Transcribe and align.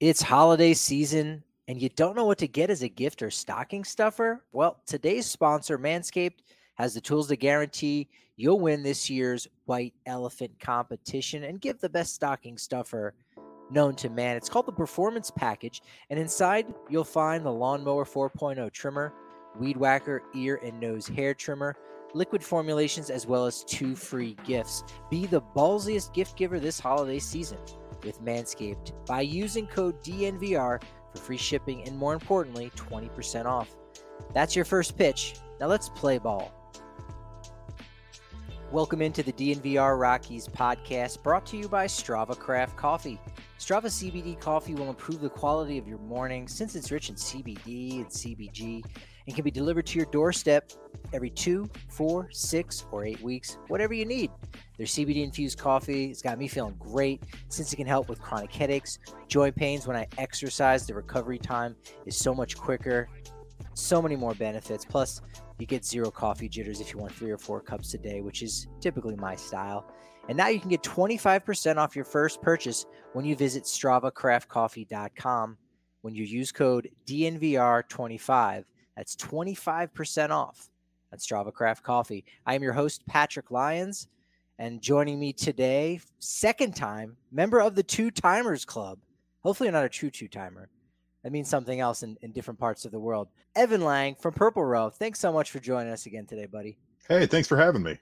It's 0.00 0.22
holiday 0.22 0.72
season 0.72 1.44
and 1.68 1.80
you 1.80 1.90
don't 1.90 2.16
know 2.16 2.24
what 2.24 2.38
to 2.38 2.48
get 2.48 2.70
as 2.70 2.80
a 2.82 2.88
gift 2.88 3.20
or 3.20 3.30
stocking 3.30 3.84
stuffer? 3.84 4.42
Well, 4.50 4.80
today's 4.86 5.26
sponsor, 5.26 5.78
Manscaped, 5.78 6.38
has 6.76 6.94
the 6.94 7.02
tools 7.02 7.28
to 7.28 7.36
guarantee 7.36 8.08
you'll 8.36 8.60
win 8.60 8.82
this 8.82 9.10
year's 9.10 9.46
White 9.66 9.92
Elephant 10.06 10.58
competition 10.58 11.44
and 11.44 11.60
give 11.60 11.80
the 11.80 11.88
best 11.90 12.14
stocking 12.14 12.56
stuffer 12.56 13.12
known 13.70 13.94
to 13.96 14.08
man. 14.08 14.38
It's 14.38 14.48
called 14.48 14.64
the 14.64 14.72
Performance 14.72 15.30
Package, 15.30 15.82
and 16.08 16.18
inside 16.18 16.72
you'll 16.88 17.04
find 17.04 17.44
the 17.44 17.52
Lawnmower 17.52 18.06
4.0 18.06 18.72
trimmer, 18.72 19.12
Weed 19.58 19.76
Whacker 19.76 20.22
ear 20.34 20.58
and 20.64 20.80
nose 20.80 21.08
hair 21.08 21.34
trimmer, 21.34 21.76
liquid 22.14 22.42
formulations, 22.42 23.10
as 23.10 23.26
well 23.26 23.44
as 23.44 23.64
two 23.64 23.94
free 23.94 24.34
gifts. 24.46 24.82
Be 25.10 25.26
the 25.26 25.42
ballsiest 25.54 26.14
gift 26.14 26.38
giver 26.38 26.58
this 26.58 26.80
holiday 26.80 27.18
season 27.18 27.58
with 28.04 28.22
Manscaped 28.22 28.92
by 29.06 29.20
using 29.20 29.66
code 29.66 30.02
DNVR 30.02 30.82
for 31.12 31.18
free 31.18 31.36
shipping 31.36 31.82
and, 31.86 31.96
more 31.96 32.14
importantly, 32.14 32.70
20% 32.76 33.46
off. 33.46 33.74
That's 34.32 34.54
your 34.54 34.64
first 34.64 34.96
pitch. 34.96 35.34
Now 35.60 35.66
let's 35.66 35.88
play 35.88 36.18
ball. 36.18 36.52
Welcome 38.70 39.02
into 39.02 39.24
the 39.24 39.32
DNVR 39.32 39.98
Rockies 39.98 40.46
podcast 40.46 41.24
brought 41.24 41.44
to 41.46 41.56
you 41.56 41.68
by 41.68 41.86
Strava 41.86 42.38
Craft 42.38 42.76
Coffee. 42.76 43.20
Strava 43.58 43.86
CBD 43.86 44.38
coffee 44.38 44.74
will 44.74 44.88
improve 44.88 45.20
the 45.20 45.28
quality 45.28 45.76
of 45.76 45.88
your 45.88 45.98
morning 45.98 46.46
since 46.46 46.76
it's 46.76 46.92
rich 46.92 47.08
in 47.08 47.16
CBD 47.16 47.96
and 47.96 48.06
CBG 48.06 48.84
and 49.30 49.36
can 49.36 49.44
be 49.44 49.50
delivered 49.52 49.86
to 49.86 49.96
your 49.96 50.06
doorstep 50.06 50.72
every 51.12 51.30
two, 51.30 51.70
four, 51.88 52.28
six, 52.32 52.84
or 52.90 53.04
eight 53.04 53.22
weeks, 53.22 53.58
whatever 53.68 53.94
you 53.94 54.04
need. 54.04 54.28
Their 54.76 54.88
CBD 54.88 55.22
infused 55.22 55.56
coffee 55.56 56.08
has 56.08 56.20
got 56.20 56.36
me 56.36 56.48
feeling 56.48 56.74
great 56.80 57.22
since 57.48 57.72
it 57.72 57.76
can 57.76 57.86
help 57.86 58.08
with 58.08 58.20
chronic 58.20 58.52
headaches, 58.52 58.98
joint 59.28 59.54
pains. 59.54 59.86
When 59.86 59.96
I 59.96 60.08
exercise, 60.18 60.84
the 60.84 60.94
recovery 60.94 61.38
time 61.38 61.76
is 62.06 62.16
so 62.16 62.34
much 62.34 62.56
quicker. 62.56 63.08
So 63.74 64.02
many 64.02 64.16
more 64.16 64.34
benefits. 64.34 64.84
Plus, 64.84 65.22
you 65.60 65.66
get 65.66 65.84
zero 65.84 66.10
coffee 66.10 66.48
jitters 66.48 66.80
if 66.80 66.92
you 66.92 66.98
want 66.98 67.12
three 67.12 67.30
or 67.30 67.38
four 67.38 67.60
cups 67.60 67.94
a 67.94 67.98
day, 67.98 68.22
which 68.22 68.42
is 68.42 68.66
typically 68.80 69.14
my 69.14 69.36
style. 69.36 69.86
And 70.28 70.36
now 70.36 70.48
you 70.48 70.58
can 70.58 70.70
get 70.70 70.82
25% 70.82 71.76
off 71.76 71.94
your 71.94 72.04
first 72.04 72.42
purchase 72.42 72.84
when 73.12 73.24
you 73.24 73.36
visit 73.36 73.62
StravaCraftCoffee.com 73.62 75.56
when 76.02 76.14
you 76.14 76.24
use 76.24 76.50
code 76.50 76.90
DNVR25. 77.06 78.64
That's 79.00 79.16
25% 79.16 80.28
off 80.28 80.68
at 81.10 81.20
Strava 81.20 81.50
Craft 81.50 81.82
Coffee. 81.82 82.22
I 82.44 82.54
am 82.54 82.62
your 82.62 82.74
host, 82.74 83.00
Patrick 83.06 83.50
Lyons, 83.50 84.08
and 84.58 84.82
joining 84.82 85.18
me 85.18 85.32
today, 85.32 86.00
second 86.18 86.76
time, 86.76 87.16
member 87.32 87.62
of 87.62 87.74
the 87.74 87.82
Two 87.82 88.10
Timers 88.10 88.66
Club. 88.66 88.98
Hopefully, 89.42 89.70
not 89.70 89.86
a 89.86 89.88
true 89.88 90.10
two 90.10 90.28
timer. 90.28 90.68
That 91.22 91.32
means 91.32 91.48
something 91.48 91.80
else 91.80 92.02
in, 92.02 92.18
in 92.20 92.32
different 92.32 92.60
parts 92.60 92.84
of 92.84 92.92
the 92.92 92.98
world. 92.98 93.28
Evan 93.56 93.80
Lang 93.80 94.16
from 94.16 94.34
Purple 94.34 94.66
Row. 94.66 94.90
Thanks 94.90 95.18
so 95.18 95.32
much 95.32 95.50
for 95.50 95.60
joining 95.60 95.94
us 95.94 96.04
again 96.04 96.26
today, 96.26 96.44
buddy. 96.44 96.76
Hey, 97.08 97.24
thanks 97.24 97.48
for 97.48 97.56
having 97.56 97.82
me. 97.82 97.96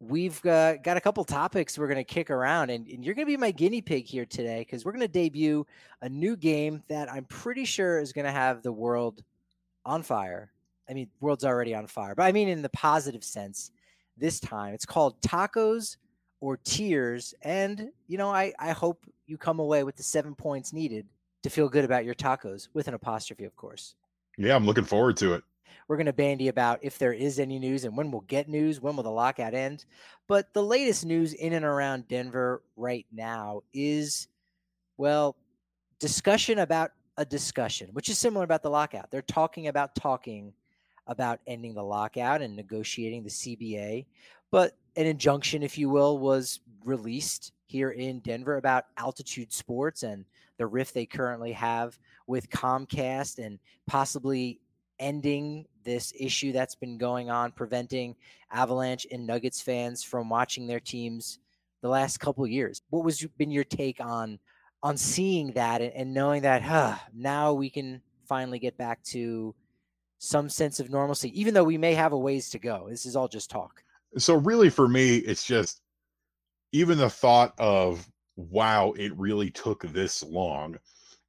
We've 0.00 0.42
uh, 0.46 0.78
got 0.78 0.96
a 0.96 1.00
couple 1.02 1.22
topics 1.24 1.78
we're 1.78 1.88
going 1.88 1.98
to 1.98 2.04
kick 2.04 2.30
around, 2.30 2.70
and, 2.70 2.88
and 2.88 3.04
you're 3.04 3.14
going 3.14 3.26
to 3.26 3.30
be 3.30 3.36
my 3.36 3.50
guinea 3.50 3.82
pig 3.82 4.06
here 4.06 4.24
today 4.24 4.60
because 4.60 4.86
we're 4.86 4.92
going 4.92 5.06
to 5.06 5.08
debut 5.08 5.66
a 6.00 6.08
new 6.08 6.36
game 6.36 6.82
that 6.88 7.12
I'm 7.12 7.26
pretty 7.26 7.66
sure 7.66 7.98
is 7.98 8.14
going 8.14 8.24
to 8.24 8.32
have 8.32 8.62
the 8.62 8.72
world 8.72 9.22
on 9.84 10.02
fire. 10.02 10.52
I 10.88 10.94
mean, 10.94 11.08
world's 11.20 11.44
already 11.44 11.74
on 11.74 11.86
fire, 11.86 12.14
but 12.14 12.24
I 12.24 12.32
mean 12.32 12.48
in 12.48 12.62
the 12.62 12.68
positive 12.70 13.24
sense 13.24 13.70
this 14.16 14.40
time. 14.40 14.74
It's 14.74 14.86
called 14.86 15.20
Tacos 15.20 15.96
or 16.40 16.58
Tears. 16.58 17.34
And, 17.42 17.90
you 18.06 18.18
know, 18.18 18.30
I, 18.30 18.52
I 18.58 18.72
hope 18.72 19.04
you 19.26 19.38
come 19.38 19.58
away 19.58 19.82
with 19.82 19.96
the 19.96 20.02
seven 20.02 20.34
points 20.34 20.72
needed 20.72 21.06
to 21.42 21.50
feel 21.50 21.68
good 21.68 21.84
about 21.84 22.04
your 22.04 22.14
tacos 22.14 22.68
with 22.74 22.88
an 22.88 22.94
apostrophe, 22.94 23.44
of 23.44 23.56
course. 23.56 23.94
Yeah, 24.36 24.54
I'm 24.54 24.66
looking 24.66 24.84
forward 24.84 25.16
to 25.18 25.34
it. 25.34 25.44
We're 25.88 25.96
going 25.96 26.06
to 26.06 26.12
bandy 26.12 26.48
about 26.48 26.78
if 26.82 26.98
there 26.98 27.12
is 27.12 27.38
any 27.38 27.58
news 27.58 27.84
and 27.84 27.96
when 27.96 28.10
we'll 28.10 28.22
get 28.22 28.48
news, 28.48 28.80
when 28.80 28.96
will 28.96 29.02
the 29.02 29.10
lockout 29.10 29.54
end. 29.54 29.84
But 30.28 30.52
the 30.54 30.62
latest 30.62 31.04
news 31.04 31.34
in 31.34 31.52
and 31.52 31.64
around 31.64 32.08
Denver 32.08 32.62
right 32.76 33.06
now 33.12 33.62
is, 33.72 34.28
well, 34.96 35.36
discussion 36.00 36.58
about 36.58 36.92
a 37.16 37.24
discussion, 37.24 37.90
which 37.92 38.08
is 38.08 38.18
similar 38.18 38.44
about 38.44 38.62
the 38.62 38.70
lockout. 38.70 39.10
They're 39.10 39.22
talking 39.22 39.68
about 39.68 39.94
talking 39.94 40.52
about 41.06 41.40
ending 41.46 41.74
the 41.74 41.82
lockout 41.82 42.42
and 42.42 42.56
negotiating 42.56 43.22
the 43.22 43.30
CBA. 43.30 44.06
But 44.50 44.76
an 44.96 45.06
injunction, 45.06 45.62
if 45.62 45.78
you 45.78 45.88
will, 45.88 46.18
was 46.18 46.60
released 46.84 47.52
here 47.66 47.90
in 47.90 48.20
Denver 48.20 48.56
about 48.56 48.86
altitude 48.96 49.52
sports 49.52 50.02
and 50.02 50.24
the 50.58 50.66
rift 50.66 50.94
they 50.94 51.06
currently 51.06 51.52
have 51.52 51.98
with 52.26 52.50
Comcast 52.50 53.44
and 53.44 53.58
possibly 53.86 54.60
ending 54.98 55.66
this 55.82 56.12
issue 56.18 56.52
that's 56.52 56.74
been 56.74 56.96
going 56.98 57.30
on, 57.30 57.52
preventing 57.52 58.14
Avalanche 58.52 59.06
and 59.10 59.26
Nuggets 59.26 59.60
fans 59.60 60.02
from 60.02 60.28
watching 60.28 60.66
their 60.66 60.80
teams 60.80 61.38
the 61.82 61.88
last 61.88 62.18
couple 62.18 62.46
years. 62.46 62.80
What 62.90 63.04
was 63.04 63.26
been 63.36 63.50
your 63.50 63.64
take 63.64 64.00
on 64.00 64.38
on 64.84 64.98
seeing 64.98 65.50
that 65.52 65.80
and, 65.80 66.12
knowing 66.12 66.42
that 66.42 66.62
huh, 66.62 66.94
now 67.14 67.54
we 67.54 67.70
can 67.70 68.02
finally 68.28 68.58
get 68.58 68.76
back 68.76 69.02
to 69.02 69.54
some 70.18 70.48
sense 70.48 70.78
of 70.78 70.90
normalcy, 70.90 71.32
even 71.38 71.54
though 71.54 71.64
we 71.64 71.78
may 71.78 71.94
have 71.94 72.12
a 72.12 72.18
ways 72.18 72.50
to 72.50 72.58
go. 72.58 72.86
This 72.90 73.06
is 73.06 73.16
all 73.16 73.26
just 73.26 73.50
talk. 73.50 73.82
So 74.18 74.34
really 74.34 74.68
for 74.68 74.86
me, 74.86 75.16
it's 75.16 75.44
just 75.44 75.80
even 76.72 76.98
the 76.98 77.08
thought 77.08 77.54
of 77.58 78.06
wow, 78.36 78.92
it 78.96 79.16
really 79.16 79.50
took 79.50 79.82
this 79.84 80.22
long 80.22 80.76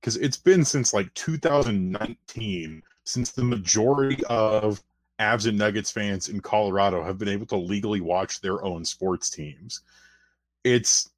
because 0.02 0.18
it's 0.18 0.38
been 0.38 0.66
since 0.66 0.94
like 0.94 1.12
2019 1.14 2.84
since 3.06 3.32
the 3.32 3.44
majority 3.44 4.24
of 4.26 4.84
Avs 5.20 5.48
and 5.48 5.58
Nuggets 5.58 5.92
fans 5.92 6.28
in 6.28 6.42
Colorado 6.42 7.02
have 7.04 7.18
been 7.18 7.30
able 7.30 7.46
to 7.48 7.56
legally 7.56 8.02
watch 8.02 8.42
their 8.42 8.64
own 8.66 8.84
sports 8.84 9.30
teams. 9.30 9.82
It's 10.64 11.12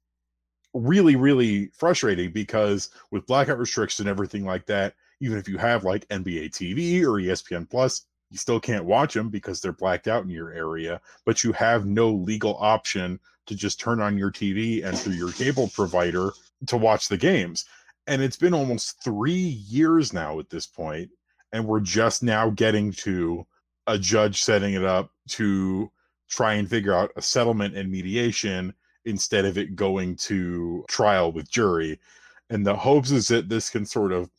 really, 0.74 1.16
really 1.16 1.70
frustrating 1.74 2.32
because 2.32 2.90
with 3.10 3.26
blackout 3.26 3.58
restrictions 3.58 4.00
and 4.00 4.08
everything 4.08 4.44
like 4.44 4.66
that, 4.66 4.94
even 5.20 5.38
if 5.38 5.48
you 5.48 5.58
have 5.58 5.84
like 5.84 6.06
NBA 6.08 6.50
TV 6.50 7.02
or 7.02 7.20
ESPN 7.20 7.68
Plus, 7.68 8.06
you 8.30 8.38
still 8.38 8.60
can't 8.60 8.84
watch 8.84 9.14
them 9.14 9.30
because 9.30 9.60
they're 9.60 9.72
blacked 9.72 10.06
out 10.06 10.22
in 10.22 10.30
your 10.30 10.52
area, 10.52 11.00
but 11.24 11.42
you 11.42 11.52
have 11.52 11.86
no 11.86 12.10
legal 12.10 12.56
option 12.58 13.18
to 13.46 13.54
just 13.54 13.80
turn 13.80 14.00
on 14.00 14.18
your 14.18 14.30
TV 14.30 14.84
and 14.84 14.96
through 14.96 15.14
your 15.14 15.32
cable 15.32 15.68
provider 15.68 16.32
to 16.66 16.76
watch 16.76 17.08
the 17.08 17.16
games. 17.16 17.64
And 18.06 18.22
it's 18.22 18.36
been 18.36 18.54
almost 18.54 19.02
three 19.02 19.32
years 19.32 20.12
now 20.12 20.38
at 20.38 20.50
this 20.50 20.66
point, 20.66 21.10
and 21.52 21.66
we're 21.66 21.80
just 21.80 22.22
now 22.22 22.50
getting 22.50 22.92
to 22.92 23.46
a 23.86 23.98
judge 23.98 24.42
setting 24.42 24.74
it 24.74 24.84
up 24.84 25.10
to 25.28 25.90
try 26.28 26.54
and 26.54 26.68
figure 26.68 26.94
out 26.94 27.10
a 27.16 27.22
settlement 27.22 27.74
and 27.74 27.90
mediation 27.90 28.74
instead 29.04 29.44
of 29.44 29.58
it 29.58 29.76
going 29.76 30.16
to 30.16 30.84
trial 30.88 31.32
with 31.32 31.50
jury. 31.50 31.98
And 32.50 32.66
the 32.66 32.76
hopes 32.76 33.10
is 33.10 33.28
that 33.28 33.48
this 33.48 33.70
can 33.70 33.84
sort 33.84 34.12
of 34.12 34.30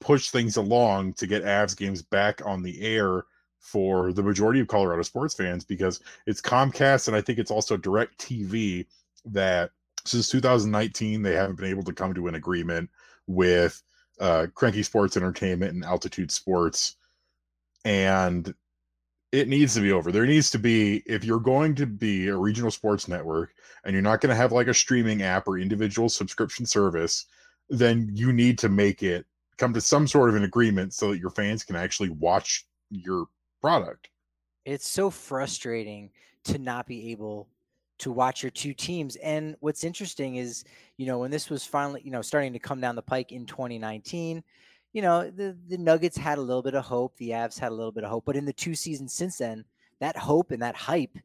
push 0.00 0.30
things 0.30 0.56
along 0.56 1.14
to 1.14 1.26
get 1.26 1.44
Avs 1.44 1.76
games 1.76 2.02
back 2.02 2.40
on 2.44 2.62
the 2.62 2.80
air 2.80 3.24
for 3.58 4.12
the 4.12 4.22
majority 4.22 4.60
of 4.60 4.68
Colorado 4.68 5.02
sports 5.02 5.34
fans 5.34 5.64
because 5.64 6.00
it's 6.26 6.40
Comcast 6.40 7.08
and 7.08 7.16
I 7.16 7.20
think 7.20 7.38
it's 7.38 7.50
also 7.50 7.76
Direct 7.76 8.18
TV 8.18 8.86
that 9.24 9.70
since 10.04 10.28
2019 10.30 11.22
they 11.22 11.34
haven't 11.34 11.56
been 11.56 11.68
able 11.68 11.82
to 11.82 11.92
come 11.92 12.14
to 12.14 12.28
an 12.28 12.36
agreement 12.36 12.88
with 13.26 13.82
uh, 14.20 14.46
Kroenke 14.54 14.84
Sports 14.84 15.16
Entertainment 15.16 15.74
and 15.74 15.84
Altitude 15.84 16.30
Sports 16.30 16.96
and 17.84 18.54
it 19.32 19.48
needs 19.48 19.74
to 19.74 19.80
be 19.80 19.92
over. 19.92 20.10
There 20.10 20.26
needs 20.26 20.50
to 20.50 20.58
be, 20.58 21.02
if 21.06 21.24
you're 21.24 21.40
going 21.40 21.74
to 21.76 21.86
be 21.86 22.28
a 22.28 22.36
regional 22.36 22.70
sports 22.70 23.08
network 23.08 23.52
and 23.84 23.92
you're 23.92 24.02
not 24.02 24.20
going 24.20 24.30
to 24.30 24.36
have 24.36 24.52
like 24.52 24.68
a 24.68 24.74
streaming 24.74 25.22
app 25.22 25.46
or 25.46 25.58
individual 25.58 26.08
subscription 26.08 26.64
service, 26.64 27.26
then 27.68 28.10
you 28.14 28.32
need 28.32 28.58
to 28.58 28.68
make 28.68 29.02
it 29.02 29.26
come 29.58 29.74
to 29.74 29.80
some 29.80 30.06
sort 30.06 30.30
of 30.30 30.36
an 30.36 30.44
agreement 30.44 30.94
so 30.94 31.10
that 31.10 31.18
your 31.18 31.30
fans 31.30 31.64
can 31.64 31.76
actually 31.76 32.08
watch 32.08 32.66
your 32.90 33.26
product. 33.60 34.08
It's 34.64 34.88
so 34.88 35.10
frustrating 35.10 36.10
to 36.44 36.58
not 36.58 36.86
be 36.86 37.10
able 37.10 37.48
to 37.98 38.12
watch 38.12 38.42
your 38.42 38.50
two 38.50 38.72
teams. 38.72 39.16
And 39.16 39.56
what's 39.60 39.84
interesting 39.84 40.36
is, 40.36 40.64
you 40.96 41.06
know, 41.06 41.18
when 41.18 41.30
this 41.30 41.50
was 41.50 41.64
finally, 41.64 42.00
you 42.04 42.10
know, 42.10 42.22
starting 42.22 42.52
to 42.52 42.58
come 42.58 42.80
down 42.80 42.94
the 42.94 43.02
pike 43.02 43.32
in 43.32 43.44
2019, 43.44 44.42
you 44.92 45.02
know, 45.02 45.30
the, 45.30 45.56
the 45.68 45.78
Nuggets 45.78 46.16
had 46.16 46.38
a 46.38 46.42
little 46.42 46.62
bit 46.62 46.74
of 46.74 46.84
hope. 46.84 47.16
The 47.16 47.30
Avs 47.30 47.58
had 47.58 47.72
a 47.72 47.74
little 47.74 47.92
bit 47.92 48.04
of 48.04 48.10
hope. 48.10 48.24
But 48.24 48.36
in 48.36 48.44
the 48.44 48.52
two 48.52 48.74
seasons 48.74 49.12
since 49.12 49.38
then, 49.38 49.64
that 50.00 50.16
hope 50.16 50.50
and 50.50 50.62
that 50.62 50.76
hype 50.76 51.18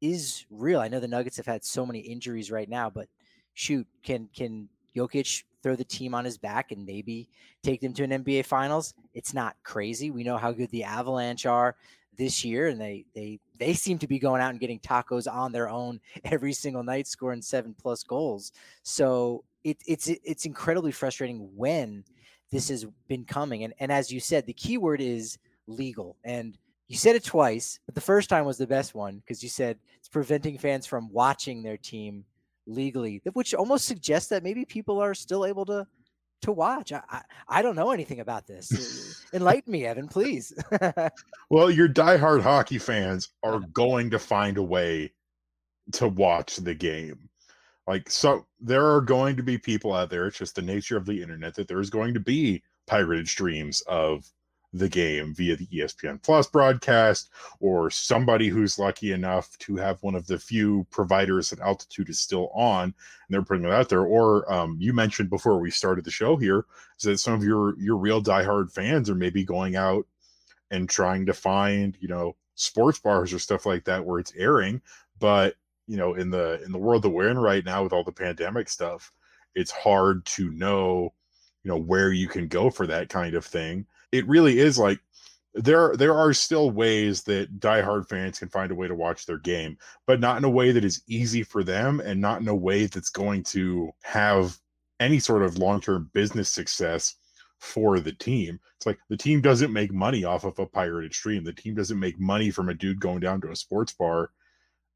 is 0.00 0.46
real. 0.50 0.80
I 0.80 0.88
know 0.88 1.00
the 1.00 1.08
Nuggets 1.08 1.36
have 1.36 1.46
had 1.46 1.64
so 1.64 1.84
many 1.84 2.00
injuries 2.00 2.50
right 2.50 2.68
now, 2.68 2.88
but 2.88 3.08
shoot, 3.54 3.86
can 4.02 4.28
can 4.34 4.68
Jokic 4.96 5.44
throw 5.62 5.76
the 5.76 5.84
team 5.84 6.14
on 6.14 6.24
his 6.24 6.38
back 6.38 6.72
and 6.72 6.86
maybe 6.86 7.28
take 7.62 7.80
them 7.80 7.92
to 7.94 8.04
an 8.04 8.10
NBA 8.10 8.46
Finals? 8.46 8.94
It's 9.12 9.34
not 9.34 9.56
crazy. 9.62 10.10
We 10.10 10.24
know 10.24 10.38
how 10.38 10.52
good 10.52 10.70
the 10.70 10.84
Avalanche 10.84 11.44
are 11.44 11.76
this 12.16 12.44
year, 12.44 12.68
and 12.68 12.80
they 12.80 13.04
they 13.14 13.40
they 13.58 13.74
seem 13.74 13.98
to 13.98 14.06
be 14.06 14.18
going 14.18 14.40
out 14.40 14.50
and 14.50 14.60
getting 14.60 14.78
tacos 14.80 15.30
on 15.30 15.52
their 15.52 15.68
own 15.68 16.00
every 16.24 16.52
single 16.52 16.82
night, 16.82 17.06
scoring 17.06 17.42
seven 17.42 17.74
plus 17.78 18.02
goals. 18.02 18.52
So 18.82 19.44
it, 19.64 19.78
it's 19.86 20.08
it's 20.08 20.46
incredibly 20.46 20.92
frustrating 20.92 21.50
when 21.54 22.04
this 22.50 22.68
has 22.68 22.84
been 23.08 23.24
coming. 23.24 23.64
And 23.64 23.74
and 23.78 23.92
as 23.92 24.10
you 24.12 24.20
said, 24.20 24.46
the 24.46 24.52
key 24.52 24.78
word 24.78 25.00
is 25.00 25.38
legal. 25.66 26.16
And 26.24 26.56
you 26.88 26.96
said 26.96 27.16
it 27.16 27.24
twice, 27.24 27.78
but 27.86 27.94
the 27.94 28.00
first 28.00 28.28
time 28.28 28.44
was 28.44 28.58
the 28.58 28.66
best 28.66 28.94
one 28.94 29.18
because 29.18 29.42
you 29.42 29.48
said 29.48 29.78
it's 29.98 30.08
preventing 30.08 30.58
fans 30.58 30.86
from 30.86 31.08
watching 31.12 31.62
their 31.62 31.76
team 31.76 32.24
legally, 32.66 33.22
which 33.32 33.54
almost 33.54 33.86
suggests 33.86 34.28
that 34.30 34.42
maybe 34.42 34.64
people 34.64 35.00
are 35.00 35.14
still 35.14 35.46
able 35.46 35.64
to 35.66 35.86
to 36.42 36.52
watch. 36.52 36.92
I 36.92 37.02
I, 37.08 37.22
I 37.48 37.62
don't 37.62 37.76
know 37.76 37.92
anything 37.92 38.20
about 38.20 38.46
this. 38.46 39.24
Enlighten 39.32 39.72
me, 39.72 39.86
Evan, 39.86 40.08
please. 40.08 40.52
well, 41.50 41.70
your 41.70 41.88
diehard 41.88 42.42
hockey 42.42 42.78
fans 42.78 43.28
are 43.44 43.60
going 43.72 44.10
to 44.10 44.18
find 44.18 44.58
a 44.58 44.62
way 44.62 45.12
to 45.92 46.08
watch 46.08 46.56
the 46.56 46.74
game. 46.74 47.29
Like 47.90 48.08
so 48.08 48.46
there 48.60 48.86
are 48.86 49.00
going 49.00 49.34
to 49.34 49.42
be 49.42 49.58
people 49.58 49.92
out 49.92 50.10
there, 50.10 50.28
it's 50.28 50.38
just 50.38 50.54
the 50.54 50.62
nature 50.62 50.96
of 50.96 51.06
the 51.06 51.20
internet 51.20 51.56
that 51.56 51.66
there's 51.66 51.90
going 51.90 52.14
to 52.14 52.20
be 52.20 52.62
pirated 52.86 53.26
streams 53.26 53.80
of 53.88 54.30
the 54.72 54.88
game 54.88 55.34
via 55.34 55.56
the 55.56 55.66
ESPN 55.66 56.22
Plus 56.22 56.46
broadcast, 56.46 57.30
or 57.58 57.90
somebody 57.90 58.46
who's 58.46 58.78
lucky 58.78 59.10
enough 59.10 59.58
to 59.58 59.74
have 59.74 60.00
one 60.04 60.14
of 60.14 60.28
the 60.28 60.38
few 60.38 60.86
providers 60.92 61.50
that 61.50 61.58
altitude 61.58 62.08
is 62.08 62.20
still 62.20 62.50
on 62.54 62.84
and 62.84 62.94
they're 63.28 63.42
putting 63.42 63.64
it 63.64 63.72
out 63.72 63.88
there. 63.88 64.04
Or 64.04 64.50
um, 64.52 64.76
you 64.78 64.92
mentioned 64.92 65.28
before 65.28 65.58
we 65.58 65.72
started 65.72 66.04
the 66.04 66.12
show 66.12 66.36
here 66.36 66.66
is 66.96 67.02
that 67.02 67.18
some 67.18 67.34
of 67.34 67.42
your 67.42 67.76
your 67.76 67.96
real 67.96 68.22
diehard 68.22 68.70
fans 68.70 69.10
are 69.10 69.16
maybe 69.16 69.42
going 69.42 69.74
out 69.74 70.06
and 70.70 70.88
trying 70.88 71.26
to 71.26 71.34
find 71.34 71.98
you 71.98 72.06
know 72.06 72.36
sports 72.54 73.00
bars 73.00 73.32
or 73.32 73.40
stuff 73.40 73.66
like 73.66 73.82
that 73.86 74.04
where 74.04 74.20
it's 74.20 74.32
airing, 74.36 74.80
but 75.18 75.56
you 75.90 75.96
know 75.96 76.14
in 76.14 76.30
the 76.30 76.62
in 76.64 76.72
the 76.72 76.78
world 76.78 77.02
that 77.02 77.10
we're 77.10 77.28
in 77.28 77.38
right 77.38 77.64
now 77.64 77.82
with 77.82 77.92
all 77.92 78.04
the 78.04 78.12
pandemic 78.12 78.68
stuff, 78.68 79.12
it's 79.54 79.70
hard 79.70 80.24
to 80.26 80.50
know 80.52 81.12
you 81.64 81.70
know 81.70 81.78
where 81.78 82.12
you 82.12 82.28
can 82.28 82.48
go 82.48 82.70
for 82.70 82.86
that 82.86 83.08
kind 83.08 83.34
of 83.34 83.44
thing 83.44 83.86
it 84.12 84.26
really 84.26 84.58
is 84.58 84.78
like 84.78 85.00
there 85.54 85.96
there 85.96 86.16
are 86.16 86.32
still 86.32 86.70
ways 86.70 87.22
that 87.24 87.58
diehard 87.58 88.08
fans 88.08 88.38
can 88.38 88.48
find 88.48 88.70
a 88.70 88.74
way 88.74 88.86
to 88.86 88.94
watch 88.94 89.26
their 89.26 89.38
game, 89.38 89.76
but 90.06 90.20
not 90.20 90.38
in 90.38 90.44
a 90.44 90.50
way 90.50 90.70
that 90.70 90.84
is 90.84 91.02
easy 91.08 91.42
for 91.42 91.64
them 91.64 92.00
and 92.00 92.20
not 92.20 92.40
in 92.40 92.48
a 92.48 92.54
way 92.54 92.86
that's 92.86 93.10
going 93.10 93.42
to 93.42 93.90
have 94.02 94.56
any 95.00 95.18
sort 95.18 95.42
of 95.42 95.58
long-term 95.58 96.10
business 96.12 96.48
success 96.48 97.16
for 97.58 97.98
the 97.98 98.12
team. 98.12 98.60
It's 98.76 98.86
like 98.86 98.98
the 99.08 99.16
team 99.16 99.40
doesn't 99.40 99.72
make 99.72 99.92
money 99.92 100.24
off 100.24 100.44
of 100.44 100.58
a 100.58 100.66
pirated 100.66 101.14
stream. 101.14 101.42
The 101.42 101.52
team 101.52 101.74
doesn't 101.74 101.98
make 101.98 102.20
money 102.20 102.50
from 102.50 102.68
a 102.68 102.74
dude 102.74 103.00
going 103.00 103.20
down 103.20 103.40
to 103.42 103.50
a 103.50 103.56
sports 103.56 103.92
bar. 103.92 104.30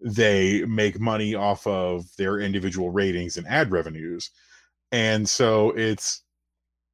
They 0.00 0.64
make 0.64 1.00
money 1.00 1.35
off 1.35 1.67
of 1.67 2.05
their 2.17 2.41
individual 2.41 2.91
ratings 2.91 3.37
and 3.37 3.46
ad 3.46 3.70
revenues. 3.70 4.31
And 4.93 5.29
so 5.29 5.70
it's 5.70 6.23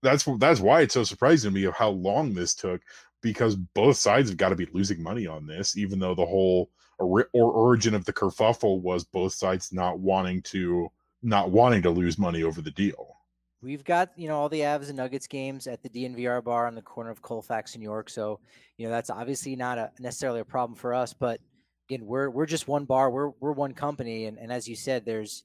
that's 0.02 0.26
that's 0.38 0.60
why 0.60 0.82
it's 0.82 0.94
so 0.94 1.04
surprising 1.04 1.50
to 1.50 1.54
me 1.54 1.64
of 1.64 1.74
how 1.74 1.90
long 1.90 2.32
this 2.32 2.54
took 2.54 2.80
because 3.22 3.56
both 3.56 3.96
sides 3.96 4.30
have 4.30 4.38
got 4.38 4.48
to 4.48 4.56
be 4.56 4.68
losing 4.72 5.02
money 5.02 5.26
on 5.26 5.46
this, 5.46 5.76
even 5.76 5.98
though 5.98 6.14
the 6.14 6.24
whole 6.24 6.70
or, 6.98 7.28
or 7.32 7.52
origin 7.52 7.94
of 7.94 8.04
the 8.04 8.12
kerfuffle 8.12 8.80
was 8.80 9.04
both 9.04 9.32
sides 9.32 9.72
not 9.72 9.98
wanting 9.98 10.42
to 10.42 10.88
not 11.22 11.50
wanting 11.50 11.82
to 11.82 11.90
lose 11.90 12.18
money 12.18 12.42
over 12.42 12.62
the 12.62 12.70
deal. 12.70 13.16
We've 13.62 13.84
got 13.84 14.10
you 14.16 14.28
know 14.28 14.38
all 14.38 14.48
the 14.48 14.60
Avs 14.60 14.88
and 14.88 14.96
Nuggets 14.96 15.26
games 15.26 15.66
at 15.66 15.82
the 15.82 15.90
DNVR 15.90 16.42
bar 16.42 16.66
on 16.66 16.74
the 16.74 16.82
corner 16.82 17.10
of 17.10 17.20
Colfax 17.20 17.74
and 17.74 17.82
York, 17.82 18.08
so 18.08 18.40
you 18.78 18.86
know 18.86 18.92
that's 18.92 19.10
obviously 19.10 19.54
not 19.54 19.76
a 19.76 19.90
necessarily 19.98 20.40
a 20.40 20.44
problem 20.44 20.76
for 20.76 20.94
us. 20.94 21.12
But 21.12 21.40
again, 21.90 22.06
we're 22.06 22.30
we're 22.30 22.46
just 22.46 22.68
one 22.68 22.84
bar, 22.84 23.10
we're 23.10 23.30
we're 23.40 23.52
one 23.52 23.74
company, 23.74 24.26
and 24.26 24.38
and 24.38 24.52
as 24.52 24.68
you 24.68 24.76
said, 24.76 25.04
there's 25.04 25.44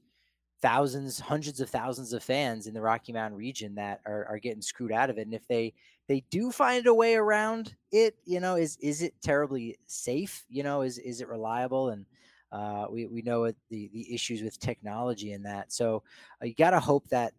thousands, 0.61 1.19
hundreds 1.19 1.59
of 1.59 1.69
thousands 1.69 2.13
of 2.13 2.23
fans 2.23 2.67
in 2.67 2.73
the 2.73 2.81
Rocky 2.81 3.11
Mountain 3.11 3.37
region 3.37 3.75
that 3.75 3.99
are, 4.05 4.25
are 4.25 4.39
getting 4.39 4.61
screwed 4.61 4.91
out 4.91 5.09
of 5.09 5.17
it. 5.17 5.27
And 5.27 5.33
if 5.33 5.47
they 5.47 5.73
they 6.07 6.23
do 6.29 6.51
find 6.51 6.87
a 6.87 6.93
way 6.93 7.15
around 7.15 7.75
it, 7.91 8.15
you 8.25 8.39
know, 8.39 8.55
is 8.55 8.77
is 8.77 9.01
it 9.01 9.13
terribly 9.21 9.77
safe? 9.87 10.45
You 10.49 10.63
know, 10.63 10.81
is 10.81 10.97
is 10.99 11.21
it 11.21 11.27
reliable? 11.27 11.89
And 11.89 12.05
uh, 12.51 12.85
we 12.89 13.07
we 13.07 13.21
know 13.21 13.45
the 13.69 13.89
the 13.93 14.13
issues 14.13 14.41
with 14.41 14.59
technology 14.59 15.33
and 15.33 15.45
that. 15.45 15.73
So 15.73 16.03
uh, 16.41 16.45
you 16.45 16.55
got 16.55 16.71
to 16.71 16.79
hope 16.79 17.07
that 17.09 17.33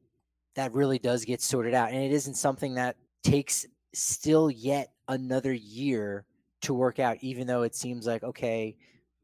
that 0.57 0.73
really 0.73 0.99
does 0.99 1.25
get 1.25 1.41
sorted 1.43 1.75
out, 1.75 1.91
and 1.91 2.03
it 2.03 2.13
isn't 2.13 2.35
something 2.35 2.75
that 2.75 2.97
takes 3.23 3.67
still 3.95 4.51
yet 4.51 4.93
another 5.09 5.53
year 5.53 6.25
to 6.63 6.75
work 6.75 6.99
out. 6.99 7.17
Even 7.21 7.47
though 7.47 7.63
it 7.63 7.75
seems 7.75 8.07
like 8.07 8.23
okay, 8.25 8.77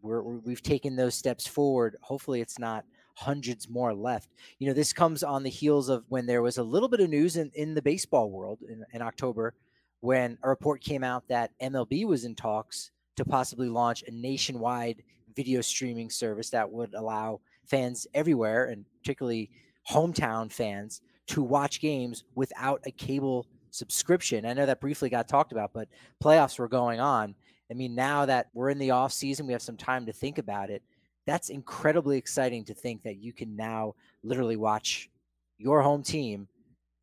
we're, 0.02 0.22
we've 0.22 0.62
taken 0.62 0.96
those 0.96 1.14
steps 1.14 1.46
forward. 1.46 1.96
Hopefully, 2.02 2.40
it's 2.40 2.58
not 2.58 2.84
hundreds 3.14 3.69
more 3.69 3.94
left. 3.94 4.31
You 4.58 4.66
know, 4.69 4.75
this 4.75 4.93
comes 4.93 5.22
on 5.22 5.43
the 5.43 5.50
heels 5.50 5.88
of 5.88 6.04
when 6.08 6.26
there 6.26 6.43
was 6.43 6.58
a 6.58 6.62
little 6.62 6.88
bit 6.88 7.00
of 7.00 7.10
news 7.10 7.37
in, 7.37 7.50
in 7.54 7.75
the 7.75 7.82
baseball 7.82 8.31
world 8.31 8.58
in, 8.69 8.84
in 8.93 9.02
October 9.02 9.54
when 10.00 10.37
a 10.43 10.49
report 10.49 10.82
came 10.82 11.04
out 11.04 11.28
that 11.28 11.52
MLB 11.60 12.04
was 12.04 12.25
in 12.25 12.34
talks 12.34 12.90
to 13.16 13.24
possibly 13.24 13.69
launch 13.69 14.03
a 14.06 14.10
nationwide 14.10 15.03
video 15.36 15.60
streaming 15.60 16.10
service 16.10 16.50
that 16.50 16.70
would 16.70 16.94
allow 16.94 17.41
fans 17.67 18.06
everywhere 18.15 18.67
and 18.67 18.84
particularly 19.00 19.50
hometown 19.88 20.50
fans 20.50 21.03
to 21.29 21.43
watch 21.43 21.81
games 21.81 22.24
without 22.34 22.81
a 22.84 22.91
cable 22.91 23.46
subscription. 23.70 24.44
I 24.44 24.53
know 24.53 24.67
that 24.67 24.81
briefly 24.81 25.08
got 25.08 25.29
talked 25.29 25.53
about, 25.53 25.72
but 25.72 25.88
playoffs 26.22 26.58
were 26.58 26.69
going 26.69 27.00
on. 27.00 27.34
I 27.72 27.74
mean, 27.74 27.94
now 27.94 28.26
that 28.26 28.50
we're 28.55 28.70
in 28.70 28.79
the 28.79 28.93
off 28.93 29.12
season, 29.12 29.46
we 29.46 29.52
have 29.52 29.62
some 29.62 29.76
time 29.76 30.06
to 30.06 30.12
think 30.12 30.38
about 30.38 30.70
it 30.70 30.82
that's 31.26 31.50
incredibly 31.50 32.19
exciting 32.19 32.64
to 32.64 32.74
think 32.74 33.02
that 33.02 33.17
you 33.17 33.32
can 33.32 33.55
now 33.56 33.94
literally 34.22 34.56
watch 34.56 35.10
your 35.58 35.82
home 35.82 36.02
team 36.02 36.48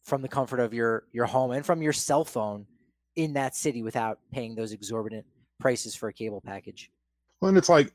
from 0.03 0.21
the 0.21 0.27
comfort 0.27 0.59
of 0.59 0.73
your 0.73 1.03
your 1.11 1.25
home 1.25 1.51
and 1.51 1.65
from 1.65 1.81
your 1.81 1.93
cell 1.93 2.25
phone 2.25 2.65
in 3.15 3.33
that 3.33 3.55
city 3.55 3.81
without 3.81 4.19
paying 4.31 4.55
those 4.55 4.71
exorbitant 4.71 5.25
prices 5.59 5.95
for 5.95 6.09
a 6.09 6.13
cable 6.13 6.41
package. 6.41 6.91
Well, 7.39 7.49
and 7.49 7.57
it's 7.57 7.69
like 7.69 7.93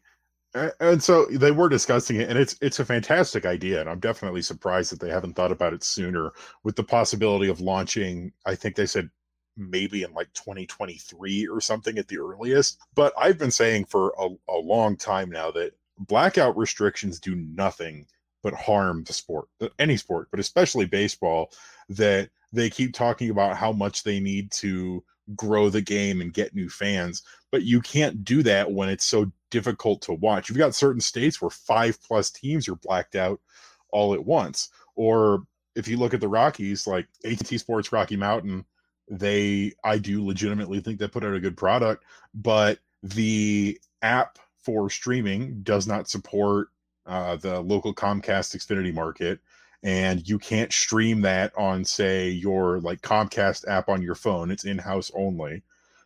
and 0.80 1.02
so 1.02 1.26
they 1.26 1.50
were 1.50 1.68
discussing 1.68 2.20
it 2.20 2.30
and 2.30 2.38
it's 2.38 2.56
it's 2.60 2.78
a 2.78 2.84
fantastic 2.84 3.44
idea 3.44 3.80
and 3.80 3.90
i'm 3.90 3.98
definitely 3.98 4.40
surprised 4.40 4.92
that 4.92 5.00
they 5.00 5.10
haven't 5.10 5.34
thought 5.34 5.50
about 5.50 5.72
it 5.72 5.82
sooner 5.82 6.30
with 6.62 6.76
the 6.76 6.84
possibility 6.84 7.48
of 7.48 7.60
launching 7.60 8.32
i 8.46 8.54
think 8.54 8.76
they 8.76 8.86
said 8.86 9.10
maybe 9.56 10.02
in 10.02 10.12
like 10.12 10.32
2023 10.32 11.46
or 11.46 11.60
something 11.60 11.98
at 11.98 12.08
the 12.08 12.18
earliest 12.18 12.78
but 12.94 13.12
i've 13.18 13.38
been 13.38 13.50
saying 13.50 13.84
for 13.84 14.14
a, 14.18 14.28
a 14.50 14.58
long 14.58 14.96
time 14.96 15.30
now 15.30 15.50
that 15.50 15.72
blackout 15.98 16.56
restrictions 16.56 17.20
do 17.20 17.34
nothing 17.34 18.06
but 18.44 18.54
harm 18.54 19.02
the 19.04 19.12
sport, 19.12 19.48
any 19.78 19.96
sport, 19.96 20.28
but 20.30 20.38
especially 20.38 20.84
baseball, 20.84 21.50
that 21.88 22.28
they 22.52 22.68
keep 22.68 22.92
talking 22.92 23.30
about 23.30 23.56
how 23.56 23.72
much 23.72 24.04
they 24.04 24.20
need 24.20 24.52
to 24.52 25.02
grow 25.34 25.70
the 25.70 25.80
game 25.80 26.20
and 26.20 26.34
get 26.34 26.54
new 26.54 26.68
fans. 26.68 27.22
But 27.50 27.62
you 27.62 27.80
can't 27.80 28.22
do 28.22 28.42
that 28.42 28.70
when 28.70 28.90
it's 28.90 29.06
so 29.06 29.32
difficult 29.50 30.02
to 30.02 30.12
watch. 30.12 30.48
You've 30.48 30.58
got 30.58 30.74
certain 30.74 31.00
states 31.00 31.40
where 31.40 31.50
five 31.50 32.00
plus 32.02 32.30
teams 32.30 32.68
are 32.68 32.76
blacked 32.76 33.16
out 33.16 33.40
all 33.88 34.12
at 34.12 34.24
once. 34.24 34.68
Or 34.94 35.44
if 35.74 35.88
you 35.88 35.96
look 35.96 36.12
at 36.12 36.20
the 36.20 36.28
Rockies, 36.28 36.86
like 36.86 37.08
AT 37.24 37.46
Sports 37.46 37.92
Rocky 37.92 38.16
Mountain, 38.16 38.66
they, 39.08 39.72
I 39.84 39.98
do 39.98 40.24
legitimately 40.24 40.80
think 40.80 40.98
they 40.98 41.08
put 41.08 41.24
out 41.24 41.34
a 41.34 41.40
good 41.40 41.56
product, 41.56 42.04
but 42.34 42.78
the 43.02 43.78
app 44.02 44.38
for 44.62 44.88
streaming 44.88 45.62
does 45.62 45.86
not 45.86 46.08
support 46.08 46.68
uh, 47.06 47.36
the 47.36 47.60
local 47.60 47.94
Comcast 47.94 48.56
Xfinity 48.56 48.92
market, 48.92 49.40
and 49.82 50.26
you 50.26 50.38
can't 50.38 50.72
stream 50.72 51.20
that 51.20 51.52
on, 51.56 51.84
say, 51.84 52.30
your 52.30 52.80
like 52.80 53.02
Comcast 53.02 53.68
app 53.68 53.88
on 53.88 54.00
your 54.00 54.14
phone. 54.14 54.50
It's 54.50 54.64
in 54.64 54.78
house 54.78 55.10
only. 55.14 55.62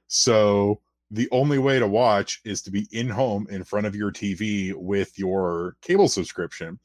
So 0.08 0.80
the 1.10 1.28
only 1.30 1.58
way 1.58 1.78
to 1.78 1.86
watch 1.86 2.40
is 2.44 2.62
to 2.62 2.70
be 2.70 2.88
in 2.90 3.08
home 3.08 3.46
in 3.50 3.64
front 3.64 3.86
of 3.86 3.94
your 3.94 4.10
TV 4.10 4.74
with 4.74 5.18
your 5.18 5.76
cable 5.80 6.08
subscription. 6.08 6.78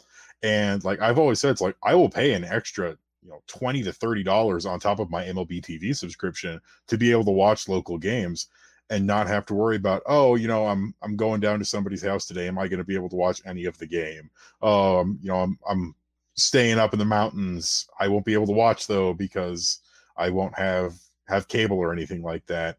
And 0.43 0.83
like 0.83 1.01
I've 1.01 1.17
always 1.17 1.39
said, 1.39 1.51
it's 1.51 1.61
like 1.61 1.75
I 1.83 1.95
will 1.95 2.09
pay 2.09 2.33
an 2.33 2.43
extra, 2.43 2.97
you 3.23 3.29
know, 3.29 3.41
20 3.47 3.83
to 3.83 3.93
30 3.93 4.23
dollars 4.23 4.65
on 4.65 4.79
top 4.79 4.99
of 4.99 5.09
my 5.09 5.23
MLB 5.23 5.61
TV 5.61 5.95
subscription 5.95 6.59
to 6.87 6.97
be 6.97 7.11
able 7.11 7.25
to 7.25 7.31
watch 7.31 7.69
local 7.69 7.97
games 7.97 8.47
and 8.89 9.07
not 9.07 9.27
have 9.27 9.45
to 9.45 9.53
worry 9.53 9.77
about, 9.77 10.03
oh, 10.05 10.35
you 10.35 10.47
know, 10.47 10.65
I'm 10.67 10.93
I'm 11.01 11.15
going 11.15 11.39
down 11.39 11.59
to 11.59 11.65
somebody's 11.65 12.03
house 12.03 12.25
today. 12.25 12.47
Am 12.47 12.59
I 12.59 12.67
going 12.67 12.79
to 12.79 12.83
be 12.85 12.95
able 12.95 13.09
to 13.09 13.15
watch 13.15 13.41
any 13.45 13.65
of 13.65 13.77
the 13.77 13.87
game? 13.87 14.29
Um, 14.61 15.19
you 15.21 15.29
know, 15.29 15.37
I'm 15.37 15.57
I'm 15.67 15.95
staying 16.35 16.79
up 16.79 16.93
in 16.93 16.99
the 16.99 17.05
mountains. 17.05 17.87
I 17.99 18.07
won't 18.07 18.25
be 18.25 18.33
able 18.33 18.47
to 18.47 18.53
watch 18.53 18.87
though 18.87 19.13
because 19.13 19.79
I 20.17 20.29
won't 20.29 20.57
have 20.57 20.95
have 21.27 21.47
cable 21.47 21.77
or 21.77 21.93
anything 21.93 22.21
like 22.21 22.45
that. 22.47 22.77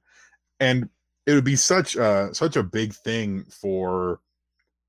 And 0.60 0.88
it 1.26 1.32
would 1.32 1.44
be 1.44 1.56
such 1.56 1.96
a 1.96 2.30
such 2.32 2.56
a 2.56 2.62
big 2.62 2.92
thing 2.92 3.44
for 3.44 4.20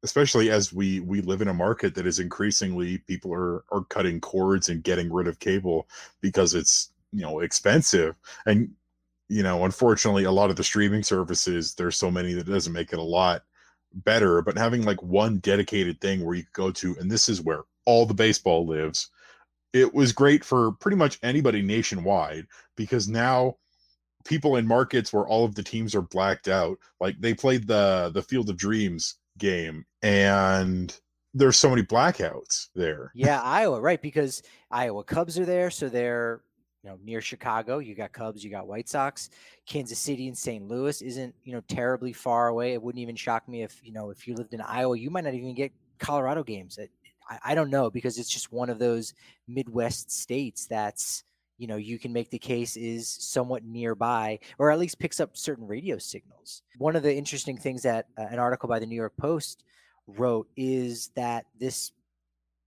especially 0.05 0.51
as 0.51 0.71
we 0.71 1.00
we 1.01 1.19
live 1.21 1.41
in 1.41 1.47
a 1.50 1.53
market 1.53 1.95
that 1.95 2.05
is 2.05 2.19
increasingly 2.19 3.00
people 3.00 3.33
are 3.33 3.65
are 3.71 3.83
cutting 3.89 4.21
cords 4.21 4.69
and 4.69 4.83
getting 4.83 5.12
rid 5.12 5.27
of 5.27 5.39
cable 5.39 5.88
because 6.21 6.53
it's 6.53 6.91
you 7.12 7.21
know 7.21 7.39
expensive. 7.39 8.15
And 8.45 8.69
you 9.29 9.43
know 9.43 9.65
unfortunately 9.65 10.25
a 10.25 10.31
lot 10.31 10.50
of 10.50 10.55
the 10.55 10.63
streaming 10.63 11.03
services 11.03 11.74
there's 11.74 11.97
so 11.97 12.12
many 12.12 12.33
that 12.33 12.45
doesn't 12.45 12.74
make 12.74 12.93
it 12.93 13.00
a 13.00 13.03
lot 13.03 13.43
better 13.93 14.41
but 14.41 14.57
having 14.57 14.83
like 14.83 15.01
one 15.01 15.39
dedicated 15.39 16.00
thing 16.00 16.24
where 16.24 16.35
you 16.35 16.43
go 16.53 16.69
to 16.69 16.95
and 17.00 17.09
this 17.09 17.27
is 17.27 17.41
where 17.41 17.63
all 17.85 18.05
the 18.05 18.13
baseball 18.13 18.67
lives 18.67 19.09
it 19.74 19.93
was 19.93 20.12
great 20.13 20.43
for 20.43 20.74
pretty 20.74 20.97
much 20.97 21.17
anybody 21.24 21.62
nationwide 21.62 22.45
because 22.75 23.07
now 23.07 23.55
people 24.25 24.57
in 24.57 24.67
markets 24.67 25.12
where 25.12 25.25
all 25.27 25.45
of 25.45 25.55
the 25.55 25.63
teams 25.63 25.95
are 25.95 26.01
blacked 26.01 26.47
out 26.47 26.77
like 27.00 27.19
they 27.19 27.33
played 27.33 27.65
the 27.67 28.12
the 28.13 28.21
field 28.21 28.50
of 28.50 28.57
dreams 28.57 29.15
game 29.38 29.86
and 30.01 31.00
there's 31.34 31.58
so 31.58 31.70
many 31.70 31.84
blackouts 31.84 32.70
there. 32.75 33.12
Yeah 33.15 33.42
iowa 33.42 33.82
right 33.82 34.01
because 34.01 34.42
iowa 34.72 35.04
cubs 35.04 35.38
are 35.38 35.46
there 35.46 35.70
so 35.70 35.89
they're 35.89 36.42
you 36.84 36.89
know 36.89 36.98
near 37.04 37.20
chicago 37.20 37.80
you 37.80 37.96
got 37.96 38.13
cubs 38.13 38.44
you 38.44 38.50
got 38.50 38.68
white 38.68 38.88
sox. 38.88 39.30
Kansas 39.65 40.00
city 40.00 40.27
and 40.27 40.38
st 40.38 40.68
louis 40.68 41.01
isn't 41.01 41.36
you 41.44 41.54
know 41.54 41.62
terribly 41.68 42.13
far 42.13 42.48
away. 42.48 42.74
It 42.74 42.82
wouldn't 42.82 43.01
even 43.01 43.15
shock 43.15 43.48
me 43.48 43.63
if 43.63 43.80
you 43.84 43.92
know 43.92 44.10
if 44.10 44.27
you 44.27 44.36
lived 44.36 44.54
in 44.54 44.62
iowa 44.62 44.98
you 44.98 45.10
might 45.10 45.24
not 45.24 45.34
even 45.34 45.54
get 45.56 45.72
colorado 46.00 46.44
games. 46.44 46.80
I, 47.30 47.39
I 47.44 47.56
don't 47.56 47.70
know 47.70 47.89
because 47.89 48.18
it's 48.18 48.30
just 48.30 48.51
one 48.51 48.70
of 48.70 48.80
those 48.80 49.13
midwest 49.48 50.12
states 50.12 50.68
that's 50.68 51.24
you 51.57 51.67
know 51.67 51.77
you 51.77 51.97
can 52.00 52.12
make 52.12 52.29
the 52.29 52.39
case 52.39 52.75
is 52.77 53.07
somewhat 53.07 53.63
nearby 53.63 54.39
or 54.57 54.71
at 54.71 54.79
least 54.79 55.00
picks 55.00 55.19
up 55.19 55.38
certain 55.38 55.67
radio 55.67 55.97
signals. 55.97 56.62
One 56.77 56.95
of 56.95 57.03
the 57.03 57.15
interesting 57.15 57.57
things 57.57 57.83
that 57.83 58.07
uh, 58.17 58.24
an 58.29 58.39
article 58.39 58.69
by 58.69 58.79
the 58.79 58.85
new 58.85 58.95
york 58.95 59.13
post 59.17 59.63
wrote 60.07 60.47
is 60.55 61.09
that 61.15 61.45
this 61.59 61.91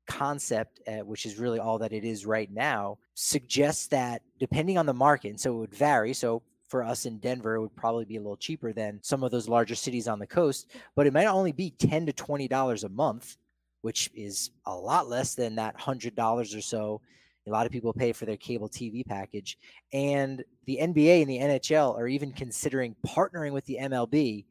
concept 0.09 0.80
uh, 0.88 1.04
which 1.04 1.26
is 1.26 1.38
really 1.38 1.59
all 1.59 1.78
that 1.78 1.92
it 1.92 2.02
is 2.02 2.25
right 2.25 2.50
now 2.50 2.97
suggests 3.14 3.87
that 3.88 4.23
depending 4.38 4.78
on 4.78 4.87
the 4.87 4.95
market 4.95 5.28
and 5.28 5.40
so 5.40 5.52
it 5.52 5.59
would 5.59 5.75
vary 5.75 6.14
so 6.14 6.42
for 6.66 6.83
us 6.83 7.04
in 7.04 7.18
denver 7.18 7.57
it 7.57 7.61
would 7.61 7.76
probably 7.76 8.07
be 8.07 8.16
a 8.16 8.21
little 8.21 8.37
cheaper 8.37 8.73
than 8.73 8.99
some 9.02 9.23
of 9.23 9.30
those 9.30 9.49
larger 9.49 9.75
cities 9.75 10.09
on 10.09 10.18
the 10.18 10.26
coast 10.26 10.71
but 10.97 11.07
it 11.07 11.12
might 11.12 11.26
only 11.26 11.52
be 11.52 11.71
10 11.73 12.07
to 12.07 12.12
20 12.12 12.49
dollars 12.49 12.85
a 12.85 12.88
month 12.88 13.37
which 13.83 14.11
is 14.14 14.50
a 14.64 14.75
lot 14.75 15.09
less 15.09 15.35
than 15.35 15.54
that 15.54 15.78
hundred 15.78 16.16
dollars 16.16 16.54
or 16.54 16.62
so 16.62 17.02
a 17.49 17.52
lot 17.52 17.67
of 17.67 17.73
people 17.73 17.93
pay 17.93 18.12
for 18.12 18.26
their 18.26 18.37
cable 18.37 18.69
TV 18.69 19.07
package. 19.07 19.59
And 19.93 20.45
the 20.67 20.78
NBA 20.81 21.23
and 21.23 21.31
the 21.31 21.38
NHL 21.38 21.97
are 21.97 22.09
even 22.09 22.33
considering 22.33 22.95
partnering 23.07 23.52
with 23.52 23.64
the 23.67 23.78
MLB 23.81 24.45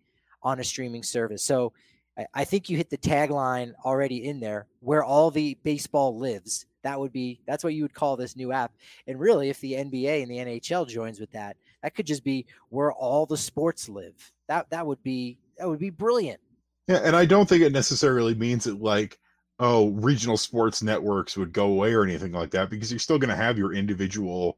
on 0.43 0.59
a 0.59 0.63
streaming 0.63 1.03
service. 1.03 1.43
So 1.43 1.73
I, 2.33 2.45
think 2.45 2.69
you 2.69 2.77
hit 2.77 2.89
the 2.89 2.97
tagline 2.97 3.73
already 3.85 4.27
in 4.27 4.39
there 4.39 4.65
where 4.79 5.03
all 5.03 5.29
the 5.29 5.57
baseball 5.63 6.17
lives. 6.17 6.65
That 6.83 6.99
would 6.99 7.11
be 7.11 7.41
that's 7.45 7.63
what 7.63 7.73
you 7.73 7.83
would 7.83 7.93
call 7.93 8.15
this 8.15 8.35
new 8.35 8.51
app. 8.51 8.71
And 9.07 9.19
really, 9.19 9.49
if 9.49 9.59
the 9.59 9.73
NBA 9.73 10.23
and 10.23 10.31
the 10.31 10.37
NHL 10.37 10.87
joins 10.87 11.19
with 11.19 11.31
that, 11.31 11.57
that 11.83 11.93
could 11.95 12.07
just 12.07 12.23
be 12.23 12.45
where 12.69 12.93
all 12.93 13.25
the 13.25 13.37
sports 13.37 13.89
live. 13.89 14.31
That 14.47 14.69
that 14.69 14.87
would 14.87 15.03
be 15.03 15.37
that 15.57 15.67
would 15.67 15.79
be 15.79 15.89
brilliant. 15.89 16.39
Yeah, 16.87 17.01
and 17.03 17.15
I 17.15 17.25
don't 17.25 17.47
think 17.47 17.61
it 17.61 17.73
necessarily 17.73 18.35
means 18.35 18.63
that 18.63 18.81
like 18.81 19.19
oh 19.59 19.89
regional 19.89 20.37
sports 20.37 20.83
networks 20.83 21.37
would 21.37 21.51
go 21.51 21.67
away 21.67 21.93
or 21.93 22.03
anything 22.03 22.31
like 22.31 22.51
that 22.51 22.69
because 22.69 22.91
you're 22.91 22.99
still 22.99 23.17
going 23.19 23.29
to 23.29 23.35
have 23.35 23.57
your 23.57 23.73
individual 23.73 24.57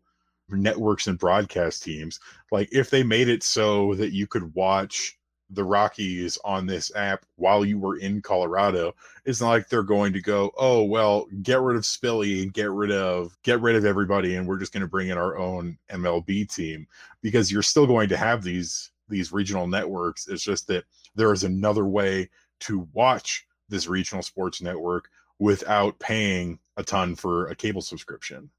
networks 0.49 1.07
and 1.07 1.19
broadcast 1.19 1.83
teams 1.83 2.19
like 2.51 2.67
if 2.71 2.89
they 2.89 3.03
made 3.03 3.29
it 3.29 3.43
so 3.43 3.93
that 3.95 4.11
you 4.11 4.25
could 4.25 4.53
watch 4.55 5.19
the 5.51 5.63
Rockies 5.63 6.37
on 6.43 6.65
this 6.65 6.93
app 6.95 7.25
while 7.35 7.65
you 7.65 7.79
were 7.79 7.97
in 7.97 8.21
Colorado. 8.21 8.93
It's 9.25 9.41
not 9.41 9.49
like 9.49 9.67
they're 9.67 9.83
going 9.83 10.13
to 10.13 10.21
go, 10.21 10.51
oh 10.57 10.83
well, 10.83 11.27
get 11.41 11.59
rid 11.61 11.75
of 11.77 11.83
Spilly 11.83 12.43
and 12.43 12.53
get 12.53 12.71
rid 12.71 12.91
of 12.91 13.37
get 13.43 13.61
rid 13.61 13.75
of 13.75 13.85
everybody, 13.85 14.35
and 14.35 14.47
we're 14.47 14.59
just 14.59 14.73
going 14.73 14.81
to 14.81 14.87
bring 14.87 15.09
in 15.09 15.17
our 15.17 15.37
own 15.37 15.77
MLB 15.91 16.53
team 16.53 16.87
because 17.21 17.51
you're 17.51 17.63
still 17.63 17.87
going 17.87 18.09
to 18.09 18.17
have 18.17 18.43
these 18.43 18.91
these 19.07 19.31
regional 19.31 19.67
networks. 19.67 20.27
It's 20.27 20.43
just 20.43 20.67
that 20.67 20.83
there 21.15 21.33
is 21.33 21.43
another 21.43 21.85
way 21.85 22.29
to 22.61 22.87
watch 22.93 23.47
this 23.69 23.87
regional 23.87 24.23
sports 24.23 24.61
network 24.61 25.09
without 25.39 25.97
paying 25.99 26.59
a 26.77 26.83
ton 26.83 27.15
for 27.15 27.47
a 27.47 27.55
cable 27.55 27.81
subscription. 27.81 28.49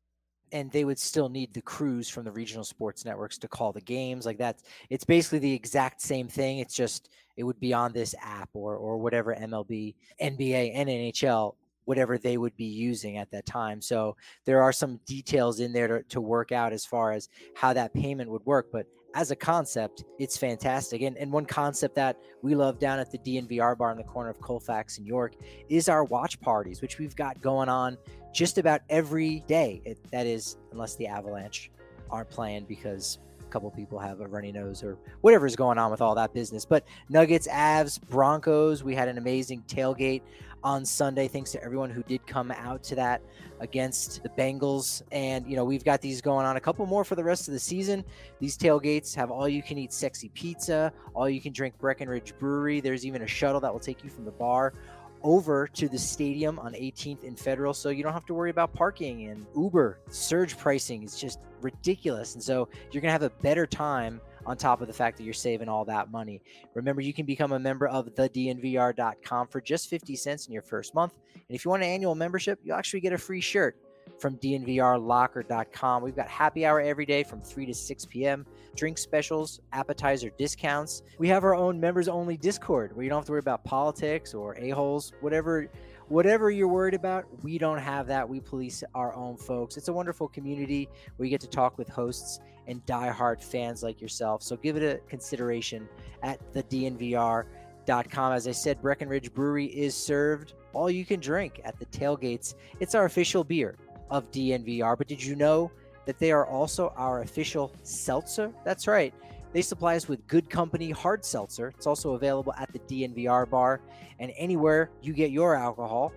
And 0.53 0.71
they 0.73 0.85
would 0.85 0.99
still 0.99 1.29
need 1.29 1.55
the 1.55 1.63
crews 1.63 2.09
from 2.09 2.25
the 2.25 2.33
regional 2.33 2.65
sports 2.65 3.05
networks 3.05 3.39
to 3.39 3.49
call 3.49 3.73
the 3.73 3.81
games 3.81 4.27
like 4.27 4.39
that 4.39 4.63
it's 4.89 5.05
basically 5.05 5.39
the 5.39 5.53
exact 5.53 6.01
same 6.01 6.27
thing 6.27 6.59
it's 6.59 6.75
just 6.75 7.09
it 7.37 7.45
would 7.45 7.61
be 7.61 7.73
on 7.73 7.93
this 7.93 8.17
app 8.21 8.49
or 8.53 8.75
or 8.75 8.99
whatever 8.99 9.33
mlb 9.33 9.95
nba 10.21 10.73
and 10.75 10.89
nhl 10.89 11.55
whatever 11.91 12.19
they 12.19 12.37
would 12.37 12.57
be 12.57 12.67
using 12.67 13.17
at 13.17 13.33
that 13.33 13.45
time. 13.47 13.83
So 13.83 14.17
there 14.45 14.63
are 14.63 14.73
some 14.73 15.01
details 15.07 15.59
in 15.59 15.73
there 15.73 15.89
to, 15.89 16.03
to 16.11 16.21
work 16.21 16.53
out 16.53 16.73
as 16.73 16.85
far 16.85 17.11
as 17.11 17.29
how 17.57 17.73
that 17.73 17.93
payment 17.93 18.31
would 18.31 18.47
work 18.47 18.69
but 18.71 18.87
as 19.15 19.31
a 19.31 19.37
concept, 19.37 20.05
it's 20.19 20.37
fantastic. 20.37 21.03
And, 21.03 21.17
and 21.17 21.33
one 21.33 21.47
concept 21.47 21.95
that 21.97 22.17
we 22.43 22.55
love 22.55 22.79
down 22.79 22.99
at 22.99 23.11
the 23.11 23.19
DNVR 23.19 23.77
bar 23.77 23.91
in 23.91 23.97
the 23.97 24.05
corner 24.05 24.31
of 24.31 24.41
Colfax 24.41 24.99
and 24.99 25.07
York 25.07 25.35
is 25.69 25.89
our 25.89 26.05
watch 26.05 26.41
parties, 26.41 26.81
which 26.81 26.99
we've 26.99 27.17
got 27.17 27.41
going 27.41 27.69
on 27.69 27.97
just 28.33 28.59
about 28.59 28.83
every 28.89 29.41
day. 29.49 29.83
It, 29.85 29.99
that 30.13 30.27
is, 30.27 30.57
unless 30.73 30.97
the 30.97 31.07
Avalanche 31.07 31.71
aren't 32.11 32.31
playing 32.31 32.67
because 32.67 33.19
couple 33.51 33.71
people 33.71 33.99
have 33.99 34.21
a 34.21 34.27
runny 34.27 34.53
nose 34.53 34.83
or 34.83 34.99
whatever's 35.21 35.57
going 35.57 35.79
on 35.79 35.91
with 35.91 36.01
all 36.01 36.15
that 36.15 36.33
business. 36.33 36.65
But 36.65 36.85
Nuggets, 37.09 37.49
Avs, 37.49 38.01
Broncos, 38.09 38.83
we 38.83 38.95
had 38.95 39.09
an 39.09 39.19
amazing 39.19 39.65
tailgate 39.69 40.23
on 40.63 40.85
Sunday. 40.85 41.29
Thanks 41.29 41.53
to 41.53 41.63
everyone 41.63 41.91
who 41.91 42.03
did 42.03 42.27
come 42.27 42.51
out 42.51 42.83
to 42.85 42.95
that 42.97 43.23
against 43.61 44.23
the 44.23 44.29
Bengals. 44.31 45.03
And, 45.13 45.47
you 45.47 45.57
know, 45.57 45.65
we've 45.65 45.85
got 45.85 46.01
these 46.01 46.21
going 46.21 46.47
on 46.47 46.57
a 46.57 46.61
couple 46.61 46.85
more 46.87 47.05
for 47.05 47.15
the 47.15 47.25
rest 47.25 47.49
of 47.49 47.53
the 47.53 47.61
season. 47.61 48.05
These 48.39 48.57
tailgates 48.57 49.15
have 49.15 49.31
all 49.31 49.49
you 49.49 49.63
can 49.63 49.79
eat 49.79 49.93
sexy 49.93 50.29
pizza, 50.31 50.93
all 51.15 51.29
you 51.29 51.41
can 51.41 51.53
drink 51.53 51.79
Breckenridge 51.79 52.35
Brewery. 52.39 52.81
There's 52.81 53.07
even 53.07 53.23
a 53.23 53.27
shuttle 53.27 53.61
that 53.61 53.73
will 53.73 53.81
take 53.81 54.05
you 54.05 54.11
from 54.11 54.25
the 54.25 54.33
bar 54.33 54.73
over 55.23 55.67
to 55.69 55.89
the 55.89 55.99
stadium 55.99 56.59
on 56.59 56.73
18th 56.73 57.25
and 57.25 57.39
Federal, 57.39 57.75
so 57.75 57.89
you 57.89 58.03
don't 58.03 58.13
have 58.13 58.27
to 58.27 58.35
worry 58.35 58.51
about 58.51 58.73
parking 58.73 59.29
and 59.29 59.47
Uber. 59.57 60.01
Surge 60.11 60.57
pricing 60.57 61.03
is 61.03 61.19
just 61.19 61.39
ridiculous. 61.61 62.35
And 62.35 62.43
so 62.43 62.69
you're 62.91 63.01
going 63.01 63.09
to 63.09 63.13
have 63.13 63.23
a 63.23 63.31
better 63.43 63.67
time 63.67 64.21
on 64.47 64.57
top 64.57 64.81
of 64.81 64.87
the 64.87 64.93
fact 64.93 65.17
that 65.19 65.25
you're 65.25 65.35
saving 65.35 65.69
all 65.69 65.85
that 65.85 66.11
money. 66.11 66.43
Remember, 66.75 67.03
you 67.03 67.13
can 67.13 67.27
become 67.27 67.53
a 67.53 67.59
member 67.59 67.87
of 67.89 68.07
thednvr.com 68.07 69.49
for 69.49 69.61
just 69.61 69.89
50 69.89 70.17
cents 70.17 70.47
in 70.47 70.53
your 70.53 70.63
first 70.63 70.95
month. 70.95 71.15
And 71.35 71.55
if 71.55 71.65
you 71.65 71.71
want 71.71 71.83
an 71.83 71.89
annual 71.89 72.15
membership, 72.15 72.59
you'll 72.65 72.77
actually 72.77 73.01
get 73.01 73.13
a 73.13 73.19
free 73.19 73.41
shirt 73.41 73.77
from 74.21 74.37
dnvrlocker.com. 74.37 76.03
We've 76.03 76.17
got 76.17 76.29
happy 76.29 76.67
hour 76.67 76.81
every 76.81 77.07
day 77.07 77.25
from 77.25 77.41
3 77.41 77.67
to 77.67 77.75
6 77.75 78.05
p.m., 78.07 78.47
drink 78.77 78.99
specials, 78.99 79.61
appetizer 79.73 80.31
discounts. 80.39 81.03
We 81.19 81.29
have 81.29 81.45
our 81.45 81.55
own 81.55 81.81
members 81.81 82.09
only 82.09 82.37
Discord 82.37 82.95
where 82.95 83.03
you 83.03 83.11
don't 83.11 83.21
have 83.21 83.27
to 83.27 83.33
worry 83.33 83.41
about 83.41 83.65
politics 83.65 84.35
or 84.35 84.57
a-holes, 84.59 85.13
whatever 85.21 85.69
whatever 86.11 86.51
you're 86.51 86.69
worried 86.69 86.95
about, 86.95 87.25
we 87.45 87.57
don't 87.57 87.79
have 87.79 88.09
that. 88.09 88.29
We 88.29 88.41
police 88.41 88.83
our 88.97 89.15
own 89.15 89.37
folks. 89.37 89.77
It's 89.77 89.87
a 89.87 89.93
wonderful 89.93 90.27
community 90.27 90.89
where 91.17 91.25
you 91.25 91.31
get 91.31 91.41
to 91.43 91.49
talk 91.49 91.79
with 91.79 91.89
hosts 91.89 92.41
and 92.67 92.85
diehard 92.85 93.41
fans 93.43 93.85
like 93.85 94.01
yourself. 94.01 94.43
So 94.43 94.57
give 94.57 94.77
it 94.77 94.83
a 94.83 94.99
consideration 95.09 95.89
at 96.25 96.41
the 96.53 96.65
DNVR.com. 96.65 98.33
As 98.33 98.49
I 98.49 98.51
said, 98.51 98.83
Breckenridge 98.83 99.33
Brewery 99.33 99.67
is 99.67 99.95
served 99.95 100.55
all 100.73 100.91
you 100.91 101.05
can 101.05 101.21
drink 101.21 101.61
at 101.65 101.79
the 101.79 101.87
tailgates. 101.87 102.55
It's 102.81 102.97
our 102.97 103.05
official 103.05 103.45
beer 103.45 103.77
of 104.11 104.31
DNVR. 104.31 104.97
But 104.97 105.09
did 105.09 105.23
you 105.23 105.37
know 105.37 105.71
that 106.07 106.19
they 106.19 106.33
are 106.33 106.47
also 106.47 106.93
our 106.97 107.23
official 107.23 107.75
seltzer? 107.83 108.53
That's 108.65 108.87
right. 108.87 109.15
They 109.53 109.63
supply 109.63 109.97
us 109.97 110.09
with 110.09 110.27
good 110.27 110.49
company 110.49 110.91
hard 110.91 111.25
seltzer. 111.25 111.73
It's 111.77 111.87
also 111.87 112.15
available 112.15 112.55
at 112.57 112.73
the 112.73 112.79
DNVR 112.81 113.51
bar 113.51 113.81
and 114.19 114.33
anywhere 114.37 114.91
you 115.03 115.13
get 115.13 115.31
your 115.31 115.55
alcohol. 115.57 116.13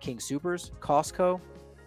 King 0.00 0.18
Supers, 0.18 0.72
Costco, 0.80 1.40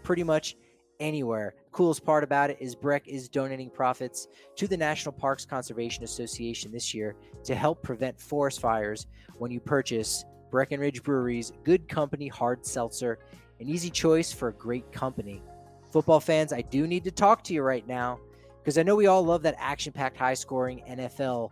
pretty 0.03 0.23
much 0.23 0.55
anywhere. 1.01 1.55
Coolest 1.73 2.05
part 2.05 2.23
about 2.23 2.49
it 2.49 2.57
is 2.61 2.73
Breck 2.73 3.07
is 3.07 3.27
donating 3.27 3.69
profits 3.69 4.27
to 4.55 4.67
the 4.67 4.77
National 4.77 5.11
Parks 5.11 5.45
Conservation 5.45 6.05
Association 6.05 6.71
this 6.71 6.93
year 6.93 7.15
to 7.43 7.55
help 7.55 7.83
prevent 7.83 8.19
forest 8.19 8.61
fires 8.61 9.07
when 9.37 9.51
you 9.51 9.59
purchase 9.59 10.23
Breckenridge 10.51 11.03
Brewery's 11.03 11.51
Good 11.65 11.89
Company 11.89 12.29
Hard 12.29 12.65
Seltzer, 12.65 13.19
an 13.65 13.71
easy 13.71 13.89
choice 13.89 14.31
for 14.31 14.49
a 14.49 14.53
great 14.53 14.91
company. 14.91 15.41
Football 15.91 16.19
fans, 16.19 16.53
I 16.53 16.61
do 16.61 16.85
need 16.85 17.03
to 17.05 17.11
talk 17.11 17.43
to 17.45 17.53
you 17.53 17.63
right 17.63 17.87
now 17.87 18.19
because 18.61 18.77
I 18.77 18.83
know 18.83 18.95
we 18.95 19.07
all 19.07 19.25
love 19.25 19.41
that 19.41 19.55
action 19.57 19.91
packed, 19.91 20.17
high 20.17 20.35
scoring 20.35 20.83
NFL 20.87 21.49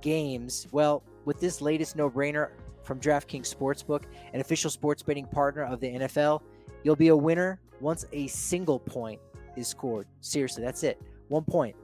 games. 0.00 0.68
Well, 0.70 1.02
with 1.24 1.40
this 1.40 1.60
latest 1.60 1.96
no 1.96 2.08
brainer 2.08 2.50
from 2.84 3.00
DraftKings 3.00 3.52
Sportsbook, 3.52 4.04
an 4.32 4.40
official 4.40 4.70
sports 4.70 5.02
betting 5.02 5.26
partner 5.26 5.64
of 5.64 5.80
the 5.80 5.88
NFL, 5.88 6.40
you'll 6.84 6.94
be 6.94 7.08
a 7.08 7.16
winner 7.16 7.58
once 7.80 8.04
a 8.12 8.28
single 8.28 8.78
point 8.78 9.20
is 9.56 9.66
scored. 9.66 10.06
Seriously, 10.20 10.62
that's 10.62 10.84
it. 10.84 11.02
One 11.28 11.44
point. 11.44 11.74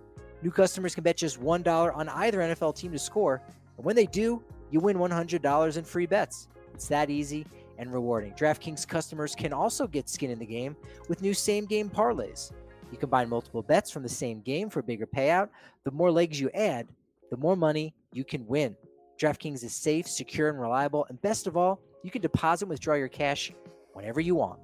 New 0.43 0.53
customers 0.53 0.95
can 0.95 1.03
bet 1.03 1.17
just 1.17 1.41
$1 1.41 1.97
on 1.97 2.09
either 2.09 2.39
NFL 2.39 2.77
team 2.77 2.93
to 2.93 3.01
score. 3.01 3.43
And 3.77 3.85
when 3.85 3.97
they 3.97 4.07
do, 4.07 4.45
you 4.71 4.79
win 4.79 4.97
$100 4.97 5.77
in 5.77 5.85
free 5.85 6.07
bets. 6.07 6.47
It's 6.73 6.87
that 6.87 7.11
easy 7.11 7.47
and 7.83 7.93
rewarding. 7.93 8.33
DraftKings 8.35 8.87
customers 8.87 9.35
can 9.35 9.53
also 9.53 9.89
get 9.89 10.09
skin 10.09 10.31
in 10.31 10.39
the 10.39 10.47
game 10.47 10.77
with 11.09 11.21
new 11.21 11.35
same 11.35 11.67
game 11.67 11.91
parlays. 11.91 12.53
You 12.93 12.97
combine 12.97 13.29
multiple 13.29 13.63
bets 13.63 13.91
from 13.91 14.05
the 14.05 14.09
same 14.09 14.41
game 14.41 14.71
for 14.71 14.81
a 14.81 14.85
bigger 14.85 15.07
payout. 15.07 15.49
The 15.85 15.91
more 15.91 16.13
legs 16.13 16.41
you 16.41 16.49
add, 16.51 16.87
the 17.31 17.37
more 17.37 17.57
money 17.57 17.93
you 18.13 18.23
can 18.23 18.47
win. 18.47 18.77
DraftKings 19.21 19.65
is 19.65 19.75
safe, 19.75 20.07
secure, 20.07 20.49
and 20.49 20.61
reliable. 20.61 21.07
And 21.09 21.21
best 21.23 21.49
of 21.49 21.57
all, 21.57 21.81
you 22.05 22.11
can 22.13 22.23
deposit 22.23 22.67
and 22.67 22.71
withdraw 22.71 22.95
your 22.95 23.09
cash 23.09 23.53
whenever 23.95 24.21
you 24.21 24.37
want. 24.37 24.61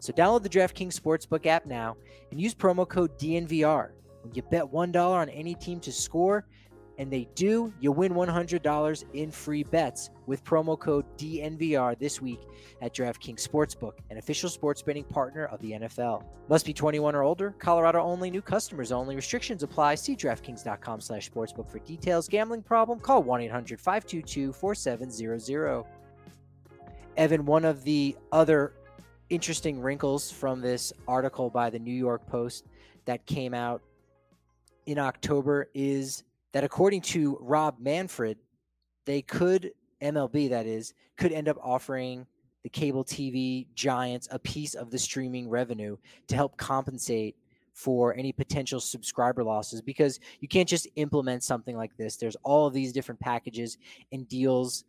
So 0.00 0.12
download 0.12 0.42
the 0.42 0.48
DraftKings 0.48 0.98
Sportsbook 0.98 1.44
app 1.44 1.66
now 1.66 1.96
and 2.30 2.40
use 2.40 2.54
promo 2.54 2.88
code 2.88 3.18
DNVR. 3.18 3.90
When 4.22 4.34
you 4.34 4.42
bet 4.42 4.64
$1 4.64 4.96
on 4.96 5.28
any 5.28 5.54
team 5.54 5.80
to 5.80 5.92
score, 5.92 6.46
and 6.98 7.10
they 7.10 7.26
do, 7.34 7.72
you 7.80 7.90
win 7.90 8.12
$100 8.12 9.04
in 9.14 9.30
free 9.30 9.62
bets 9.64 10.10
with 10.26 10.44
promo 10.44 10.78
code 10.78 11.04
DNVR 11.18 11.98
this 11.98 12.22
week 12.22 12.40
at 12.82 12.94
DraftKings 12.94 13.46
Sportsbook, 13.46 13.94
an 14.10 14.18
official 14.18 14.48
sports 14.48 14.82
betting 14.82 15.04
partner 15.04 15.46
of 15.46 15.60
the 15.60 15.72
NFL. 15.72 16.24
Must 16.48 16.64
be 16.64 16.72
21 16.72 17.14
or 17.14 17.22
older, 17.22 17.54
Colorado 17.58 18.00
only, 18.00 18.30
new 18.30 18.42
customers 18.42 18.92
only. 18.92 19.16
Restrictions 19.16 19.62
apply. 19.62 19.96
See 19.96 20.14
DraftKings.com 20.14 21.00
slash 21.00 21.30
sportsbook 21.30 21.70
for 21.70 21.78
details. 21.80 22.28
Gambling 22.28 22.62
problem? 22.62 23.00
Call 23.00 23.24
1-800-522-4700. 23.24 25.84
Evan, 27.16 27.44
one 27.44 27.64
of 27.64 27.84
the 27.84 28.16
other 28.32 28.72
interesting 29.30 29.80
wrinkles 29.80 30.30
from 30.30 30.60
this 30.60 30.92
article 31.08 31.50
by 31.50 31.70
the 31.70 31.78
New 31.78 31.94
York 31.94 32.26
Post 32.26 32.66
that 33.04 33.24
came 33.26 33.54
out 33.54 33.82
in 34.86 34.98
October 34.98 35.70
is 35.74 36.24
that 36.54 36.64
according 36.64 37.02
to 37.02 37.36
Rob 37.40 37.76
Manfred, 37.80 38.38
they 39.04 39.20
could 39.20 39.72
MLB 40.00 40.48
that 40.50 40.66
is 40.66 40.94
could 41.18 41.32
end 41.32 41.48
up 41.48 41.58
offering 41.62 42.26
the 42.62 42.68
cable 42.70 43.04
TV 43.04 43.66
giants 43.74 44.28
a 44.30 44.38
piece 44.38 44.74
of 44.74 44.90
the 44.90 44.98
streaming 44.98 45.48
revenue 45.48 45.96
to 46.28 46.36
help 46.36 46.56
compensate 46.56 47.36
for 47.72 48.14
any 48.14 48.32
potential 48.32 48.78
subscriber 48.78 49.42
losses 49.42 49.82
because 49.82 50.20
you 50.40 50.46
can't 50.46 50.68
just 50.68 50.86
implement 50.94 51.42
something 51.42 51.76
like 51.76 51.94
this. 51.96 52.16
There's 52.16 52.36
all 52.44 52.68
of 52.68 52.72
these 52.72 52.92
different 52.92 53.20
packages 53.20 53.76
and 54.12 54.28
deals 54.28 54.84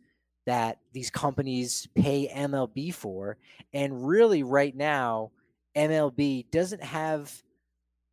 that 0.46 0.78
these 0.92 1.10
companies 1.10 1.88
pay 1.96 2.30
MLB 2.32 2.94
for. 2.94 3.38
And 3.74 4.06
really, 4.06 4.44
right 4.44 4.74
now, 4.74 5.32
MLB 5.76 6.48
doesn't 6.52 6.82
have 6.82 7.42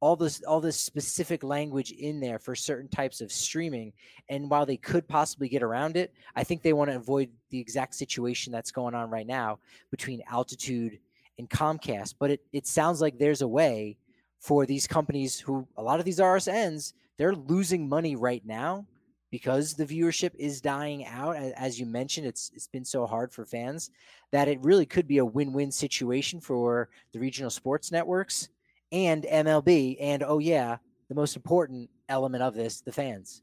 all 0.03 0.17
this 0.17 0.43
all 0.43 0.60
this 0.60 0.75
specific 0.75 1.45
language 1.45 1.91
in 1.91 2.19
there 2.19 2.38
for 2.38 2.55
certain 2.55 2.89
types 2.89 3.22
of 3.22 3.31
streaming 3.31 3.93
and 4.27 4.50
while 4.50 4.65
they 4.65 4.75
could 4.75 5.07
possibly 5.07 5.48
get 5.48 5.63
around 5.63 5.95
it 5.95 6.13
i 6.36 6.43
think 6.43 6.62
they 6.62 6.74
want 6.74 6.91
to 6.91 6.98
avoid 6.98 7.29
the 7.51 7.60
exact 7.60 7.95
situation 7.95 8.51
that's 8.51 8.69
going 8.69 8.94
on 8.94 9.09
right 9.09 9.27
now 9.27 9.57
between 9.92 10.22
altitude 10.29 11.00
and 11.39 11.50
comcast 11.50 12.16
but 12.20 12.29
it, 12.29 12.42
it 12.51 12.68
sounds 12.68 13.00
like 13.00 13.18
there's 13.18 13.44
a 13.44 13.48
way 13.48 13.96
for 14.42 14.66
these 14.66 14.87
companies 14.87 15.39
who 15.39 15.66
a 15.77 15.81
lot 15.81 16.00
of 16.00 16.05
these 16.05 16.20
rsns 16.20 16.92
they're 17.18 17.33
losing 17.33 17.87
money 17.87 18.18
right 18.18 18.46
now 18.46 18.85
because 19.31 19.74
the 19.74 19.85
viewership 19.85 20.35
is 20.35 20.59
dying 20.59 21.05
out 21.05 21.37
as 21.37 21.79
you 21.79 21.85
mentioned 21.85 22.27
it's 22.27 22.51
it's 22.53 22.68
been 22.68 22.83
so 22.83 23.07
hard 23.07 23.31
for 23.31 23.46
fans 23.46 23.89
that 24.31 24.50
it 24.50 24.59
really 24.63 24.85
could 24.85 25.07
be 25.07 25.20
a 25.20 25.25
win-win 25.25 25.72
situation 25.72 26.42
for 26.42 26.89
the 27.13 27.20
regional 27.20 27.50
sports 27.50 27.89
networks 27.89 28.50
and 28.94 29.24
MLB, 29.24 29.98
and 30.00 30.24
oh 30.24 30.40
yeah, 30.40 30.77
the 31.10 31.16
most 31.16 31.36
important 31.36 31.90
element 32.08 32.44
of 32.44 32.53
this, 32.53 32.79
the 32.82 32.92
fans. 32.92 33.42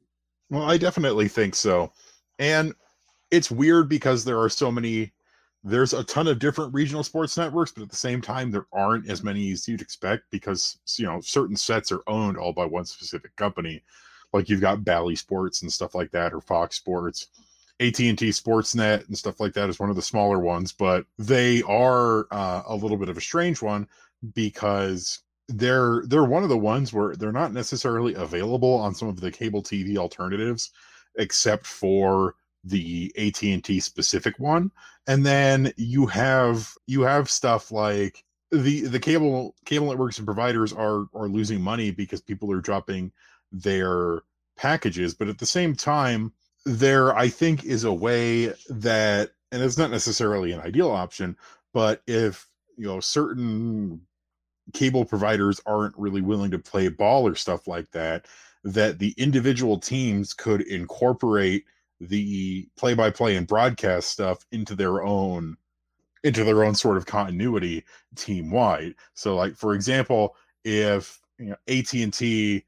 Well, 0.48 0.62
I 0.62 0.78
definitely 0.78 1.28
think 1.28 1.54
so. 1.54 1.92
And 2.38 2.72
it's 3.30 3.50
weird 3.50 3.88
because 3.88 4.24
there 4.24 4.40
are 4.40 4.48
so 4.48 4.70
many 4.70 5.12
there's 5.62 5.92
a 5.92 6.04
ton 6.04 6.26
of 6.26 6.38
different 6.38 6.72
regional 6.72 7.02
sports 7.02 7.36
networks, 7.36 7.70
but 7.70 7.82
at 7.82 7.90
the 7.90 7.96
same 7.96 8.22
time, 8.22 8.50
there 8.50 8.66
aren't 8.72 9.10
as 9.10 9.22
many 9.22 9.52
as 9.52 9.68
you'd 9.68 9.82
expect 9.82 10.24
because 10.30 10.78
you 10.96 11.04
know 11.04 11.20
certain 11.20 11.56
sets 11.56 11.92
are 11.92 12.02
owned 12.06 12.38
all 12.38 12.52
by 12.52 12.64
one 12.64 12.86
specific 12.86 13.34
company. 13.36 13.82
Like 14.32 14.48
you've 14.48 14.60
got 14.60 14.84
Bally 14.84 15.16
Sports 15.16 15.62
and 15.62 15.72
stuff 15.72 15.94
like 15.94 16.10
that, 16.12 16.32
or 16.32 16.40
Fox 16.40 16.76
Sports, 16.76 17.26
AT 17.80 17.98
and 18.00 18.18
T 18.18 18.30
Sportsnet 18.30 19.06
and 19.08 19.18
stuff 19.18 19.40
like 19.40 19.52
that 19.54 19.68
is 19.68 19.78
one 19.78 19.90
of 19.90 19.96
the 19.96 20.02
smaller 20.02 20.38
ones, 20.38 20.72
but 20.72 21.04
they 21.18 21.62
are 21.62 22.26
uh, 22.30 22.62
a 22.66 22.74
little 22.74 22.96
bit 22.96 23.08
of 23.08 23.18
a 23.18 23.22
strange 23.22 23.60
one 23.60 23.86
because 24.34 25.20
they're 25.50 26.02
they're 26.06 26.24
one 26.24 26.42
of 26.42 26.48
the 26.48 26.58
ones 26.58 26.92
where 26.92 27.16
they're 27.16 27.32
not 27.32 27.52
necessarily 27.52 28.14
available 28.14 28.74
on 28.74 28.94
some 28.94 29.08
of 29.08 29.20
the 29.20 29.30
cable 29.30 29.62
TV 29.62 29.96
alternatives 29.96 30.70
except 31.16 31.66
for 31.66 32.34
the 32.62 33.12
AT&T 33.18 33.80
specific 33.80 34.38
one. 34.38 34.70
And 35.06 35.24
then 35.26 35.72
you 35.76 36.06
have 36.06 36.72
you 36.86 37.02
have 37.02 37.30
stuff 37.30 37.72
like 37.72 38.24
the 38.52 38.82
the 38.82 39.00
cable 39.00 39.54
cable 39.64 39.88
networks 39.88 40.18
and 40.18 40.26
providers 40.26 40.72
are 40.72 41.06
are 41.14 41.28
losing 41.28 41.60
money 41.60 41.90
because 41.90 42.20
people 42.20 42.52
are 42.52 42.60
dropping 42.60 43.12
their 43.52 44.20
packages. 44.56 45.14
But 45.14 45.28
at 45.28 45.38
the 45.38 45.46
same 45.46 45.74
time 45.74 46.32
there 46.66 47.16
I 47.16 47.28
think 47.28 47.64
is 47.64 47.84
a 47.84 47.92
way 47.92 48.52
that 48.68 49.30
and 49.50 49.62
it's 49.62 49.78
not 49.78 49.90
necessarily 49.90 50.52
an 50.52 50.60
ideal 50.60 50.90
option 50.90 51.36
but 51.72 52.02
if 52.06 52.46
you 52.76 52.86
know 52.86 53.00
certain 53.00 54.02
cable 54.72 55.04
providers 55.04 55.60
aren't 55.66 55.96
really 55.96 56.20
willing 56.20 56.50
to 56.50 56.58
play 56.58 56.88
ball 56.88 57.26
or 57.26 57.34
stuff 57.34 57.66
like 57.66 57.90
that 57.90 58.26
that 58.64 58.98
the 58.98 59.14
individual 59.16 59.78
teams 59.78 60.34
could 60.34 60.62
incorporate 60.62 61.64
the 62.00 62.68
play 62.76 62.94
by 62.94 63.10
play 63.10 63.36
and 63.36 63.46
broadcast 63.46 64.08
stuff 64.08 64.44
into 64.52 64.74
their 64.74 65.02
own 65.02 65.56
into 66.22 66.44
their 66.44 66.64
own 66.64 66.74
sort 66.74 66.96
of 66.96 67.06
continuity 67.06 67.84
team 68.16 68.50
wide 68.50 68.94
so 69.14 69.36
like 69.36 69.54
for 69.56 69.74
example 69.74 70.36
if 70.64 71.20
you 71.38 71.46
know 71.46 71.56
AT&T 71.68 72.64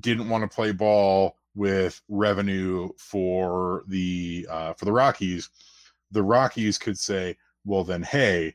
didn't 0.00 0.28
want 0.28 0.42
to 0.42 0.54
play 0.54 0.72
ball 0.72 1.36
with 1.54 2.00
revenue 2.08 2.88
for 2.96 3.82
the 3.88 4.46
uh, 4.48 4.72
for 4.74 4.84
the 4.84 4.92
Rockies 4.92 5.48
the 6.10 6.22
Rockies 6.22 6.78
could 6.78 6.98
say 6.98 7.36
well 7.64 7.84
then 7.84 8.02
hey 8.02 8.54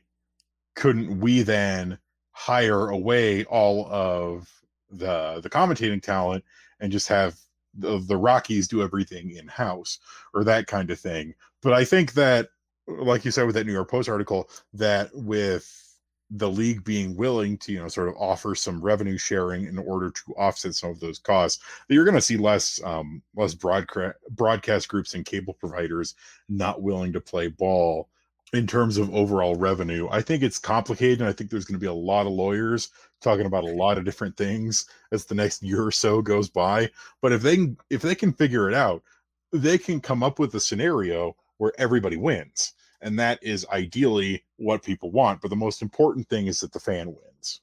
couldn't 0.74 1.20
we 1.20 1.42
then 1.42 1.98
hire 2.36 2.90
away 2.90 3.44
all 3.46 3.86
of 3.90 4.46
the 4.90 5.40
the 5.42 5.48
commentating 5.48 6.02
talent 6.02 6.44
and 6.80 6.92
just 6.92 7.08
have 7.08 7.34
the, 7.78 7.98
the 8.06 8.16
Rockies 8.16 8.68
do 8.68 8.82
everything 8.82 9.30
in 9.30 9.48
house 9.48 9.98
or 10.34 10.44
that 10.44 10.66
kind 10.66 10.90
of 10.90 11.00
thing. 11.00 11.34
But 11.62 11.72
I 11.72 11.84
think 11.84 12.12
that, 12.12 12.48
like 12.86 13.24
you 13.24 13.30
said 13.30 13.46
with 13.46 13.54
that 13.54 13.66
New 13.66 13.72
York 13.72 13.90
Post 13.90 14.10
article, 14.10 14.50
that 14.74 15.10
with 15.14 15.82
the 16.30 16.50
league 16.50 16.84
being 16.84 17.16
willing 17.16 17.56
to 17.56 17.72
you 17.72 17.78
know 17.80 17.88
sort 17.88 18.08
of 18.08 18.14
offer 18.18 18.54
some 18.54 18.82
revenue 18.82 19.16
sharing 19.16 19.64
in 19.64 19.78
order 19.78 20.10
to 20.10 20.34
offset 20.34 20.74
some 20.74 20.90
of 20.90 21.00
those 21.00 21.18
costs 21.20 21.62
that 21.88 21.94
you're 21.94 22.04
going 22.04 22.16
to 22.16 22.20
see 22.20 22.36
less 22.36 22.82
um 22.82 23.22
less 23.36 23.54
broadcast 23.54 24.16
broadcast 24.30 24.88
groups 24.88 25.14
and 25.14 25.24
cable 25.24 25.54
providers 25.54 26.16
not 26.48 26.82
willing 26.82 27.12
to 27.12 27.20
play 27.20 27.46
ball 27.46 28.08
in 28.52 28.66
terms 28.66 28.96
of 28.96 29.14
overall 29.14 29.56
revenue. 29.56 30.08
I 30.10 30.22
think 30.22 30.42
it's 30.42 30.58
complicated. 30.58 31.20
And 31.20 31.28
I 31.28 31.32
think 31.32 31.50
there's 31.50 31.64
going 31.64 31.78
to 31.78 31.84
be 31.84 31.86
a 31.86 31.92
lot 31.92 32.26
of 32.26 32.32
lawyers 32.32 32.90
talking 33.20 33.46
about 33.46 33.64
a 33.64 33.72
lot 33.72 33.98
of 33.98 34.04
different 34.04 34.36
things 34.36 34.86
as 35.12 35.24
the 35.24 35.34
next 35.34 35.62
year 35.62 35.84
or 35.84 35.90
so 35.90 36.22
goes 36.22 36.48
by. 36.48 36.90
But 37.20 37.32
if 37.32 37.42
they 37.42 37.56
can, 37.56 37.76
if 37.90 38.02
they 38.02 38.14
can 38.14 38.32
figure 38.32 38.68
it 38.68 38.74
out, 38.74 39.02
they 39.52 39.78
can 39.78 40.00
come 40.00 40.22
up 40.22 40.38
with 40.38 40.54
a 40.54 40.60
scenario 40.60 41.36
where 41.58 41.72
everybody 41.78 42.16
wins. 42.16 42.74
And 43.00 43.18
that 43.18 43.38
is 43.42 43.66
ideally 43.72 44.44
what 44.56 44.82
people 44.82 45.10
want. 45.10 45.40
But 45.40 45.50
the 45.50 45.56
most 45.56 45.82
important 45.82 46.28
thing 46.28 46.46
is 46.46 46.60
that 46.60 46.72
the 46.72 46.80
fan 46.80 47.08
wins. 47.08 47.60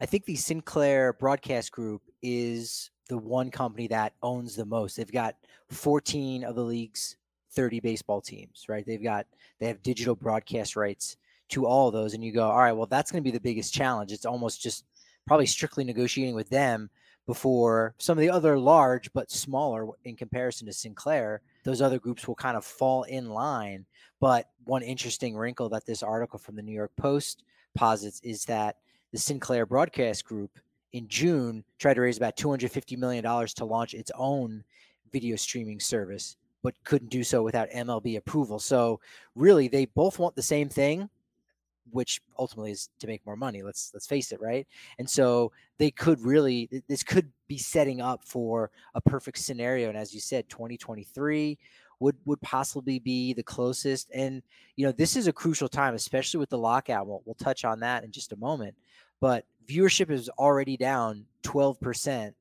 I 0.00 0.06
think 0.06 0.24
the 0.24 0.36
Sinclair 0.36 1.12
Broadcast 1.12 1.70
Group 1.72 2.02
is 2.22 2.90
the 3.08 3.18
one 3.18 3.50
company 3.50 3.86
that 3.88 4.14
owns 4.22 4.56
the 4.56 4.64
most. 4.64 4.96
They've 4.96 5.10
got 5.10 5.36
14 5.70 6.44
of 6.44 6.56
the 6.56 6.64
league's 6.64 7.16
30 7.54 7.80
baseball 7.80 8.20
teams, 8.20 8.66
right? 8.68 8.84
They've 8.86 9.02
got 9.02 9.26
they 9.58 9.66
have 9.66 9.82
digital 9.82 10.14
broadcast 10.14 10.76
rights 10.76 11.16
to 11.50 11.66
all 11.66 11.88
of 11.88 11.94
those, 11.94 12.14
and 12.14 12.24
you 12.24 12.32
go, 12.32 12.50
all 12.50 12.58
right, 12.58 12.72
well, 12.72 12.86
that's 12.86 13.10
going 13.10 13.22
to 13.22 13.30
be 13.30 13.36
the 13.36 13.40
biggest 13.40 13.74
challenge. 13.74 14.12
It's 14.12 14.26
almost 14.26 14.62
just 14.62 14.84
probably 15.26 15.46
strictly 15.46 15.84
negotiating 15.84 16.34
with 16.34 16.48
them 16.48 16.90
before 17.26 17.94
some 17.98 18.18
of 18.18 18.22
the 18.22 18.30
other 18.30 18.58
large 18.58 19.12
but 19.12 19.30
smaller 19.30 19.86
in 20.04 20.16
comparison 20.16 20.66
to 20.66 20.72
Sinclair, 20.72 21.40
those 21.64 21.80
other 21.80 21.98
groups 21.98 22.28
will 22.28 22.34
kind 22.34 22.56
of 22.56 22.64
fall 22.64 23.04
in 23.04 23.30
line. 23.30 23.86
But 24.20 24.50
one 24.64 24.82
interesting 24.82 25.36
wrinkle 25.36 25.68
that 25.70 25.86
this 25.86 26.02
article 26.02 26.38
from 26.38 26.56
the 26.56 26.62
New 26.62 26.74
York 26.74 26.92
Post 26.96 27.44
posits 27.74 28.20
is 28.20 28.44
that 28.44 28.76
the 29.12 29.18
Sinclair 29.18 29.64
Broadcast 29.64 30.24
Group 30.24 30.58
in 30.92 31.08
June 31.08 31.64
tried 31.78 31.94
to 31.94 32.02
raise 32.02 32.16
about 32.16 32.36
$250 32.36 32.96
million 32.98 33.24
to 33.24 33.64
launch 33.64 33.94
its 33.94 34.10
own 34.16 34.62
video 35.12 35.36
streaming 35.36 35.80
service, 35.80 36.36
but 36.64 36.74
couldn't 36.82 37.10
do 37.10 37.22
so 37.22 37.44
without 37.44 37.70
MLB 37.70 38.16
approval. 38.16 38.58
So, 38.58 38.98
really, 39.36 39.68
they 39.68 39.84
both 39.84 40.18
want 40.18 40.34
the 40.34 40.42
same 40.42 40.68
thing 40.68 41.08
which 41.90 42.22
ultimately 42.38 42.70
is 42.70 42.88
to 42.98 43.06
make 43.06 43.24
more 43.26 43.36
money 43.36 43.62
let's 43.62 43.90
let's 43.92 44.06
face 44.06 44.32
it 44.32 44.40
right? 44.40 44.66
And 44.98 45.08
so 45.08 45.52
they 45.78 45.90
could 45.90 46.18
really 46.22 46.82
this 46.88 47.02
could 47.02 47.30
be 47.46 47.58
setting 47.58 48.00
up 48.00 48.24
for 48.24 48.70
a 48.94 49.02
perfect 49.02 49.38
scenario 49.38 49.90
and 49.90 49.98
as 49.98 50.14
you 50.14 50.18
said 50.18 50.48
2023 50.48 51.58
would 52.00 52.16
would 52.24 52.40
possibly 52.40 52.98
be 52.98 53.34
the 53.34 53.42
closest. 53.42 54.10
And 54.14 54.42
you 54.76 54.86
know 54.86 54.92
this 54.92 55.14
is 55.14 55.26
a 55.26 55.32
crucial 55.32 55.68
time 55.68 55.94
especially 55.94 56.40
with 56.40 56.48
the 56.48 56.58
lockout 56.58 57.06
we'll, 57.06 57.22
we'll 57.26 57.34
touch 57.34 57.66
on 57.66 57.80
that 57.80 58.02
in 58.02 58.10
just 58.10 58.32
a 58.32 58.36
moment 58.36 58.74
but 59.20 59.44
viewership 59.68 60.10
is 60.10 60.30
already 60.30 60.78
down 60.78 61.26
12% 61.42 62.32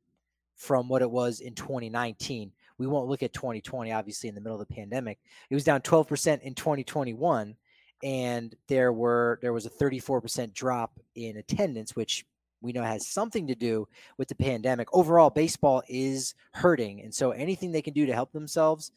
from 0.55 0.88
what 0.88 1.01
it 1.01 1.12
was 1.12 1.41
in 1.41 1.53
2019 1.53 2.51
we 2.77 2.88
won't 2.88 3.07
look 3.07 3.23
at 3.23 3.33
2020 3.33 3.91
obviously 3.91 4.29
in 4.29 4.36
the 4.36 4.41
middle 4.41 4.59
of 4.59 4.67
the 4.67 4.73
pandemic. 4.73 5.19
It 5.49 5.55
was 5.55 5.63
down 5.63 5.81
12% 5.81 6.41
in 6.41 6.55
2021 6.55 7.55
and 8.03 8.55
there 8.67 8.91
were 8.91 9.39
there 9.41 9.53
was 9.53 9.65
a 9.65 9.69
34% 9.69 10.53
drop 10.53 10.99
in 11.15 11.38
attendance 11.38 11.95
which 11.95 12.25
we 12.62 12.71
know 12.71 12.83
has 12.83 13.07
something 13.07 13.47
to 13.47 13.55
do 13.55 13.88
with 14.17 14.27
the 14.27 14.36
pandemic. 14.36 14.88
Overall 14.93 15.29
baseball 15.29 15.83
is 15.88 16.33
hurting 16.53 17.01
and 17.01 17.13
so 17.13 17.31
anything 17.31 17.71
they 17.71 17.81
can 17.81 17.93
do 17.93 18.05
to 18.05 18.13
help 18.13 18.31
themselves 18.31 18.91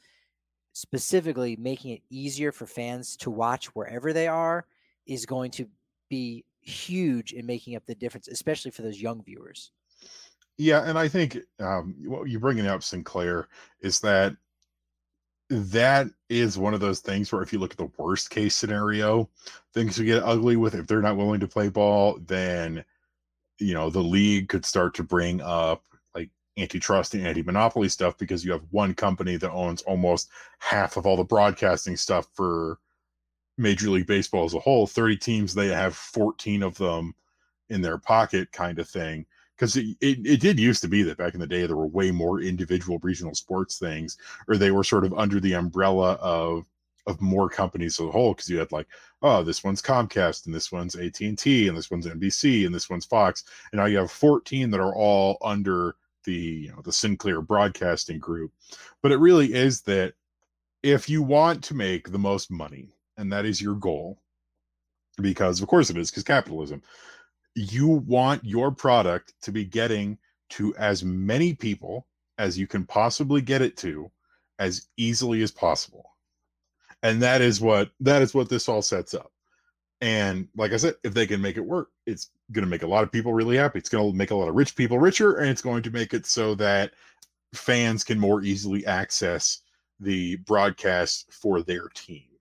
specifically 0.72 1.56
making 1.56 1.92
it 1.92 2.02
easier 2.10 2.52
for 2.52 2.66
fans 2.66 3.16
to 3.16 3.30
watch 3.30 3.66
wherever 3.74 4.12
they 4.12 4.28
are 4.28 4.66
is 5.06 5.24
going 5.24 5.50
to 5.50 5.66
be 6.10 6.44
huge 6.60 7.32
in 7.32 7.46
making 7.46 7.76
up 7.76 7.86
the 7.86 7.94
difference 7.94 8.28
especially 8.28 8.70
for 8.70 8.82
those 8.82 9.00
young 9.00 9.22
viewers 9.22 9.70
yeah 10.58 10.88
and 10.88 10.98
i 10.98 11.06
think 11.08 11.38
um, 11.60 11.94
what 12.04 12.28
you're 12.28 12.40
bringing 12.40 12.66
up 12.66 12.82
sinclair 12.82 13.48
is 13.80 14.00
that 14.00 14.36
that 15.48 16.08
is 16.28 16.58
one 16.58 16.74
of 16.74 16.80
those 16.80 17.00
things 17.00 17.30
where 17.30 17.42
if 17.42 17.52
you 17.52 17.58
look 17.58 17.72
at 17.72 17.78
the 17.78 17.90
worst 17.98 18.30
case 18.30 18.54
scenario, 18.54 19.28
things 19.74 19.98
would 19.98 20.06
get 20.06 20.22
ugly 20.24 20.56
with 20.56 20.74
if 20.74 20.86
they're 20.86 21.02
not 21.02 21.16
willing 21.16 21.40
to 21.40 21.48
play 21.48 21.68
ball, 21.68 22.18
then 22.26 22.84
you 23.58 23.74
know 23.74 23.88
the 23.90 24.02
league 24.02 24.48
could 24.48 24.64
start 24.64 24.94
to 24.94 25.02
bring 25.02 25.40
up 25.40 25.84
like 26.14 26.30
antitrust 26.58 27.14
and 27.14 27.26
anti-monopoly 27.26 27.88
stuff 27.88 28.18
because 28.18 28.44
you 28.44 28.52
have 28.52 28.64
one 28.70 28.94
company 28.94 29.36
that 29.36 29.52
owns 29.52 29.82
almost 29.82 30.30
half 30.58 30.96
of 30.96 31.06
all 31.06 31.16
the 31.16 31.24
broadcasting 31.24 31.96
stuff 31.96 32.26
for 32.34 32.78
Major 33.56 33.90
League 33.90 34.06
Baseball 34.06 34.44
as 34.44 34.54
a 34.54 34.58
whole. 34.58 34.86
30 34.86 35.16
teams, 35.16 35.54
they 35.54 35.68
have 35.68 35.96
14 35.96 36.62
of 36.62 36.76
them 36.76 37.14
in 37.70 37.80
their 37.80 37.98
pocket 37.98 38.50
kind 38.52 38.78
of 38.78 38.88
thing 38.88 39.26
because 39.56 39.76
it, 39.76 39.96
it, 40.00 40.18
it, 40.26 40.40
did 40.40 40.58
used 40.58 40.82
to 40.82 40.88
be 40.88 41.02
that 41.02 41.18
back 41.18 41.34
in 41.34 41.40
the 41.40 41.46
day 41.46 41.66
there 41.66 41.76
were 41.76 41.86
way 41.86 42.10
more 42.10 42.40
individual 42.40 42.98
regional 43.02 43.34
sports 43.34 43.78
things 43.78 44.18
or 44.48 44.56
they 44.56 44.70
were 44.70 44.84
sort 44.84 45.04
of 45.04 45.14
under 45.14 45.40
the 45.40 45.54
umbrella 45.54 46.12
of 46.14 46.66
of 47.06 47.20
more 47.20 47.48
companies 47.48 48.00
as 48.00 48.06
a 48.06 48.10
whole 48.10 48.32
because 48.34 48.48
you 48.48 48.58
had 48.58 48.72
like 48.72 48.86
oh 49.22 49.42
this 49.42 49.62
one's 49.62 49.80
comcast 49.80 50.46
and 50.46 50.54
this 50.54 50.72
one's 50.72 50.96
at&t 50.96 51.68
and 51.68 51.76
this 51.76 51.90
one's 51.90 52.06
nbc 52.06 52.66
and 52.66 52.74
this 52.74 52.90
one's 52.90 53.04
fox 53.04 53.44
and 53.70 53.78
now 53.78 53.86
you 53.86 53.96
have 53.96 54.10
14 54.10 54.70
that 54.70 54.80
are 54.80 54.94
all 54.94 55.38
under 55.42 55.94
the 56.26 56.34
you 56.34 56.68
know 56.68 56.82
the 56.82 56.92
sinclair 56.92 57.40
broadcasting 57.40 58.18
group. 58.18 58.52
But 59.02 59.12
it 59.12 59.18
really 59.18 59.54
is 59.54 59.80
that 59.82 60.12
if 60.82 61.08
you 61.08 61.22
want 61.22 61.64
to 61.64 61.74
make 61.74 62.12
the 62.12 62.18
most 62.18 62.50
money 62.50 62.90
and 63.16 63.32
that 63.32 63.46
is 63.46 63.62
your 63.62 63.76
goal 63.76 64.20
because 65.22 65.62
of 65.62 65.68
course 65.68 65.88
it 65.88 65.96
is 65.96 66.10
because 66.10 66.22
capitalism 66.22 66.82
you 67.56 67.88
want 67.88 68.44
your 68.44 68.70
product 68.70 69.32
to 69.42 69.50
be 69.50 69.64
getting 69.64 70.18
to 70.50 70.74
as 70.76 71.02
many 71.02 71.54
people 71.54 72.06
as 72.38 72.58
you 72.58 72.66
can 72.66 72.84
possibly 72.84 73.40
get 73.40 73.62
it 73.62 73.76
to 73.78 74.10
as 74.58 74.88
easily 74.98 75.42
as 75.42 75.50
possible. 75.50 76.04
And 77.02 77.22
that 77.22 77.40
is 77.40 77.60
what 77.60 77.90
that 78.00 78.22
is 78.22 78.34
what 78.34 78.48
this 78.48 78.68
all 78.68 78.82
sets 78.82 79.14
up. 79.14 79.32
And 80.02 80.48
like 80.54 80.72
i 80.72 80.76
said 80.76 80.94
if 81.04 81.14
they 81.14 81.26
can 81.26 81.40
make 81.40 81.56
it 81.56 81.64
work 81.64 81.88
it's 82.04 82.30
going 82.52 82.64
to 82.64 82.70
make 82.70 82.82
a 82.82 82.86
lot 82.86 83.02
of 83.02 83.10
people 83.10 83.32
really 83.32 83.56
happy. 83.56 83.78
It's 83.78 83.88
going 83.88 84.12
to 84.12 84.16
make 84.16 84.30
a 84.30 84.34
lot 84.36 84.48
of 84.48 84.54
rich 84.54 84.76
people 84.76 84.98
richer 84.98 85.36
and 85.36 85.48
it's 85.48 85.62
going 85.62 85.82
to 85.82 85.90
make 85.90 86.12
it 86.12 86.26
so 86.26 86.54
that 86.56 86.92
fans 87.54 88.04
can 88.04 88.18
more 88.18 88.42
easily 88.42 88.84
access 88.86 89.62
the 89.98 90.36
broadcast 90.36 91.32
for 91.32 91.62
their 91.62 91.88
team 91.94 92.35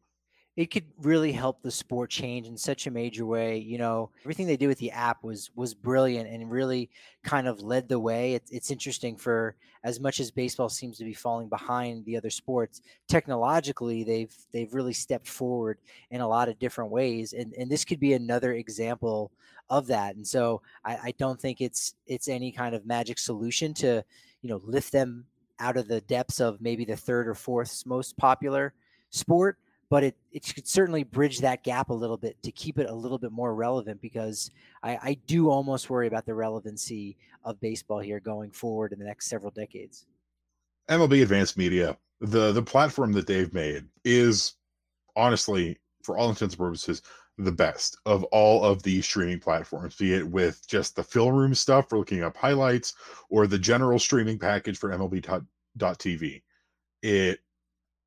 it 0.56 0.68
could 0.68 0.86
really 1.02 1.34
help 1.34 1.62
the 1.62 1.72
sport 1.72 2.10
change 2.10 2.48
in 2.48 2.56
such 2.56 2.88
a 2.88 2.91
major 2.91 3.26
way. 3.26 3.58
You 3.58 3.78
know, 3.78 4.12
everything 4.24 4.48
they 4.48 4.56
did 4.56 4.68
with 4.68 4.78
the 4.78 4.91
app 4.91 5.22
was 5.24 5.52
was 5.56 5.74
brilliant 5.74 6.30
and 6.30 6.50
really 6.50 6.89
kind 7.24 7.48
of 7.48 7.62
led 7.62 7.89
the 7.89 8.00
way. 8.00 8.36
It's, 8.36 8.52
it's 8.52 8.72
interesting 8.72 9.18
for 9.18 9.56
as 9.84 10.00
much 10.00 10.20
as 10.20 10.32
baseball 10.32 10.70
seems 10.70 10.98
to 10.98 11.04
be 11.04 11.13
falling 11.13 11.50
behind 11.50 12.06
the 12.06 12.15
other 12.15 12.30
sports 12.30 12.82
technologically, 13.10 14.04
they've 14.04 14.34
they've 14.54 14.74
really 14.74 14.94
stepped 14.94 15.28
forward 15.28 15.78
in 16.12 16.22
a 16.22 16.28
lot 16.28 16.48
of 16.48 16.58
different 16.58 16.89
ways, 16.89 17.34
and 17.34 17.54
and 17.58 17.70
this 17.70 17.84
could 17.84 18.00
be 18.00 18.13
another 18.13 18.54
example 18.54 19.32
of 19.70 19.88
that. 19.88 20.15
And 20.15 20.26
so 20.26 20.62
I, 20.86 20.98
I 21.04 21.13
don't 21.18 21.39
think 21.39 21.60
it's 21.60 21.96
it's 22.08 22.30
any 22.30 22.52
kind 22.52 22.74
of 22.74 22.86
magic 22.86 23.20
solution 23.20 23.74
to 23.76 24.04
you 24.41 24.50
know 24.50 24.62
lift 24.63 24.94
them 24.94 25.26
out 25.60 25.76
of 25.76 25.88
the 25.88 26.02
depths 26.02 26.39
of 26.39 26.62
maybe 26.62 26.86
the 26.86 26.96
third 26.96 27.28
or 27.28 27.36
fourth 27.36 27.84
most 27.86 28.15
popular 28.18 28.74
sport 29.10 29.58
but 29.89 30.04
it, 30.04 30.17
it 30.32 30.54
could 30.54 30.67
certainly 30.67 31.04
bridge 31.04 31.39
that 31.39 31.63
gap 31.63 31.89
a 31.89 31.93
little 31.93 32.17
bit 32.17 32.41
to 32.43 32.52
keep 32.52 32.80
it 32.80 32.89
a 32.89 32.93
little 32.93 33.17
bit 33.17 33.32
more 33.32 33.54
relevant 33.54 34.02
because 34.02 34.52
I, 34.84 34.98
I 35.02 35.17
do 35.28 35.50
almost 35.50 35.89
worry 35.89 36.08
about 36.08 36.26
the 36.26 36.34
relevancy 36.34 37.17
of 37.43 37.60
baseball 37.60 38.00
here 38.00 38.19
going 38.19 38.52
forward 38.52 38.93
in 38.93 39.00
the 39.00 39.06
next 39.06 39.28
several 39.28 39.52
decades. 39.52 40.06
MLB 40.89 41.21
Advanced 41.24 41.58
Media, 41.58 41.98
the 42.21 42.52
the 42.52 42.62
platform 42.62 43.12
that 43.13 43.28
they've 43.28 43.54
made 43.54 43.86
is 44.04 44.54
honestly, 45.15 45.78
for 46.04 46.17
all 46.17 46.30
intents 46.30 46.56
and 46.56 46.60
purposes, 46.60 47.02
the 47.38 47.52
best 47.52 47.98
of 48.06 48.24
all 48.26 48.63
of 48.63 48.82
the 48.84 49.02
streaming 49.02 49.39
platforms, 49.39 49.95
be 49.95 50.13
it 50.13 50.28
with 50.28 50.65
just 50.67 50.95
the 50.95 51.04
film 51.04 51.34
room 51.34 51.54
stuff 51.54 51.89
for 51.89 51.98
looking 51.98 52.24
up 52.24 52.38
highlights 52.38 52.93
or 53.30 53.45
the 53.45 53.60
general 53.60 54.00
streaming 54.00 54.39
package 54.39 54.78
for 54.78 54.89
MLB.TV. 54.89 56.41
It 57.02 57.39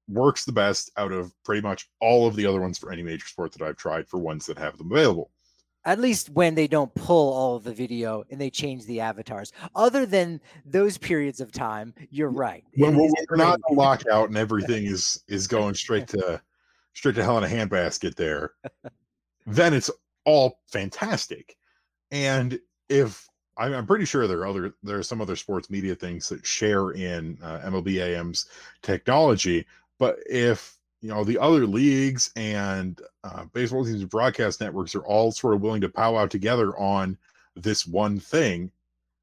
works 0.09 0.45
the 0.45 0.53
best 0.53 0.91
out 0.97 1.13
of 1.13 1.33
pretty 1.45 1.63
much 1.63 1.89
all 2.01 2.27
of 2.27 2.37
the 2.37 2.47
other 2.47 2.61
ones 2.61 2.79
for 2.79 2.91
any 2.93 3.03
major 3.03 3.27
sport 3.27 3.53
that 3.53 3.63
I've 3.63 3.77
tried 3.77 4.09
for 4.09 4.19
ones 4.19 4.47
that 4.47 4.59
have 4.59 4.79
them 4.79 4.91
available. 4.91 5.31
At 5.85 6.01
least 6.01 6.31
when 6.31 6.55
they 6.55 6.67
don't 6.67 6.95
pull 6.95 7.33
all 7.33 7.57
of 7.57 7.65
the 7.65 7.73
video 7.73 8.25
and 8.31 8.41
they 8.41 8.51
change 8.51 8.85
the 8.85 9.01
avatars. 9.01 9.53
Other 9.75 10.05
than 10.05 10.41
those 10.67 10.99
periods 10.99 11.41
of 11.41 11.53
time, 11.53 11.95
you're 12.11 12.31
right. 12.31 12.65
When, 12.75 12.97
when 12.97 13.13
we're 13.31 13.37
not 13.37 13.61
in 13.71 13.77
lockout 13.77 14.29
and 14.29 14.37
everything 14.37 14.85
is 14.87 15.23
is 15.29 15.47
going 15.47 15.75
straight 15.75 16.09
to 16.09 16.43
straight 16.95 17.15
to 17.15 17.25
hell 17.25 17.39
in 17.39 17.45
a 17.45 17.47
handbasket 17.47 18.17
there, 18.17 18.53
then 19.47 19.73
it's 19.73 19.91
all 20.25 20.61
fantastic. 20.67 21.57
And 22.11 22.59
if 22.89 23.27
I'm 23.59 23.87
pretty 23.87 24.05
sure 24.05 24.27
there 24.27 24.39
are 24.41 24.47
other 24.47 24.75
there 24.83 24.99
are 24.99 25.03
some 25.03 25.21
other 25.21 25.37
sports 25.37 25.69
media 25.69 25.95
things 25.95 26.29
that 26.29 26.47
share 26.47 26.93
in 26.93 27.39
uh, 27.43 27.61
MLB 27.65 27.99
AM's 27.99 28.47
technology, 28.83 29.67
but 29.99 30.19
if 30.29 30.79
you 31.01 31.09
know 31.09 31.25
the 31.25 31.39
other 31.39 31.67
leagues 31.67 32.31
and 32.37 33.01
uh, 33.25 33.45
baseball 33.53 33.85
teams 33.85 34.01
and 34.01 34.11
broadcast 34.11 34.61
networks 34.61 34.95
are 34.95 35.05
all 35.05 35.31
sort 35.31 35.55
of 35.55 35.61
willing 35.61 35.81
to 35.81 35.89
powwow 35.89 36.27
together 36.27 36.77
on 36.79 37.17
this 37.55 37.87
one 37.87 38.19
thing, 38.19 38.71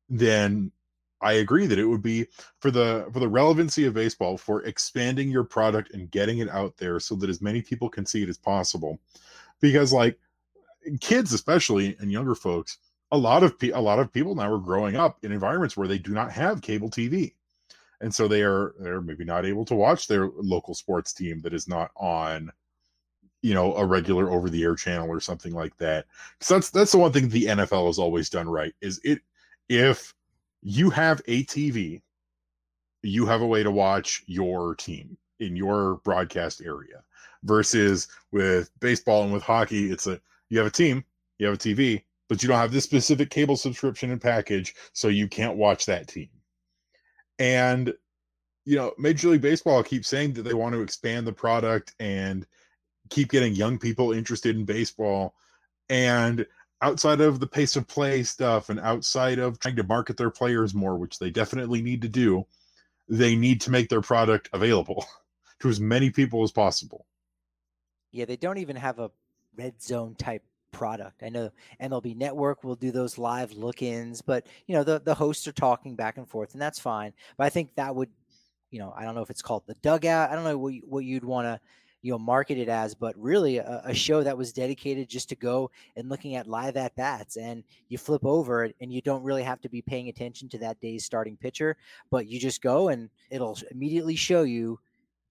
then 0.09 0.71
I 1.21 1.33
agree 1.33 1.65
that 1.65 1.79
it 1.79 1.85
would 1.85 2.01
be 2.01 2.27
for 2.59 2.71
the 2.71 3.07
for 3.11 3.19
the 3.19 3.27
relevancy 3.27 3.85
of 3.85 3.93
baseball 3.93 4.37
for 4.37 4.63
expanding 4.63 5.29
your 5.29 5.43
product 5.43 5.93
and 5.93 6.11
getting 6.11 6.39
it 6.39 6.49
out 6.49 6.77
there 6.77 6.99
so 6.99 7.15
that 7.15 7.29
as 7.29 7.41
many 7.41 7.61
people 7.61 7.89
can 7.89 8.05
see 8.05 8.23
it 8.23 8.29
as 8.29 8.37
possible. 8.37 8.99
Because 9.61 9.93
like 9.93 10.19
kids 10.99 11.33
especially 11.33 11.95
and 11.99 12.11
younger 12.11 12.35
folks, 12.35 12.77
a 13.11 13.17
lot 13.17 13.43
of 13.43 13.57
pe- 13.57 13.69
a 13.69 13.79
lot 13.79 13.99
of 13.99 14.11
people 14.13 14.35
now 14.35 14.51
are 14.51 14.59
growing 14.59 14.95
up 14.95 15.17
in 15.23 15.31
environments 15.31 15.75
where 15.75 15.87
they 15.87 15.97
do 15.97 16.11
not 16.11 16.31
have 16.31 16.61
cable 16.61 16.89
TV 16.89 17.33
and 18.01 18.13
so 18.13 18.27
they 18.27 18.41
are 18.41 18.73
they're 18.79 19.01
maybe 19.01 19.25
not 19.25 19.45
able 19.45 19.65
to 19.65 19.75
watch 19.75 20.07
their 20.07 20.29
local 20.35 20.73
sports 20.73 21.13
team 21.13 21.41
that 21.41 21.53
is 21.53 21.67
not 21.67 21.91
on 21.95 22.51
you 23.41 23.53
know 23.53 23.75
a 23.75 23.85
regular 23.85 24.31
over 24.31 24.49
the 24.49 24.63
air 24.63 24.75
channel 24.75 25.09
or 25.09 25.19
something 25.19 25.53
like 25.53 25.75
that 25.77 26.05
because 26.37 26.49
that's 26.49 26.69
that's 26.69 26.91
the 26.91 26.97
one 26.97 27.11
thing 27.11 27.29
the 27.29 27.45
nfl 27.45 27.87
has 27.87 27.99
always 27.99 28.29
done 28.29 28.49
right 28.49 28.73
is 28.81 28.99
it 29.03 29.19
if 29.69 30.13
you 30.61 30.89
have 30.89 31.21
a 31.27 31.43
tv 31.45 32.01
you 33.03 33.25
have 33.25 33.41
a 33.41 33.47
way 33.47 33.61
to 33.63 33.71
watch 33.71 34.23
your 34.25 34.75
team 34.75 35.17
in 35.39 35.55
your 35.55 35.95
broadcast 36.03 36.61
area 36.61 37.03
versus 37.43 38.07
with 38.31 38.71
baseball 38.79 39.23
and 39.23 39.33
with 39.33 39.43
hockey, 39.43 39.91
it's 39.91 40.07
a 40.07 40.19
you 40.49 40.57
have 40.57 40.67
a 40.67 40.71
team, 40.71 41.03
you 41.39 41.45
have 41.47 41.55
a 41.55 41.59
TV, 41.59 42.03
but 42.27 42.41
you 42.41 42.49
don't 42.49 42.57
have 42.57 42.71
this 42.71 42.83
specific 42.83 43.29
cable 43.29 43.55
subscription 43.55 44.11
and 44.11 44.21
package, 44.21 44.75
so 44.93 45.07
you 45.07 45.27
can't 45.27 45.57
watch 45.57 45.85
that 45.85 46.07
team. 46.07 46.29
And 47.39 47.93
you 48.65 48.75
know, 48.75 48.93
Major 48.97 49.29
League 49.29 49.41
Baseball 49.41 49.83
keeps 49.83 50.07
saying 50.07 50.33
that 50.33 50.41
they 50.41 50.53
want 50.53 50.73
to 50.73 50.81
expand 50.81 51.27
the 51.27 51.33
product 51.33 51.93
and 51.99 52.45
keep 53.09 53.29
getting 53.29 53.53
young 53.53 53.77
people 53.77 54.11
interested 54.11 54.55
in 54.55 54.65
baseball. 54.65 55.35
And 55.87 56.47
outside 56.81 57.21
of 57.21 57.39
the 57.39 57.47
pace 57.47 57.75
of 57.75 57.87
play 57.87 58.23
stuff 58.23 58.69
and 58.69 58.79
outside 58.79 59.37
of 59.37 59.59
trying 59.59 59.75
to 59.75 59.83
market 59.83 60.17
their 60.17 60.31
players 60.31 60.73
more, 60.73 60.97
which 60.97 61.19
they 61.19 61.29
definitely 61.29 61.81
need 61.83 62.01
to 62.01 62.09
do, 62.09 62.45
they 63.07 63.35
need 63.35 63.61
to 63.61 63.71
make 63.71 63.89
their 63.89 64.01
product 64.01 64.49
available 64.51 65.05
to 65.59 65.69
as 65.69 65.79
many 65.79 66.09
people 66.09 66.43
as 66.43 66.51
possible. 66.51 67.05
Yeah, 68.11 68.25
they 68.25 68.37
don't 68.37 68.57
even 68.57 68.77
have 68.77 68.97
a 68.97 69.11
red 69.55 69.81
zone 69.81 70.15
type 70.15 70.43
product. 70.75 71.23
I 71.23 71.29
know 71.29 71.49
MLB 71.81 72.17
Network 72.17 72.63
will 72.63 72.75
do 72.75 72.91
those 72.91 73.17
live 73.17 73.53
look-ins, 73.53 74.21
but 74.21 74.45
you 74.67 74.75
know 74.75 74.83
the 74.83 74.99
the 74.99 75.15
hosts 75.15 75.47
are 75.47 75.53
talking 75.53 75.95
back 75.95 76.17
and 76.17 76.27
forth, 76.27 76.53
and 76.53 76.61
that's 76.61 76.79
fine. 76.79 77.13
But 77.37 77.45
I 77.45 77.49
think 77.49 77.73
that 77.75 77.95
would, 77.95 78.09
you 78.71 78.79
know, 78.79 78.93
I 78.95 79.05
don't 79.05 79.15
know 79.15 79.21
if 79.21 79.29
it's 79.29 79.41
called 79.41 79.63
the 79.65 79.75
dugout. 79.75 80.29
I 80.29 80.35
don't 80.35 80.43
know 80.43 80.57
what 80.57 80.73
you, 80.73 80.81
what 80.85 81.05
you'd 81.05 81.23
want 81.23 81.45
to 81.45 81.59
you 82.01 82.11
know 82.11 82.19
market 82.19 82.59
it 82.59 82.69
as 82.69 82.93
but 82.93 83.15
really 83.17 83.57
a, 83.57 83.81
a, 83.85 83.93
show 83.93 84.21
that 84.21 84.37
was 84.37 84.53
dedicated 84.53 85.09
just 85.09 85.27
to 85.27 85.35
go 85.35 85.71
and 85.95 86.07
looking 86.07 86.35
at 86.35 86.45
live 86.45 86.77
at 86.77 86.95
bats 86.95 87.35
and 87.35 87.63
you 87.89 87.97
flip 87.97 88.23
over 88.23 88.69
and 88.79 88.93
you 88.93 89.01
don't 89.01 89.23
really 89.23 89.41
have 89.41 89.59
to 89.59 89.69
be 89.69 89.81
paying 89.81 90.07
attention 90.07 90.47
to 90.47 90.59
that 90.59 90.79
day's 90.79 91.03
starting 91.03 91.35
pitcher 91.35 91.75
but 92.11 92.27
you 92.27 92.39
just 92.39 92.61
go 92.61 92.89
and 92.89 93.09
it'll 93.31 93.57
immediately 93.71 94.15
show 94.15 94.43
you 94.43 94.79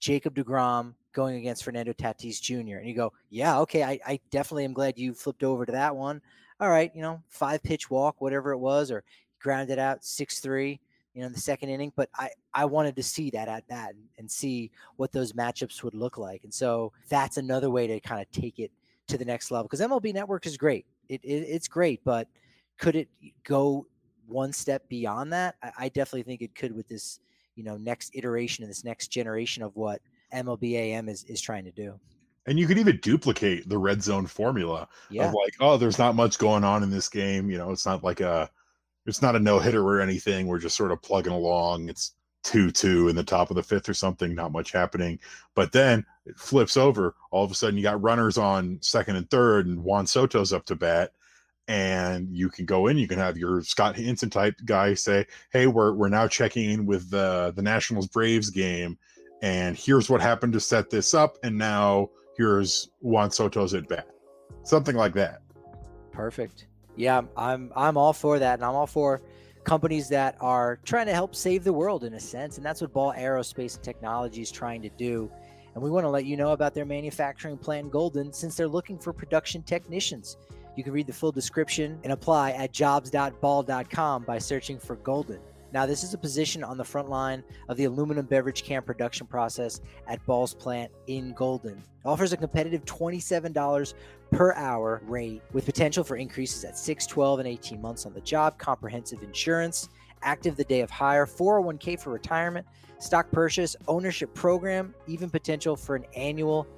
Jacob 0.01 0.35
DeGrom 0.35 0.95
going 1.13 1.37
against 1.37 1.65
Fernando 1.65 1.93
Tatis 1.93 2.41
Jr. 2.41 2.79
And 2.79 2.89
you 2.89 2.95
go, 2.95 3.13
yeah, 3.31 3.59
okay, 3.61 3.83
I, 3.83 3.99
I 4.07 4.21
definitely 4.31 4.65
am 4.65 4.73
glad 4.73 4.99
you 4.99 5.15
flipped 5.15 5.45
over 5.45 5.65
to 5.65 5.73
that 5.73 5.95
one. 5.95 6.21
All 6.61 6.71
right, 6.71 6.91
you 6.95 7.03
know, 7.03 7.23
five 7.29 7.63
pitch 7.63 7.91
walk, 7.91 8.21
whatever 8.21 8.53
it 8.53 8.59
was, 8.59 8.91
or 8.91 9.05
grounded 9.41 9.79
out 9.79 10.05
six 10.05 10.41
three 10.41 10.81
you 11.15 11.21
know, 11.21 11.29
in 11.29 11.33
the 11.33 11.41
second 11.41 11.71
inning. 11.71 11.93
But 11.97 12.11
I, 12.15 12.31
I 12.53 12.65
wanted 12.65 12.97
to 12.97 13.03
see 13.03 13.31
that 13.31 13.49
at 13.49 13.67
that 13.69 13.95
and 14.19 14.31
see 14.31 14.71
what 14.97 15.13
those 15.13 15.33
matchups 15.33 15.83
would 15.83 15.95
look 15.95 16.19
like. 16.19 16.45
And 16.45 16.53
so 16.53 16.93
that's 17.09 17.37
another 17.37 17.71
way 17.71 17.87
to 17.87 18.01
kind 18.01 18.21
of 18.21 18.31
take 18.31 18.59
it 18.59 18.71
to 19.09 19.17
the 19.17 19.25
next 19.25 19.51
level 19.51 19.65
because 19.65 19.81
MLB 19.81 20.13
Network 20.13 20.47
is 20.47 20.57
great. 20.57 20.87
It, 21.09 21.21
it, 21.25 21.47
it's 21.49 21.69
great, 21.69 22.03
but 22.05 22.29
could 22.79 22.97
it 22.97 23.09
go 23.45 23.87
one 24.27 24.53
step 24.53 24.89
beyond 24.89 25.33
that? 25.33 25.57
I, 25.63 25.73
I 25.79 25.89
definitely 25.89 26.25
think 26.25 26.43
it 26.43 26.55
could 26.55 26.75
with 26.75 26.89
this, 26.89 27.21
you 27.55 27.65
know, 27.65 27.77
next 27.77 28.11
iteration 28.15 28.65
and 28.65 28.71
this 28.71 28.85
next 28.85 29.09
generation 29.09 29.63
of 29.63 29.75
what 29.77 30.01
MLB 30.33 30.73
AM 30.73 31.09
is 31.09 31.25
is 31.25 31.41
trying 31.41 31.65
to 31.65 31.73
do. 31.73 31.99
And 32.47 32.59
you 32.59 32.67
could 32.67 32.79
even 32.79 32.99
duplicate 32.99 33.69
the 33.69 33.79
red 33.79 34.03
zone 34.03 34.27
formula 34.27 34.87
yeah. 35.09 35.29
of 35.29 35.35
like, 35.35 35.55
oh, 35.61 35.79
there's 35.79 35.99
not 35.99 36.15
much 36.15 36.39
going 36.39 36.63
on 36.63 36.83
in 36.83 36.91
this 36.91 37.09
game. 37.09 37.51
You 37.51 37.57
know, 37.57 37.71
it's 37.71 37.87
not 37.87 38.05
like 38.05 38.21
a 38.21 38.51
it's 39.07 39.23
not 39.23 39.37
a 39.37 39.41
no 39.41 39.59
hitter 39.59 39.83
or 39.83 40.01
anything. 40.01 40.47
We're 40.47 40.59
just 40.59 40.77
sort 40.77 40.93
of 40.93 41.03
plugging 41.03 41.33
along. 41.33 41.89
It's 41.89 42.15
two 42.43 42.71
two 42.71 43.09
in 43.09 43.17
the 43.17 43.25
top 43.25 43.51
of 43.51 43.57
the 43.57 43.63
fifth 43.63 43.89
or 43.89 43.95
something. 43.95 44.35
Not 44.35 44.53
much 44.53 44.73
happening. 44.73 45.19
But 45.55 45.73
then 45.73 46.05
it 46.27 46.39
flips 46.39 46.77
over. 46.77 47.15
All 47.31 47.45
of 47.45 47.51
a 47.51 47.55
sudden, 47.55 47.77
you 47.77 47.83
got 47.83 48.03
runners 48.03 48.39
on 48.39 48.79
second 48.83 49.17
and 49.17 49.29
third, 49.31 49.67
and 49.67 49.83
Juan 49.83 50.07
Soto's 50.07 50.53
up 50.53 50.67
to 50.67 50.77
bat. 50.77 51.13
And 51.67 52.29
you 52.37 52.51
can 52.51 52.67
go 52.67 52.89
in. 52.89 52.99
You 52.99 53.09
can 53.09 53.19
have 53.19 53.39
your 53.39 53.63
Scott 53.63 53.97
Hanson 53.97 54.29
type 54.29 54.55
guy 54.67 54.93
say, 54.93 55.27
"Hey, 55.51 55.67
we're 55.67 55.95
we're 55.95 56.11
now 56.11 56.29
checking 56.29 56.71
in 56.71 56.85
with 56.85 57.09
the 57.11 57.53
the 57.57 57.63
Nationals 57.63 58.07
Braves 58.07 58.51
game, 58.51 58.99
and 59.41 59.75
here's 59.75 60.11
what 60.11 60.21
happened 60.21 60.53
to 60.53 60.61
set 60.61 60.91
this 60.91 61.15
up. 61.15 61.39
And 61.43 61.57
now 61.57 62.11
here's 62.37 62.91
Juan 63.01 63.31
Soto's 63.31 63.73
at 63.73 63.89
bat." 63.89 64.09
Something 64.63 64.95
like 64.95 65.15
that. 65.15 65.41
Perfect 66.13 66.67
yeah, 66.97 67.23
I'm 67.37 67.73
I'm 67.75 67.97
all 67.97 68.13
for 68.13 68.39
that, 68.39 68.55
and 68.55 68.65
I'm 68.65 68.75
all 68.75 68.87
for 68.87 69.23
companies 69.65 70.09
that 70.11 70.37
are 70.41 70.79
trying 70.85 71.07
to 71.07 71.15
help 71.15 71.35
save 71.35 71.65
the 71.65 71.73
world 71.73 72.05
in 72.05 72.15
a 72.15 72.21
sense, 72.21 72.57
and 72.57 72.67
that's 72.67 72.81
what 72.81 72.93
Ball 72.93 73.15
Aerospace 73.17 73.77
and 73.77 73.85
Technology 73.85 74.43
is 74.43 74.51
trying 74.51 74.83
to 74.83 74.91
do. 74.91 75.31
And 75.75 75.83
we 75.83 75.91
want 75.91 76.05
to 76.05 76.09
let 76.09 76.25
you 76.25 76.37
know 76.37 76.53
about 76.53 76.73
their 76.73 76.85
manufacturing 76.85 77.59
plant 77.59 77.91
Golden 77.91 78.33
since 78.33 78.57
they're 78.57 78.69
looking 78.69 78.99
for 78.99 79.13
production 79.13 79.63
technicians. 79.63 80.37
You 80.77 80.85
can 80.85 80.93
read 80.93 81.07
the 81.07 81.13
full 81.13 81.33
description 81.33 81.99
and 82.03 82.13
apply 82.13 82.53
at 82.53 82.73
jobs.ball.com 82.73 84.25
by 84.25 84.39
searching 84.39 84.79
for 84.79 84.97
Golden. 84.97 85.41
Now, 85.73 85.87
this 85.87 86.05
is 86.05 86.15
a 86.15 86.19
position 86.19 86.63
on 86.63 86.77
the 86.77 86.85
front 86.85 87.11
line 87.11 87.43
of 87.69 87.77
the 87.77 87.85
aluminum 87.87 88.27
beverage 88.27 88.63
can 88.63 88.83
production 88.83 89.27
process 89.27 89.81
at 90.07 90.25
Ball's 90.25 90.55
plant 90.55 90.93
in 91.09 91.33
Golden. 91.33 91.73
It 91.73 92.07
offers 92.07 92.33
a 92.33 92.37
competitive 92.37 92.85
$27 92.85 93.95
per 94.31 94.55
hour 94.55 95.03
rate 95.05 95.43
with 95.53 95.65
potential 95.65 96.05
for 96.05 96.17
increases 96.17 96.65
at 96.65 96.79
6, 96.79 97.07
12, 97.07 97.41
and 97.41 97.49
18 97.49 97.83
months 97.83 98.07
on 98.07 98.15
the 98.15 98.21
job, 98.21 98.57
comprehensive 98.57 99.25
insurance, 99.25 99.89
active 100.23 100.55
the 100.57 100.65
day 100.65 100.81
of 100.81 100.91
hire, 100.91 101.27
401k 101.27 102.01
for 102.01 102.11
retirement, 102.11 102.65
stock 103.01 103.31
purchase, 103.33 103.75
ownership 103.89 104.33
program, 104.33 104.95
even 105.09 105.29
potential 105.29 105.75
for 105.75 105.97
an 105.97 106.05
annual 106.15 106.69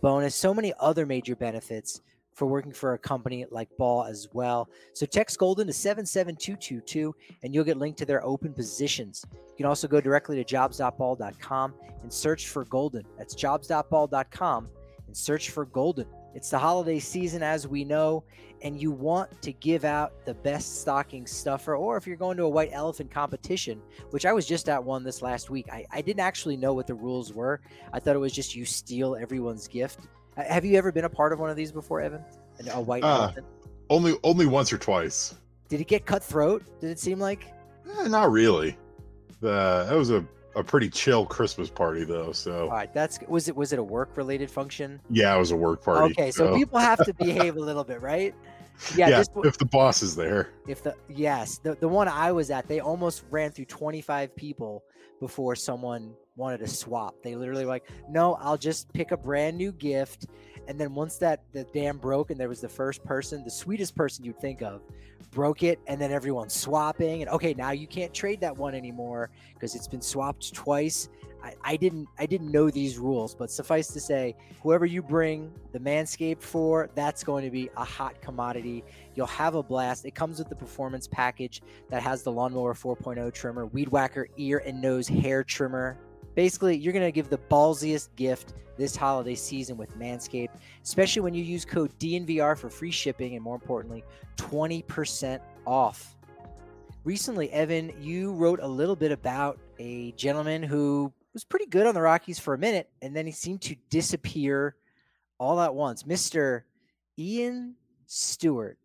bonus. 0.00 0.34
So 0.34 0.54
many 0.54 0.72
other 0.80 1.04
major 1.04 1.36
benefits 1.36 2.00
for 2.36 2.46
working 2.46 2.70
for 2.70 2.92
a 2.92 2.98
company 2.98 3.46
like 3.50 3.68
Ball 3.78 4.04
as 4.04 4.28
well. 4.34 4.68
So 4.92 5.06
text 5.06 5.38
Golden 5.38 5.66
to 5.66 5.72
77222 5.72 7.14
and 7.42 7.54
you'll 7.54 7.64
get 7.64 7.78
linked 7.78 7.98
to 8.00 8.04
their 8.04 8.24
open 8.24 8.52
positions. 8.52 9.24
You 9.32 9.56
can 9.56 9.66
also 9.66 9.88
go 9.88 10.02
directly 10.02 10.36
to 10.36 10.44
jobs.ball.com 10.44 11.74
and 12.02 12.12
search 12.12 12.48
for 12.48 12.66
Golden. 12.66 13.04
That's 13.16 13.34
jobs.ball.com 13.34 14.68
and 15.06 15.16
search 15.16 15.48
for 15.48 15.64
Golden. 15.64 16.06
It's 16.34 16.50
the 16.50 16.58
holiday 16.58 16.98
season, 16.98 17.42
as 17.42 17.66
we 17.66 17.82
know, 17.82 18.22
and 18.60 18.78
you 18.78 18.90
want 18.90 19.40
to 19.40 19.54
give 19.54 19.86
out 19.86 20.12
the 20.26 20.34
best 20.34 20.82
stocking 20.82 21.26
stuffer, 21.26 21.74
or 21.76 21.96
if 21.96 22.06
you're 22.06 22.16
going 22.16 22.36
to 22.36 22.42
a 22.42 22.48
white 22.48 22.68
elephant 22.72 23.10
competition, 23.10 23.80
which 24.10 24.26
I 24.26 24.34
was 24.34 24.44
just 24.44 24.68
at 24.68 24.84
one 24.84 25.02
this 25.02 25.22
last 25.22 25.48
week, 25.48 25.66
I, 25.72 25.86
I 25.90 26.02
didn't 26.02 26.20
actually 26.20 26.58
know 26.58 26.74
what 26.74 26.86
the 26.86 26.94
rules 26.94 27.32
were. 27.32 27.62
I 27.94 28.00
thought 28.00 28.14
it 28.14 28.18
was 28.18 28.34
just 28.34 28.54
you 28.54 28.66
steal 28.66 29.16
everyone's 29.16 29.66
gift. 29.66 30.00
Have 30.36 30.64
you 30.64 30.76
ever 30.76 30.92
been 30.92 31.04
a 31.04 31.10
part 31.10 31.32
of 31.32 31.38
one 31.38 31.50
of 31.50 31.56
these 31.56 31.72
before, 31.72 32.00
Evan? 32.00 32.22
A 32.72 32.80
white 32.80 33.04
uh, 33.04 33.22
elephant? 33.22 33.46
Only, 33.88 34.14
only 34.22 34.46
once 34.46 34.72
or 34.72 34.78
twice. 34.78 35.34
Did 35.68 35.80
it 35.80 35.88
get 35.88 36.06
cutthroat? 36.06 36.62
Did 36.80 36.90
it 36.90 36.98
seem 36.98 37.18
like? 37.18 37.46
Eh, 37.98 38.08
not 38.08 38.30
really. 38.30 38.76
The 39.40 39.86
that 39.88 39.96
was 39.96 40.10
a, 40.10 40.24
a 40.54 40.62
pretty 40.62 40.88
chill 40.88 41.26
Christmas 41.26 41.70
party 41.70 42.04
though. 42.04 42.32
So. 42.32 42.64
All 42.64 42.70
right, 42.70 42.92
that's 42.92 43.18
was 43.28 43.48
it. 43.48 43.56
Was 43.56 43.72
it 43.72 43.78
a 43.78 43.82
work 43.82 44.16
related 44.16 44.50
function? 44.50 45.00
Yeah, 45.10 45.34
it 45.34 45.38
was 45.38 45.50
a 45.50 45.56
work 45.56 45.82
party. 45.82 46.12
Okay, 46.12 46.30
so, 46.30 46.48
so 46.48 46.56
people 46.56 46.78
have 46.78 47.04
to 47.04 47.14
behave 47.18 47.56
a 47.56 47.60
little 47.60 47.84
bit, 47.84 48.00
right? 48.00 48.34
Yeah, 48.94 49.08
yeah 49.08 49.18
this, 49.18 49.28
if 49.44 49.58
the 49.58 49.64
boss 49.64 50.02
is 50.02 50.14
there. 50.14 50.50
If 50.66 50.82
the 50.82 50.94
yes, 51.08 51.58
the 51.58 51.74
the 51.74 51.88
one 51.88 52.08
I 52.08 52.32
was 52.32 52.50
at, 52.50 52.68
they 52.68 52.80
almost 52.80 53.24
ran 53.30 53.50
through 53.50 53.66
25 53.66 54.34
people 54.36 54.84
before 55.20 55.56
someone 55.56 56.14
wanted 56.36 56.58
to 56.58 56.68
swap. 56.68 57.14
They 57.22 57.34
literally 57.34 57.64
like, 57.64 57.84
no, 58.08 58.34
I'll 58.34 58.58
just 58.58 58.92
pick 58.92 59.10
a 59.10 59.16
brand 59.16 59.56
new 59.56 59.72
gift. 59.72 60.26
And 60.68 60.78
then 60.78 60.94
once 60.94 61.16
that 61.18 61.42
the 61.52 61.64
dam 61.64 61.98
broke 61.98 62.30
and 62.30 62.38
there 62.38 62.48
was 62.48 62.60
the 62.60 62.68
first 62.68 63.04
person, 63.04 63.44
the 63.44 63.50
sweetest 63.50 63.94
person 63.94 64.24
you'd 64.24 64.40
think 64.40 64.62
of, 64.62 64.82
broke 65.30 65.62
it, 65.62 65.78
and 65.86 66.00
then 66.00 66.10
everyone's 66.12 66.54
swapping. 66.54 67.22
And 67.22 67.30
okay, 67.30 67.54
now 67.54 67.70
you 67.70 67.86
can't 67.86 68.12
trade 68.12 68.40
that 68.40 68.56
one 68.56 68.74
anymore 68.74 69.30
because 69.54 69.74
it's 69.74 69.88
been 69.88 70.02
swapped 70.02 70.52
twice. 70.54 71.08
I, 71.42 71.54
I 71.62 71.76
didn't 71.76 72.08
I 72.18 72.26
didn't 72.26 72.50
know 72.50 72.70
these 72.70 72.98
rules, 72.98 73.34
but 73.34 73.50
suffice 73.50 73.88
to 73.88 74.00
say, 74.00 74.34
whoever 74.62 74.86
you 74.86 75.02
bring 75.02 75.52
the 75.72 75.78
Manscaped 75.78 76.42
for, 76.42 76.90
that's 76.94 77.22
going 77.22 77.44
to 77.44 77.50
be 77.50 77.70
a 77.76 77.84
hot 77.84 78.20
commodity. 78.20 78.82
You'll 79.14 79.26
have 79.26 79.54
a 79.54 79.62
blast. 79.62 80.04
It 80.04 80.14
comes 80.14 80.38
with 80.38 80.48
the 80.48 80.56
performance 80.56 81.06
package 81.06 81.62
that 81.90 82.02
has 82.02 82.22
the 82.22 82.32
Lawnmower 82.32 82.74
4.0 82.74 83.32
trimmer, 83.32 83.66
Weed 83.66 83.88
Whacker 83.88 84.26
ear 84.36 84.62
and 84.66 84.80
nose 84.82 85.06
hair 85.06 85.44
trimmer. 85.44 85.98
Basically, 86.36 86.76
you're 86.76 86.92
going 86.92 87.04
to 87.04 87.10
give 87.10 87.30
the 87.30 87.38
ballsiest 87.38 88.10
gift 88.14 88.52
this 88.76 88.94
holiday 88.94 89.34
season 89.34 89.78
with 89.78 89.98
Manscaped, 89.98 90.50
especially 90.84 91.22
when 91.22 91.32
you 91.32 91.42
use 91.42 91.64
code 91.64 91.98
DNVR 91.98 92.58
for 92.58 92.68
free 92.68 92.90
shipping 92.90 93.34
and 93.34 93.42
more 93.42 93.54
importantly, 93.54 94.04
20% 94.36 95.40
off. 95.66 96.14
Recently, 97.04 97.50
Evan, 97.52 97.90
you 97.98 98.32
wrote 98.34 98.60
a 98.60 98.68
little 98.68 98.96
bit 98.96 99.12
about 99.12 99.58
a 99.78 100.12
gentleman 100.12 100.62
who 100.62 101.10
was 101.32 101.42
pretty 101.42 101.66
good 101.66 101.86
on 101.86 101.94
the 101.94 102.02
Rockies 102.02 102.38
for 102.38 102.52
a 102.52 102.58
minute, 102.58 102.90
and 103.00 103.16
then 103.16 103.24
he 103.24 103.32
seemed 103.32 103.62
to 103.62 103.76
disappear 103.88 104.76
all 105.38 105.58
at 105.60 105.74
once. 105.74 106.02
Mr. 106.02 106.62
Ian 107.18 107.76
Stewart. 108.06 108.78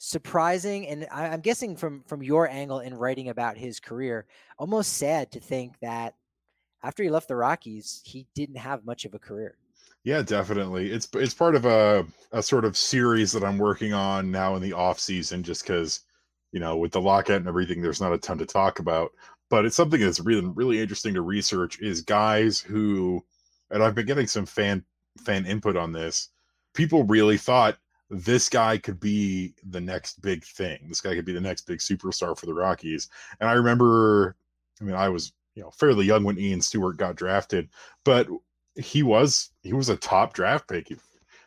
Surprising, 0.00 0.86
and 0.86 1.06
I, 1.10 1.26
am 1.26 1.40
guessing 1.40 1.76
from 1.76 2.04
from 2.06 2.22
your 2.22 2.48
angle 2.48 2.78
in 2.78 2.94
writing 2.94 3.28
about 3.28 3.56
his 3.56 3.80
career, 3.80 4.26
almost 4.56 4.94
sad 4.94 5.32
to 5.32 5.40
think 5.40 5.78
that 5.80 6.14
after 6.82 7.02
he 7.02 7.10
left 7.10 7.28
the 7.28 7.36
Rockies, 7.36 8.00
he 8.04 8.26
didn't 8.34 8.56
have 8.56 8.84
much 8.84 9.04
of 9.04 9.14
a 9.14 9.18
career. 9.18 9.56
Yeah, 10.04 10.22
definitely. 10.22 10.90
It's 10.90 11.08
it's 11.14 11.34
part 11.34 11.54
of 11.54 11.64
a 11.64 12.06
a 12.32 12.42
sort 12.42 12.64
of 12.64 12.76
series 12.76 13.32
that 13.32 13.44
I'm 13.44 13.58
working 13.58 13.92
on 13.92 14.30
now 14.30 14.54
in 14.54 14.62
the 14.62 14.72
off 14.72 14.98
season, 14.98 15.42
just 15.42 15.62
because 15.62 16.00
you 16.52 16.60
know 16.60 16.76
with 16.76 16.92
the 16.92 17.00
lockout 17.00 17.38
and 17.38 17.48
everything, 17.48 17.82
there's 17.82 18.00
not 18.00 18.12
a 18.12 18.18
ton 18.18 18.38
to 18.38 18.46
talk 18.46 18.78
about 18.78 19.12
but 19.50 19.64
it's 19.64 19.76
something 19.76 20.00
that's 20.00 20.20
really 20.20 20.46
really 20.46 20.80
interesting 20.80 21.14
to 21.14 21.22
research 21.22 21.80
is 21.80 22.02
guys 22.02 22.60
who 22.60 23.24
and 23.70 23.82
I've 23.82 23.94
been 23.94 24.06
getting 24.06 24.26
some 24.26 24.46
fan 24.46 24.84
fan 25.18 25.46
input 25.46 25.76
on 25.76 25.92
this. 25.92 26.28
People 26.74 27.04
really 27.04 27.36
thought 27.36 27.78
this 28.10 28.48
guy 28.48 28.78
could 28.78 29.00
be 29.00 29.54
the 29.68 29.80
next 29.80 30.22
big 30.22 30.44
thing. 30.44 30.78
This 30.88 31.00
guy 31.00 31.14
could 31.14 31.24
be 31.24 31.32
the 31.32 31.40
next 31.40 31.62
big 31.62 31.78
superstar 31.78 32.38
for 32.38 32.46
the 32.46 32.54
Rockies. 32.54 33.08
And 33.40 33.50
I 33.50 33.54
remember, 33.54 34.36
I 34.80 34.84
mean, 34.84 34.94
I 34.94 35.08
was 35.08 35.32
you 35.58 35.64
know 35.64 35.70
fairly 35.72 36.06
young 36.06 36.22
when 36.22 36.38
Ian 36.38 36.60
Stewart 36.60 36.96
got 36.96 37.16
drafted, 37.16 37.68
but 38.04 38.28
he 38.76 39.02
was 39.02 39.50
he 39.64 39.72
was 39.72 39.88
a 39.88 39.96
top 39.96 40.32
draft 40.32 40.68
pick, 40.68 40.86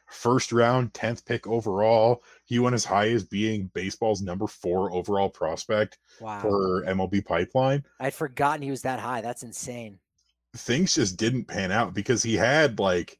first 0.08 0.52
round, 0.52 0.94
tenth 0.94 1.26
pick 1.26 1.48
overall. 1.48 2.22
He 2.44 2.60
went 2.60 2.74
as 2.74 2.84
high 2.84 3.08
as 3.08 3.24
being 3.24 3.72
baseball's 3.74 4.22
number 4.22 4.48
four 4.48 4.92
overall 4.92 5.30
prospect 5.30 5.98
Wow. 6.20 6.42
for 6.42 6.84
MLB 6.84 7.26
Pipeline. 7.26 7.86
I'd 8.02 8.14
forgotten 8.14 8.62
he 8.64 8.70
was 8.70 8.82
that 8.82 9.00
high. 9.00 9.22
That's 9.22 9.44
insane. 9.44 9.98
Things 10.58 10.96
just 10.96 11.16
didn't 11.16 11.46
pan 11.46 11.72
out 11.72 11.94
because 11.94 12.22
he 12.22 12.36
had 12.36 12.80
like 12.80 13.18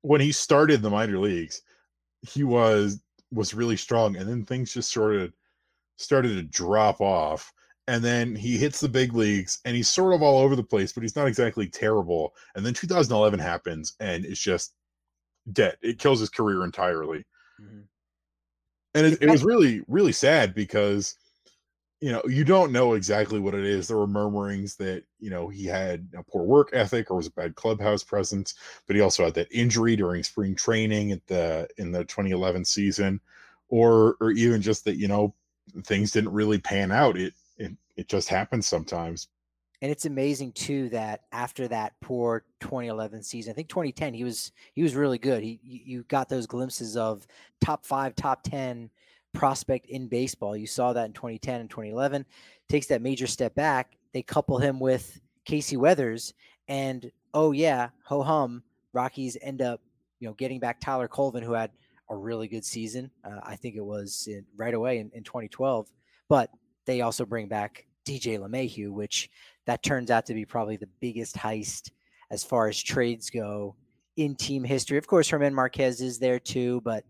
when 0.00 0.22
he 0.22 0.32
started 0.32 0.80
the 0.80 0.88
minor 0.88 1.18
leagues, 1.18 1.60
he 2.22 2.44
was 2.44 2.98
was 3.30 3.52
really 3.52 3.76
strong, 3.76 4.16
and 4.16 4.26
then 4.26 4.46
things 4.46 4.72
just 4.72 4.90
sort 4.90 5.16
of 5.16 5.34
started 5.98 6.28
to 6.36 6.42
drop 6.44 7.02
off. 7.02 7.52
And 7.88 8.04
then 8.04 8.36
he 8.36 8.58
hits 8.58 8.80
the 8.80 8.88
big 8.88 9.14
leagues 9.14 9.60
and 9.64 9.74
he's 9.74 9.88
sort 9.88 10.14
of 10.14 10.20
all 10.20 10.38
over 10.40 10.54
the 10.54 10.62
place, 10.62 10.92
but 10.92 11.02
he's 11.02 11.16
not 11.16 11.26
exactly 11.26 11.66
terrible. 11.66 12.34
And 12.54 12.64
then 12.64 12.74
2011 12.74 13.40
happens 13.40 13.94
and 13.98 14.26
it's 14.26 14.38
just 14.40 14.74
dead. 15.54 15.78
It 15.80 15.98
kills 15.98 16.20
his 16.20 16.28
career 16.28 16.64
entirely. 16.64 17.24
Mhm. 17.58 17.84
And 18.94 19.06
it, 19.06 19.22
it 19.22 19.30
was 19.30 19.42
really, 19.42 19.82
really 19.88 20.12
sad 20.12 20.54
because, 20.54 21.14
you 22.02 22.12
know, 22.12 22.22
you 22.26 22.44
don't 22.44 22.72
know 22.72 22.92
exactly 22.92 23.40
what 23.40 23.54
it 23.54 23.64
is. 23.64 23.88
There 23.88 23.96
were 23.96 24.06
murmurings 24.06 24.76
that, 24.76 25.04
you 25.18 25.30
know, 25.30 25.48
he 25.48 25.64
had 25.64 26.08
a 26.14 26.22
poor 26.22 26.44
work 26.44 26.68
ethic 26.74 27.10
or 27.10 27.16
was 27.16 27.28
a 27.28 27.32
bad 27.32 27.54
clubhouse 27.54 28.04
presence, 28.04 28.54
but 28.86 28.96
he 28.96 29.02
also 29.02 29.24
had 29.24 29.34
that 29.34 29.50
injury 29.50 29.96
during 29.96 30.22
spring 30.22 30.54
training 30.54 31.12
at 31.12 31.26
the 31.26 31.66
in 31.78 31.90
the 31.90 32.04
2011 32.04 32.66
season, 32.66 33.18
or 33.70 34.18
or 34.20 34.30
even 34.32 34.60
just 34.60 34.84
that, 34.84 34.96
you 34.96 35.08
know, 35.08 35.34
things 35.84 36.10
didn't 36.10 36.32
really 36.32 36.58
pan 36.58 36.92
out. 36.92 37.16
It 37.16 37.32
it, 37.98 38.08
just 38.08 38.28
happens 38.28 38.66
sometimes. 38.66 39.28
And 39.82 39.90
it's 39.92 40.06
amazing 40.06 40.52
too 40.52 40.88
that 40.88 41.22
after 41.32 41.68
that 41.68 41.92
poor 42.00 42.44
2011 42.60 43.22
season, 43.22 43.52
I 43.52 43.54
think 43.54 43.68
2010 43.68 44.14
he 44.14 44.24
was 44.24 44.52
he 44.74 44.82
was 44.82 44.96
really 44.96 45.18
good. 45.18 45.42
He 45.42 45.60
you 45.62 46.02
got 46.04 46.28
those 46.28 46.46
glimpses 46.46 46.96
of 46.96 47.26
top 47.60 47.84
5, 47.84 48.16
top 48.16 48.42
10 48.42 48.90
prospect 49.34 49.86
in 49.86 50.08
baseball. 50.08 50.56
You 50.56 50.66
saw 50.66 50.92
that 50.92 51.06
in 51.06 51.12
2010 51.12 51.60
and 51.60 51.70
2011. 51.70 52.24
Takes 52.68 52.86
that 52.86 53.02
major 53.02 53.26
step 53.26 53.54
back. 53.54 53.96
They 54.12 54.22
couple 54.22 54.58
him 54.58 54.80
with 54.80 55.20
Casey 55.44 55.76
Weathers 55.76 56.34
and 56.66 57.10
oh 57.34 57.52
yeah, 57.52 57.90
ho 58.04 58.22
hum, 58.22 58.62
Rockies 58.92 59.36
end 59.40 59.62
up, 59.62 59.80
you 60.20 60.28
know, 60.28 60.34
getting 60.34 60.60
back 60.60 60.80
Tyler 60.80 61.08
Colvin 61.08 61.42
who 61.42 61.52
had 61.52 61.70
a 62.10 62.16
really 62.16 62.48
good 62.48 62.64
season. 62.64 63.10
Uh, 63.24 63.40
I 63.42 63.56
think 63.56 63.76
it 63.76 63.84
was 63.84 64.26
in, 64.30 64.44
right 64.56 64.74
away 64.74 64.98
in, 64.98 65.10
in 65.14 65.22
2012. 65.24 65.88
But 66.28 66.50
they 66.86 67.00
also 67.00 67.24
bring 67.24 67.48
back 67.48 67.86
DJ 68.08 68.38
LeMahieu, 68.38 68.90
which 68.90 69.30
that 69.66 69.82
turns 69.82 70.10
out 70.10 70.24
to 70.26 70.34
be 70.34 70.46
probably 70.46 70.76
the 70.76 70.88
biggest 71.00 71.36
heist 71.36 71.90
as 72.30 72.42
far 72.42 72.68
as 72.68 72.82
trades 72.82 73.28
go 73.28 73.76
in 74.16 74.34
team 74.34 74.64
history. 74.64 74.96
Of 74.96 75.06
course, 75.06 75.30
Germán 75.30 75.52
Márquez 75.52 76.00
is 76.00 76.18
there 76.18 76.38
too, 76.38 76.80
but 76.82 77.04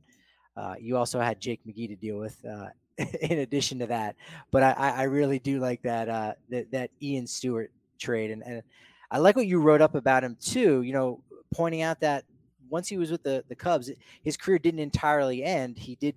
uh, 0.57 0.75
you 0.81 0.97
also 0.97 1.21
had 1.21 1.41
Jake 1.41 1.61
McGee 1.67 1.89
to 1.89 1.97
deal 1.97 2.19
with 2.19 2.37
uh, 2.45 2.67
in 3.21 3.39
addition 3.39 3.79
to 3.79 3.87
that. 3.87 4.17
But 4.51 4.63
I, 4.65 4.73
I 4.73 5.03
really 5.05 5.39
do 5.39 5.61
like 5.61 5.83
that 5.83 6.09
uh, 6.09 6.33
that, 6.51 6.71
that 6.73 6.91
Ian 7.01 7.27
Stewart 7.27 7.71
trade, 7.99 8.33
and, 8.33 8.43
and 8.45 8.63
I 9.11 9.19
like 9.19 9.37
what 9.37 9.47
you 9.47 9.61
wrote 9.61 9.81
up 9.81 9.95
about 9.95 10.25
him 10.25 10.37
too. 10.41 10.83
You 10.83 10.93
know, 10.93 11.23
pointing 11.55 11.83
out 11.83 12.01
that 12.01 12.25
once 12.69 12.89
he 12.89 12.99
was 12.99 13.11
with 13.13 13.23
the 13.23 13.45
the 13.49 13.55
Cubs, 13.55 13.91
his 14.23 14.37
career 14.37 14.59
didn't 14.59 14.81
entirely 14.81 15.45
end. 15.45 15.79
He 15.79 15.95
did, 15.95 16.17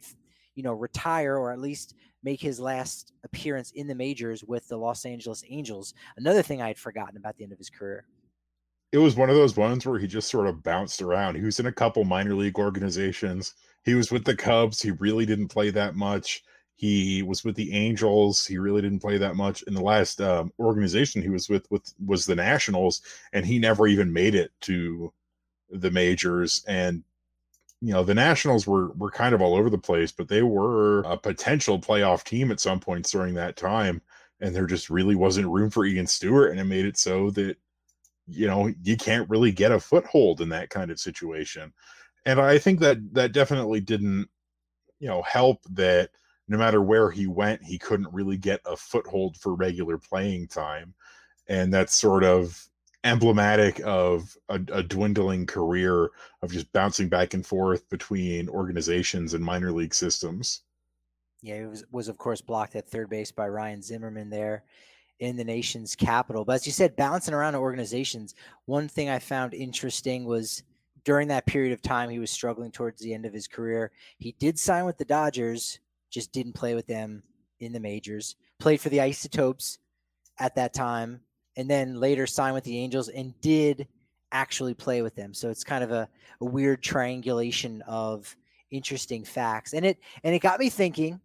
you 0.55 0.63
know, 0.63 0.73
retire 0.73 1.37
or 1.37 1.51
at 1.51 1.59
least 1.59 1.93
make 2.23 2.41
his 2.41 2.59
last 2.59 3.13
appearance 3.23 3.71
in 3.71 3.87
the 3.87 3.95
majors 3.95 4.43
with 4.43 4.67
the 4.67 4.77
Los 4.77 5.05
Angeles 5.05 5.43
Angels. 5.49 5.93
Another 6.17 6.41
thing 6.41 6.61
I 6.61 6.67
had 6.67 6.77
forgotten 6.77 7.17
about 7.17 7.37
the 7.37 7.43
end 7.43 7.53
of 7.53 7.57
his 7.57 7.69
career. 7.69 8.05
It 8.91 8.97
was 8.97 9.15
one 9.15 9.29
of 9.29 9.35
those 9.35 9.55
ones 9.55 9.85
where 9.85 9.99
he 9.99 10.07
just 10.07 10.29
sort 10.29 10.47
of 10.47 10.63
bounced 10.63 11.01
around. 11.01 11.35
He 11.35 11.43
was 11.43 11.59
in 11.59 11.65
a 11.65 11.71
couple 11.71 12.03
minor 12.03 12.35
league 12.35 12.59
organizations. 12.59 13.55
He 13.83 13.95
was 13.95 14.11
with 14.11 14.25
the 14.25 14.35
Cubs. 14.35 14.81
He 14.81 14.91
really 14.91 15.25
didn't 15.25 15.47
play 15.47 15.69
that 15.69 15.95
much. 15.95 16.43
He 16.75 17.21
was 17.23 17.43
with 17.43 17.55
the 17.55 17.71
Angels. 17.73 18.45
He 18.45 18.57
really 18.57 18.81
didn't 18.81 18.99
play 18.99 19.17
that 19.17 19.35
much. 19.35 19.61
In 19.63 19.73
the 19.73 19.81
last 19.81 20.19
um, 20.19 20.51
organization 20.59 21.21
he 21.21 21.29
was 21.29 21.47
with, 21.47 21.69
with 21.71 21.93
was 22.05 22.25
the 22.25 22.35
Nationals, 22.35 23.01
and 23.33 23.45
he 23.45 23.59
never 23.59 23.87
even 23.87 24.11
made 24.11 24.35
it 24.35 24.51
to 24.61 25.13
the 25.69 25.91
majors. 25.91 26.65
And 26.67 27.03
you 27.81 27.91
know 27.91 28.03
the 28.03 28.13
Nationals 28.13 28.67
were 28.67 28.91
were 28.91 29.11
kind 29.11 29.33
of 29.33 29.41
all 29.41 29.55
over 29.55 29.69
the 29.69 29.77
place, 29.77 30.11
but 30.11 30.27
they 30.27 30.43
were 30.43 30.99
a 31.01 31.17
potential 31.17 31.79
playoff 31.79 32.23
team 32.23 32.51
at 32.51 32.59
some 32.59 32.79
points 32.79 33.11
during 33.11 33.33
that 33.35 33.57
time, 33.57 34.01
and 34.39 34.55
there 34.55 34.67
just 34.67 34.89
really 34.89 35.15
wasn't 35.15 35.47
room 35.47 35.69
for 35.71 35.85
Ian 35.85 36.07
Stewart, 36.07 36.51
and 36.51 36.59
it 36.59 36.65
made 36.65 36.85
it 36.85 36.97
so 36.97 37.31
that 37.31 37.57
you 38.27 38.47
know 38.47 38.71
you 38.83 38.97
can't 38.97 39.29
really 39.29 39.51
get 39.51 39.71
a 39.71 39.79
foothold 39.79 40.41
in 40.41 40.49
that 40.49 40.69
kind 40.69 40.91
of 40.91 40.99
situation. 40.99 41.73
And 42.25 42.39
I 42.39 42.59
think 42.59 42.79
that 42.81 42.97
that 43.13 43.33
definitely 43.33 43.81
didn't 43.81 44.29
you 44.99 45.07
know 45.07 45.23
help 45.23 45.63
that 45.71 46.11
no 46.47 46.57
matter 46.57 46.81
where 46.81 47.09
he 47.11 47.27
went, 47.27 47.63
he 47.63 47.79
couldn't 47.79 48.13
really 48.13 48.37
get 48.37 48.61
a 48.65 48.75
foothold 48.77 49.37
for 49.37 49.55
regular 49.55 49.97
playing 49.97 50.47
time, 50.49 50.93
and 51.47 51.73
that's 51.73 51.95
sort 51.95 52.23
of 52.23 52.69
emblematic 53.03 53.81
of 53.83 54.37
a, 54.49 54.55
a, 54.71 54.83
dwindling 54.83 55.45
career 55.45 56.11
of 56.41 56.51
just 56.51 56.71
bouncing 56.71 57.09
back 57.09 57.33
and 57.33 57.45
forth 57.45 57.89
between 57.89 58.47
organizations 58.47 59.33
and 59.33 59.43
minor 59.43 59.71
league 59.71 59.93
systems. 59.93 60.61
Yeah, 61.41 61.59
he 61.59 61.65
was, 61.65 61.83
was 61.91 62.07
of 62.07 62.17
course 62.17 62.41
blocked 62.41 62.75
at 62.75 62.87
third 62.87 63.09
base 63.09 63.31
by 63.31 63.47
Ryan 63.47 63.81
Zimmerman 63.81 64.29
there 64.29 64.63
in 65.19 65.35
the 65.35 65.43
nation's 65.43 65.95
capital. 65.95 66.45
But 66.45 66.55
as 66.55 66.65
you 66.65 66.71
said, 66.71 66.95
bouncing 66.95 67.33
around 67.33 67.55
organizations, 67.55 68.35
one 68.65 68.87
thing 68.87 69.09
I 69.09 69.19
found 69.19 69.53
interesting 69.53 70.25
was 70.25 70.63
during 71.03 71.27
that 71.29 71.47
period 71.47 71.73
of 71.73 71.81
time 71.81 72.09
he 72.09 72.19
was 72.19 72.29
struggling 72.29 72.71
towards 72.71 73.01
the 73.01 73.13
end 73.13 73.25
of 73.25 73.33
his 73.33 73.47
career. 73.47 73.91
He 74.17 74.35
did 74.39 74.59
sign 74.59 74.85
with 74.85 74.97
the 74.97 75.05
Dodgers, 75.05 75.79
just 76.11 76.31
didn't 76.31 76.53
play 76.53 76.75
with 76.75 76.85
them 76.85 77.23
in 77.59 77.71
the 77.71 77.79
majors. 77.79 78.35
Played 78.59 78.81
for 78.81 78.89
the 78.89 79.01
Isotopes 79.01 79.79
at 80.37 80.55
that 80.55 80.73
time, 80.73 81.21
and 81.57 81.69
then 81.69 81.99
later 81.99 82.27
signed 82.27 82.55
with 82.55 82.63
the 82.63 82.77
Angels 82.77 83.09
and 83.09 83.39
did 83.41 83.87
actually 84.31 84.73
play 84.73 85.01
with 85.01 85.15
them. 85.15 85.33
So 85.33 85.49
it's 85.49 85.63
kind 85.63 85.83
of 85.83 85.91
a, 85.91 86.07
a 86.39 86.45
weird 86.45 86.81
triangulation 86.81 87.81
of 87.83 88.35
interesting 88.71 89.23
facts. 89.23 89.73
And 89.73 89.85
it 89.85 89.99
and 90.23 90.33
it 90.33 90.39
got 90.39 90.59
me 90.59 90.69
thinking 90.69 91.19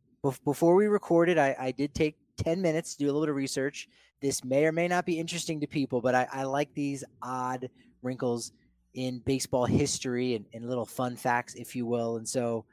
before 0.44 0.74
we 0.74 0.86
recorded, 0.86 1.38
I, 1.38 1.54
I 1.58 1.70
did 1.70 1.94
take 1.94 2.16
10 2.38 2.60
minutes 2.60 2.94
to 2.94 2.98
do 2.98 3.04
a 3.06 3.08
little 3.08 3.22
bit 3.22 3.30
of 3.30 3.36
research. 3.36 3.88
This 4.20 4.44
may 4.44 4.64
or 4.64 4.72
may 4.72 4.88
not 4.88 5.06
be 5.06 5.18
interesting 5.18 5.60
to 5.60 5.66
people, 5.66 6.00
but 6.00 6.14
I, 6.14 6.26
I 6.32 6.42
like 6.44 6.74
these 6.74 7.04
odd 7.22 7.68
wrinkles 8.02 8.52
in 8.94 9.20
baseball 9.20 9.66
history 9.66 10.34
and, 10.34 10.46
and 10.52 10.68
little 10.68 10.86
fun 10.86 11.16
facts, 11.16 11.54
if 11.54 11.76
you 11.76 11.86
will. 11.86 12.16
And 12.16 12.28
so 12.28 12.64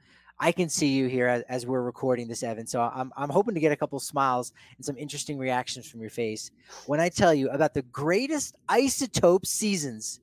I 0.43 0.51
can 0.51 0.67
see 0.67 0.88
you 0.88 1.08
here 1.08 1.27
as, 1.27 1.43
as, 1.43 1.65
we're 1.65 1.82
recording 1.82 2.27
this, 2.27 2.43
Evan. 2.43 2.67
So 2.67 2.82
I'm, 2.82 3.13
I'm 3.15 3.29
hoping 3.29 3.53
to 3.53 3.62
get 3.62 3.71
a 3.71 3.77
couple 3.77 3.97
smiles 4.01 4.51
and 4.75 4.86
some 4.86 4.97
interesting 4.97 5.38
reactions 5.38 5.89
from 5.89 6.01
your 6.01 6.10
face 6.10 6.51
when 6.86 6.99
I 6.99 7.08
tell 7.08 7.34
you 7.34 7.49
about 7.49 7.73
the 7.73 7.84
greatest 7.84 8.53
isotope 8.67 9.45
seasons 9.45 10.19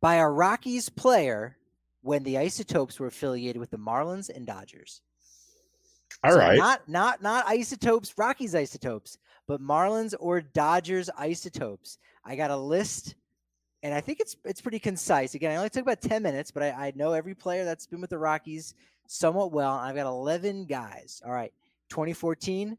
by 0.00 0.14
a 0.14 0.26
Rockies 0.26 0.88
player 0.88 1.58
when 2.00 2.22
the 2.22 2.38
Isotopes 2.38 2.98
were 2.98 3.08
affiliated 3.08 3.60
with 3.60 3.70
the 3.70 3.76
Marlins 3.76 4.34
and 4.34 4.46
Dodgers. 4.46 5.02
All 6.24 6.32
so 6.32 6.38
right, 6.38 6.56
Not 6.56 6.88
not 6.88 7.20
not 7.20 7.46
Isotopes, 7.46 8.14
Rockies 8.16 8.54
Isotopes, 8.54 9.18
but 9.46 9.60
Marlins 9.60 10.14
or 10.18 10.40
Dodgers 10.40 11.10
Isotopes. 11.18 11.98
I 12.24 12.36
got 12.36 12.50
a 12.50 12.56
list 12.56 13.16
and 13.82 13.92
I 13.92 14.00
think 14.00 14.20
it's 14.20 14.36
it's 14.44 14.60
pretty 14.60 14.78
concise. 14.78 15.34
Again, 15.34 15.52
I 15.52 15.56
only 15.56 15.70
took 15.70 15.82
about 15.82 16.00
10 16.00 16.22
minutes, 16.22 16.50
but 16.50 16.62
I, 16.62 16.70
I 16.70 16.92
know 16.94 17.12
every 17.12 17.34
player 17.34 17.64
that's 17.64 17.86
been 17.86 18.00
with 18.00 18.10
the 18.10 18.18
Rockies 18.18 18.74
somewhat 19.12 19.52
well. 19.52 19.74
I've 19.74 19.94
got 19.94 20.06
11 20.06 20.64
guys. 20.64 21.20
All 21.24 21.32
right. 21.32 21.52
2014. 21.90 22.76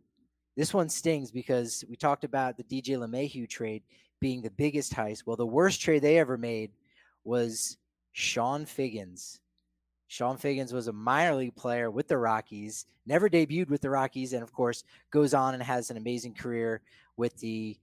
This 0.56 0.74
one 0.74 0.90
stings 0.90 1.32
because 1.32 1.84
we 1.90 1.96
talked 1.96 2.24
about 2.24 2.58
the 2.58 2.64
DJ 2.64 2.98
LeMahieu 2.98 3.48
trade 3.48 3.84
being 4.20 4.42
the 4.42 4.52
biggest 4.52 4.94
heist. 4.94 5.24
Well, 5.26 5.36
the 5.36 5.46
worst 5.46 5.82
trade 5.82 6.02
they 6.02 6.18
ever 6.18 6.38
made 6.38 6.72
was 7.24 7.78
Chone 8.14 8.66
Figgins. 8.66 9.40
Chone 10.08 10.38
Figgins 10.38 10.74
was 10.74 10.88
a 10.88 10.94
minor 10.94 11.36
league 11.36 11.56
player 11.56 11.90
with 11.90 12.08
the 12.08 12.18
Rockies, 12.18 12.86
never 13.06 13.30
debuted 13.30 13.70
with 13.70 13.82
the 13.82 13.90
Rockies, 13.90 14.34
and 14.34 14.44
of 14.44 14.54
course 14.54 14.84
goes 15.12 15.34
on 15.34 15.56
and 15.56 15.64
has 15.64 15.90
an 15.90 15.98
amazing 15.98 16.36
career 16.36 16.82
with 17.18 17.36
the 17.38 17.78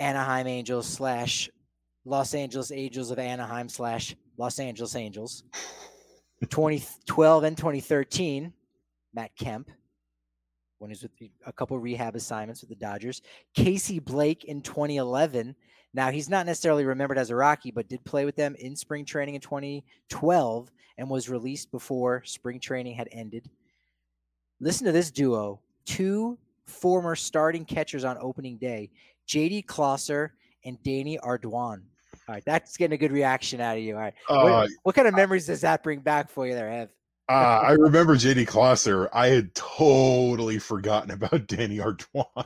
Anaheim 0.00 0.48
Angels 0.48 0.88
slash 0.88 1.48
Los 2.04 2.34
Angeles 2.34 2.72
Angels 2.72 3.10
of 3.12 3.18
Anaheim 3.20 3.68
slash 3.68 4.16
Los 4.36 4.58
Angeles 4.58 4.96
Angels. 4.96 5.44
2012 6.46 7.44
and 7.44 7.56
2013, 7.56 8.52
Matt 9.12 9.30
Kemp, 9.36 9.70
when 10.78 10.90
he 10.90 10.92
was 10.92 11.02
with 11.02 11.30
a 11.46 11.52
couple 11.52 11.78
rehab 11.78 12.16
assignments 12.16 12.62
with 12.62 12.70
the 12.70 12.76
Dodgers. 12.76 13.22
Casey 13.54 13.98
Blake 13.98 14.44
in 14.44 14.62
2011, 14.62 15.54
Now, 15.92 16.10
he's 16.10 16.30
not 16.30 16.46
necessarily 16.46 16.84
remembered 16.84 17.18
as 17.18 17.30
a 17.30 17.36
Rocky, 17.36 17.70
but 17.70 17.88
did 17.88 18.04
play 18.04 18.24
with 18.24 18.36
them 18.36 18.54
in 18.58 18.76
spring 18.76 19.04
training 19.04 19.34
in 19.34 19.40
2012 19.40 20.70
and 20.98 21.10
was 21.10 21.28
released 21.28 21.70
before 21.70 22.22
spring 22.24 22.60
training 22.60 22.94
had 22.94 23.08
ended. 23.12 23.50
Listen 24.60 24.86
to 24.86 24.92
this 24.92 25.10
duo 25.10 25.60
two 25.86 26.38
former 26.66 27.16
starting 27.16 27.64
catchers 27.64 28.04
on 28.04 28.16
opening 28.20 28.56
day 28.58 28.90
JD 29.28 29.66
Closser 29.66 30.34
and 30.64 30.82
Danny 30.82 31.18
Ardoin. 31.18 31.82
All 32.30 32.34
right, 32.34 32.44
that's 32.44 32.76
getting 32.76 32.94
a 32.94 32.96
good 32.96 33.10
reaction 33.10 33.60
out 33.60 33.76
of 33.76 33.82
you. 33.82 33.96
All 33.96 34.02
right. 34.02 34.14
Uh, 34.28 34.42
what, 34.42 34.70
what, 34.84 34.94
kind 34.94 35.08
of 35.08 35.14
memories 35.16 35.46
does 35.46 35.62
that 35.62 35.82
bring 35.82 35.98
back 35.98 36.30
for 36.30 36.46
you 36.46 36.54
there, 36.54 36.70
Ev? 36.70 36.90
uh, 37.28 37.32
I 37.32 37.72
remember 37.72 38.14
JD 38.14 38.46
Closser. 38.46 39.10
I 39.12 39.26
had 39.26 39.52
totally 39.56 40.60
forgotten 40.60 41.10
about 41.10 41.46
Danny 41.48 41.78
Ardoin. 41.78 42.44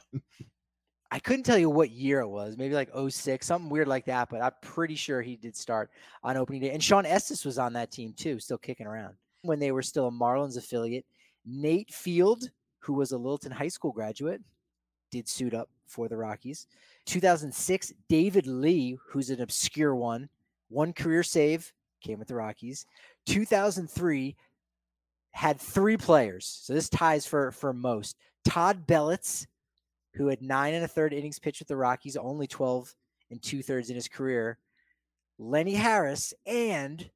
I 1.10 1.18
couldn't 1.18 1.42
tell 1.42 1.58
you 1.58 1.68
what 1.68 1.90
year 1.90 2.20
it 2.20 2.28
was, 2.28 2.56
maybe 2.56 2.72
like 2.72 2.88
06, 2.96 3.46
something 3.46 3.68
weird 3.68 3.86
like 3.86 4.06
that, 4.06 4.30
but 4.30 4.40
I'm 4.40 4.52
pretty 4.62 4.94
sure 4.94 5.20
he 5.20 5.36
did 5.36 5.54
start 5.54 5.90
on 6.22 6.38
opening 6.38 6.62
day. 6.62 6.70
And 6.70 6.82
Shawn 6.82 7.04
Estes 7.04 7.44
was 7.44 7.58
on 7.58 7.74
that 7.74 7.92
team 7.92 8.14
too, 8.14 8.40
still 8.40 8.56
kicking 8.56 8.86
around 8.86 9.16
when 9.42 9.58
they 9.58 9.70
were 9.70 9.82
still 9.82 10.08
a 10.08 10.10
Marlins 10.10 10.56
affiliate. 10.56 11.04
Nate 11.44 11.92
Field, 11.92 12.48
who 12.78 12.94
was 12.94 13.12
a 13.12 13.18
Littleton 13.18 13.52
High 13.52 13.68
School 13.68 13.92
graduate, 13.92 14.40
did 15.10 15.28
suit 15.28 15.52
up 15.52 15.68
for 15.94 16.08
the 16.08 16.16
Rockies. 16.16 16.66
2006, 17.06 17.92
David 18.08 18.46
Lee, 18.46 18.98
who's 19.08 19.30
an 19.30 19.40
obscure 19.40 19.94
one, 19.94 20.28
one 20.68 20.92
career 20.92 21.22
save, 21.22 21.72
came 22.02 22.18
with 22.18 22.28
the 22.28 22.34
Rockies. 22.34 22.86
2003 23.26 24.36
had 25.30 25.60
three 25.60 25.96
players, 25.96 26.60
so 26.62 26.72
this 26.72 26.88
ties 26.88 27.26
for 27.26 27.50
for 27.52 27.72
most. 27.72 28.16
Todd 28.44 28.86
Belitz, 28.86 29.46
who 30.14 30.28
had 30.28 30.42
nine 30.42 30.74
and 30.74 30.84
a 30.84 30.88
third 30.88 31.12
innings 31.12 31.38
pitched 31.38 31.60
with 31.60 31.68
the 31.68 31.76
Rockies, 31.76 32.16
only 32.16 32.46
12 32.46 32.94
and 33.30 33.42
two 33.42 33.62
thirds 33.62 33.88
in 33.88 33.96
his 33.96 34.08
career. 34.08 34.58
Lenny 35.38 35.74
Harris 35.74 36.34
and 36.46 37.10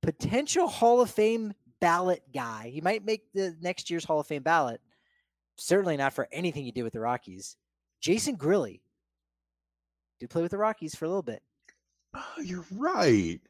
potential 0.00 0.66
Hall 0.66 1.00
of 1.00 1.10
Fame 1.10 1.54
ballot 1.80 2.22
guy. 2.32 2.70
He 2.72 2.80
might 2.80 3.04
make 3.04 3.32
the 3.32 3.56
next 3.60 3.90
year's 3.90 4.04
Hall 4.04 4.20
of 4.20 4.26
Fame 4.26 4.42
ballot. 4.42 4.80
Certainly 5.56 5.98
not 5.98 6.12
for 6.12 6.28
anything 6.32 6.64
he 6.64 6.72
did 6.72 6.82
with 6.82 6.94
the 6.94 7.00
Rockies. 7.00 7.56
Jason 8.02 8.36
Grilli 8.36 8.80
did 10.20 10.28
play 10.28 10.42
with 10.42 10.50
the 10.50 10.58
Rockies 10.58 10.94
for 10.94 11.04
a 11.04 11.08
little 11.08 11.22
bit. 11.22 11.42
Oh, 12.14 12.40
you're 12.42 12.66
right. 12.72 13.40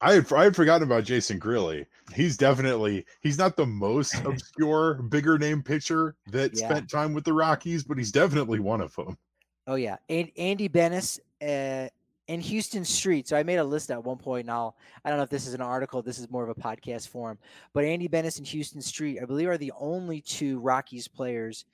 I 0.00 0.14
had, 0.14 0.32
I 0.32 0.44
had 0.44 0.56
forgotten 0.56 0.86
about 0.86 1.04
Jason 1.04 1.40
Grilli. 1.40 1.86
He's 2.14 2.36
definitely 2.36 3.04
he's 3.20 3.38
not 3.38 3.56
the 3.56 3.66
most 3.66 4.14
obscure 4.24 4.94
bigger 4.94 5.38
name 5.38 5.62
pitcher 5.62 6.14
that 6.30 6.52
yeah. 6.54 6.68
spent 6.68 6.90
time 6.90 7.12
with 7.12 7.24
the 7.24 7.32
Rockies, 7.32 7.84
but 7.84 7.98
he's 7.98 8.12
definitely 8.12 8.60
one 8.60 8.80
of 8.80 8.94
them. 8.94 9.18
Oh 9.66 9.76
yeah, 9.76 9.96
and 10.08 10.30
Andy 10.36 10.68
Benes 10.68 11.20
uh, 11.42 11.88
and 12.28 12.44
Huston 12.44 12.84
Street. 12.84 13.28
So 13.28 13.36
I 13.36 13.42
made 13.42 13.56
a 13.56 13.64
list 13.64 13.90
at 13.90 14.02
one 14.02 14.18
point. 14.18 14.46
Now 14.46 14.74
I 15.04 15.08
don't 15.08 15.18
know 15.18 15.24
if 15.24 15.30
this 15.30 15.46
is 15.46 15.54
an 15.54 15.62
article. 15.62 16.02
This 16.02 16.18
is 16.18 16.30
more 16.30 16.44
of 16.48 16.50
a 16.50 16.60
podcast 16.60 17.08
form. 17.08 17.38
But 17.72 17.84
Andy 17.84 18.08
Benes 18.08 18.38
and 18.38 18.46
Huston 18.46 18.82
Street, 18.82 19.20
I 19.22 19.24
believe, 19.24 19.48
are 19.48 19.58
the 19.58 19.72
only 19.78 20.20
two 20.20 20.60
Rockies 20.60 21.08
players 21.08 21.64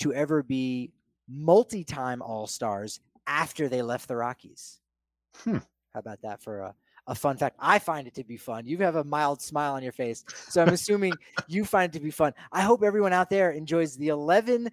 to 0.00 0.12
ever 0.12 0.42
be 0.42 0.92
multi-time 1.28 2.22
All 2.22 2.46
Stars 2.46 3.00
after 3.26 3.68
they 3.68 3.82
left 3.82 4.08
the 4.08 4.16
Rockies. 4.16 4.80
Hmm. 5.44 5.58
How 5.94 6.00
about 6.00 6.22
that 6.22 6.42
for 6.42 6.60
a, 6.60 6.74
a 7.06 7.14
fun 7.14 7.36
fact? 7.36 7.56
I 7.58 7.78
find 7.78 8.06
it 8.06 8.14
to 8.14 8.24
be 8.24 8.36
fun. 8.36 8.66
You 8.66 8.78
have 8.78 8.96
a 8.96 9.04
mild 9.04 9.40
smile 9.40 9.74
on 9.74 9.82
your 9.82 9.92
face. 9.92 10.24
So 10.48 10.62
I'm 10.62 10.68
assuming 10.68 11.12
you 11.48 11.64
find 11.64 11.94
it 11.94 11.98
to 11.98 12.04
be 12.04 12.10
fun. 12.10 12.32
I 12.52 12.62
hope 12.62 12.82
everyone 12.82 13.12
out 13.12 13.30
there 13.30 13.50
enjoys 13.50 13.96
the 13.96 14.08
11 14.08 14.70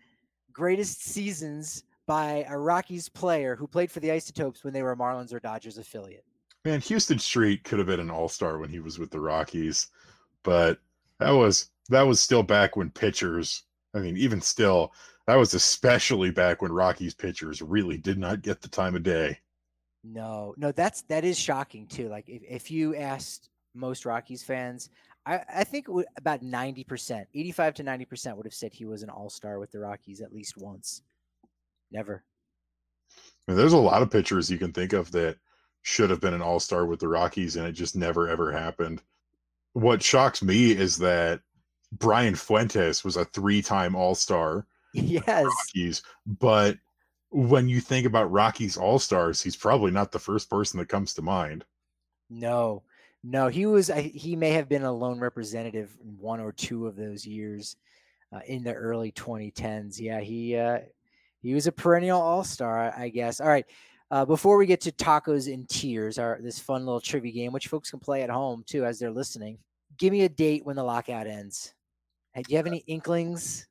greatest 0.52 1.04
seasons 1.04 1.84
by 2.08 2.46
a 2.50 2.58
Rockies 2.58 3.10
player 3.10 3.56
who 3.56 3.68
played 3.68 3.92
for 3.92 4.00
the 4.00 4.12
Isotopes 4.12 4.64
when 4.64 4.74
they 4.74 4.84
were 4.84 4.92
a 4.92 4.98
Marlins 4.98 5.34
or 5.34 5.40
Dodgers 5.40 5.78
affiliate. 5.78 6.24
Man, 6.64 6.82
Huston 6.82 7.20
Street 7.20 7.64
could 7.64 7.80
have 7.80 7.88
been 7.88 8.00
an 8.00 8.10
all-star 8.10 8.58
when 8.58 8.70
he 8.70 8.80
was 8.80 8.98
with 8.98 9.12
the 9.12 9.20
Rockies, 9.20 9.88
but 10.44 10.80
that 11.20 11.32
was 11.32 11.70
that 11.90 12.02
was 12.02 12.20
still 12.20 12.42
back 12.42 12.76
when 12.76 12.90
pitchers, 12.90 13.64
I 13.94 14.00
mean, 14.00 14.18
even 14.18 14.42
still, 14.42 14.92
that 15.28 15.36
was 15.36 15.54
especially 15.54 16.32
back 16.32 16.62
when 16.62 16.72
Rockies 16.72 17.14
pitchers 17.14 17.62
really 17.62 17.98
did 17.98 18.18
not 18.18 18.42
get 18.42 18.62
the 18.62 18.68
time 18.68 18.96
of 18.96 19.04
day. 19.04 19.40
No, 20.04 20.54
no, 20.58 20.72
that's 20.72 21.02
that 21.04 21.26
is 21.26 21.40
shocking 21.40 21.88
too. 21.88 22.10
Like 22.10 22.30
if, 22.30 22.44
if 22.48 22.72
you 22.72 22.96
asked 22.96 23.50
most 23.74 24.06
Rockies 24.06 24.44
fans, 24.44 24.90
I, 25.26 25.42
I 25.54 25.64
think 25.64 25.88
about 26.18 26.44
90%, 26.44 27.26
85 27.34 27.74
to 27.76 27.84
90% 27.84 28.38
would 28.38 28.46
have 28.46 28.54
said 28.54 28.74
he 28.74 28.86
was 28.86 29.02
an 29.02 29.10
all 29.10 29.30
star 29.30 29.60
with 29.60 29.72
the 29.72 29.80
Rockies 29.80 30.22
at 30.22 30.34
least 30.34 30.58
once. 30.58 31.02
Never. 31.92 32.24
I 33.48 33.52
mean, 33.52 33.58
there's 33.58 33.74
a 33.74 33.78
lot 33.78 34.02
of 34.04 34.12
pitchers 34.12 34.50
you 34.50 34.60
can 34.60 34.72
think 34.72 34.94
of 34.94 35.12
that 35.12 35.38
should 35.82 36.10
have 36.10 36.22
been 36.22 36.34
an 36.34 36.42
all 36.42 36.60
star 36.60 36.86
with 36.86 37.00
the 37.00 37.08
Rockies 37.08 37.56
and 37.56 37.68
it 37.68 37.74
just 37.74 37.96
never 37.96 38.30
ever 38.30 38.52
happened. 38.52 39.02
What 39.74 40.04
shocks 40.04 40.44
me 40.44 40.72
is 40.72 40.98
that 41.00 41.42
Brian 41.92 42.36
Fuentes 42.36 43.04
was 43.04 43.18
a 43.18 43.26
three 43.26 43.62
time 43.62 43.96
all 43.96 44.16
star 44.16 44.68
yes. 44.96 45.46
Rockies. 45.46 46.04
But 46.26 46.78
when 47.30 47.68
you 47.68 47.82
think 47.82 48.06
about 48.06 48.32
Rockies 48.32 48.78
All 48.78 49.00
Stars, 49.00 49.42
he's 49.42 49.56
probably 49.56 49.92
not 49.92 50.12
the 50.12 50.20
first 50.20 50.50
person 50.50 50.80
that 50.80 50.90
comes 50.90 51.14
to 51.14 51.22
mind. 51.22 51.66
No, 52.30 52.84
no, 53.24 53.48
he 53.48 53.66
was. 53.66 53.88
He 53.88 54.36
may 54.36 54.52
have 54.52 54.70
been 54.70 54.84
a 54.84 54.92
lone 54.92 55.20
representative 55.20 55.96
in 56.04 56.18
one 56.18 56.40
or 56.40 56.52
two 56.52 56.88
of 56.88 56.96
those 56.96 57.26
years 57.26 57.76
uh, 58.32 58.40
in 58.48 58.64
the 58.64 58.74
early 58.74 59.12
2010s. 59.12 60.00
Yeah, 60.00 60.22
he 60.22 60.56
uh, 60.56 60.80
he 61.42 61.54
was 61.54 61.68
a 61.68 61.72
perennial 61.72 62.22
All 62.22 62.44
Star, 62.44 62.94
I 62.98 63.10
guess. 63.10 63.40
All 63.40 63.48
right. 63.48 63.66
Uh, 64.12 64.24
before 64.24 64.56
we 64.58 64.68
get 64.68 64.82
to 64.82 64.92
tacos 64.92 65.52
and 65.52 65.68
tears, 65.68 66.20
our 66.20 66.40
this 66.42 66.60
fun 66.60 66.86
little 66.86 67.02
trivia 67.02 67.32
game, 67.32 67.52
which 67.52 67.68
folks 67.68 67.90
can 67.90 68.00
play 68.00 68.22
at 68.22 68.30
home 68.30 68.64
too 68.66 68.86
as 68.86 69.00
they're 69.00 69.12
listening. 69.12 69.58
Give 69.98 70.14
me 70.14 70.24
a 70.24 70.30
date 70.30 70.66
when 70.66 70.76
the 70.76 70.84
lockout 70.84 71.28
ends. 71.28 71.74
Do 72.36 72.44
you 72.50 72.58
have 72.58 72.68
any 72.68 72.84
inklings 72.88 73.68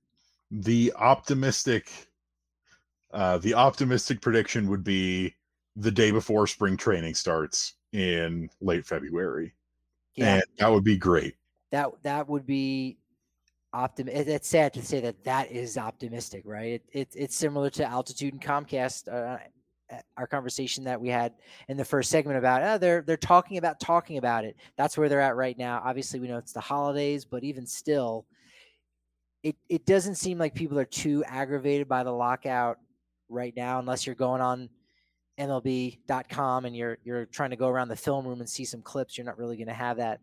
the 0.62 0.92
optimistic 0.96 1.90
uh 3.12 3.38
the 3.38 3.54
optimistic 3.54 4.20
prediction 4.20 4.68
would 4.68 4.84
be 4.84 5.34
the 5.76 5.90
day 5.90 6.10
before 6.10 6.46
spring 6.46 6.76
training 6.76 7.14
starts 7.14 7.74
in 7.92 8.48
late 8.60 8.86
February. 8.86 9.54
Yeah. 10.14 10.36
And 10.36 10.44
that 10.58 10.70
would 10.70 10.84
be 10.84 10.96
great. 10.96 11.34
That 11.72 11.90
that 12.02 12.28
would 12.28 12.46
be 12.46 12.98
optimistic. 13.72 14.28
It's 14.28 14.48
sad 14.48 14.72
to 14.74 14.82
say 14.82 15.00
that 15.00 15.24
that 15.24 15.50
is 15.50 15.76
optimistic, 15.76 16.42
right? 16.44 16.74
It, 16.74 16.82
it 16.92 17.08
it's 17.16 17.36
similar 17.36 17.70
to 17.70 17.84
altitude 17.84 18.32
and 18.32 18.42
Comcast. 18.42 19.12
Uh, 19.12 19.38
our 20.16 20.26
conversation 20.26 20.82
that 20.82 21.00
we 21.00 21.08
had 21.08 21.34
in 21.68 21.76
the 21.76 21.84
first 21.84 22.10
segment 22.10 22.38
about 22.38 22.62
oh, 22.62 22.78
they're 22.78 23.02
they're 23.02 23.16
talking 23.16 23.58
about 23.58 23.78
talking 23.78 24.16
about 24.16 24.44
it. 24.44 24.56
That's 24.76 24.96
where 24.96 25.08
they're 25.08 25.20
at 25.20 25.36
right 25.36 25.56
now. 25.58 25.82
Obviously, 25.84 26.20
we 26.20 26.26
know 26.26 26.38
it's 26.38 26.52
the 26.52 26.60
holidays, 26.60 27.24
but 27.24 27.44
even 27.44 27.66
still, 27.66 28.26
it 29.44 29.56
it 29.68 29.86
doesn't 29.86 30.16
seem 30.16 30.38
like 30.38 30.54
people 30.54 30.78
are 30.78 30.86
too 30.86 31.22
aggravated 31.26 31.86
by 31.86 32.02
the 32.02 32.10
lockout 32.10 32.78
right 33.28 33.54
now, 33.54 33.78
unless 33.78 34.06
you're 34.06 34.16
going 34.16 34.40
on 34.40 34.70
MLB.com 35.38 36.64
and 36.64 36.74
you're 36.74 36.98
you're 37.04 37.26
trying 37.26 37.50
to 37.50 37.56
go 37.56 37.68
around 37.68 37.88
the 37.88 37.96
film 37.96 38.26
room 38.26 38.40
and 38.40 38.48
see 38.48 38.64
some 38.64 38.80
clips. 38.80 39.16
You're 39.16 39.26
not 39.26 39.38
really 39.38 39.56
going 39.56 39.68
to 39.68 39.74
have 39.74 39.98
that 39.98 40.20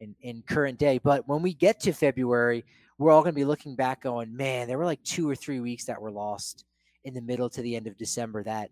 in 0.00 0.16
in 0.22 0.42
current 0.48 0.78
day. 0.78 0.98
But 0.98 1.28
when 1.28 1.42
we 1.42 1.52
get 1.52 1.80
to 1.80 1.92
February, 1.92 2.64
we're 2.96 3.12
all 3.12 3.22
going 3.22 3.34
to 3.34 3.38
be 3.38 3.44
looking 3.44 3.76
back, 3.76 4.02
going, 4.02 4.34
man, 4.34 4.68
there 4.68 4.78
were 4.78 4.86
like 4.86 5.02
two 5.04 5.28
or 5.28 5.36
three 5.36 5.60
weeks 5.60 5.84
that 5.84 6.00
were 6.00 6.10
lost 6.10 6.64
in 7.04 7.12
the 7.12 7.20
middle 7.20 7.50
to 7.50 7.60
the 7.60 7.76
end 7.76 7.86
of 7.86 7.98
December. 7.98 8.42
That 8.42 8.70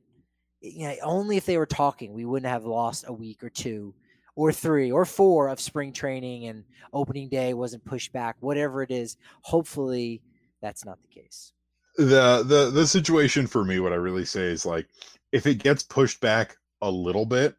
you 0.63 0.89
know, 0.89 0.97
only 1.03 1.37
if 1.37 1.45
they 1.45 1.59
were 1.59 1.67
talking, 1.67 2.15
we 2.15 2.25
wouldn't 2.25 2.51
have 2.51 2.65
lost 2.65 3.05
a 3.07 3.13
week 3.13 3.45
or 3.45 3.51
two 3.51 3.95
or 4.37 4.53
three 4.53 4.91
or 4.91 5.05
four 5.05 5.49
of 5.49 5.61
spring 5.61 5.93
training 5.93 6.47
and 6.47 6.65
opening 6.93 7.29
day 7.29 7.55
wasn't 7.55 7.85
pushed 7.85 8.13
back, 8.13 8.37
whatever 8.41 8.83
it 8.83 8.91
is. 8.91 9.17
Hopefully, 9.43 10.23
that's 10.61 10.85
not 10.85 10.99
the 11.03 11.09
case. 11.09 11.53
The 11.97 12.43
the 12.45 12.71
the 12.71 12.87
situation 12.87 13.47
for 13.47 13.65
me, 13.65 13.81
what 13.81 13.93
I 13.93 13.97
really 13.97 14.25
say 14.25 14.45
is 14.45 14.65
like, 14.65 14.89
if 15.33 15.47
it 15.47 15.57
gets 15.57 15.83
pushed 15.83 16.21
back 16.21 16.57
a 16.83 16.91
little 16.91 17.27
bit, 17.27 17.55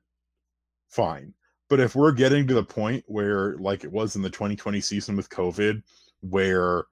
fine. 0.90 1.34
But 1.70 1.80
if 1.80 1.96
we're 1.96 2.12
getting 2.12 2.48
to 2.48 2.54
the 2.54 2.64
point 2.64 3.04
where, 3.08 3.56
like 3.58 3.84
it 3.84 3.92
was 3.92 4.16
in 4.16 4.22
the 4.22 4.30
2020 4.30 4.82
season 4.82 5.16
with 5.16 5.30
COVID, 5.30 5.82
where 6.20 6.86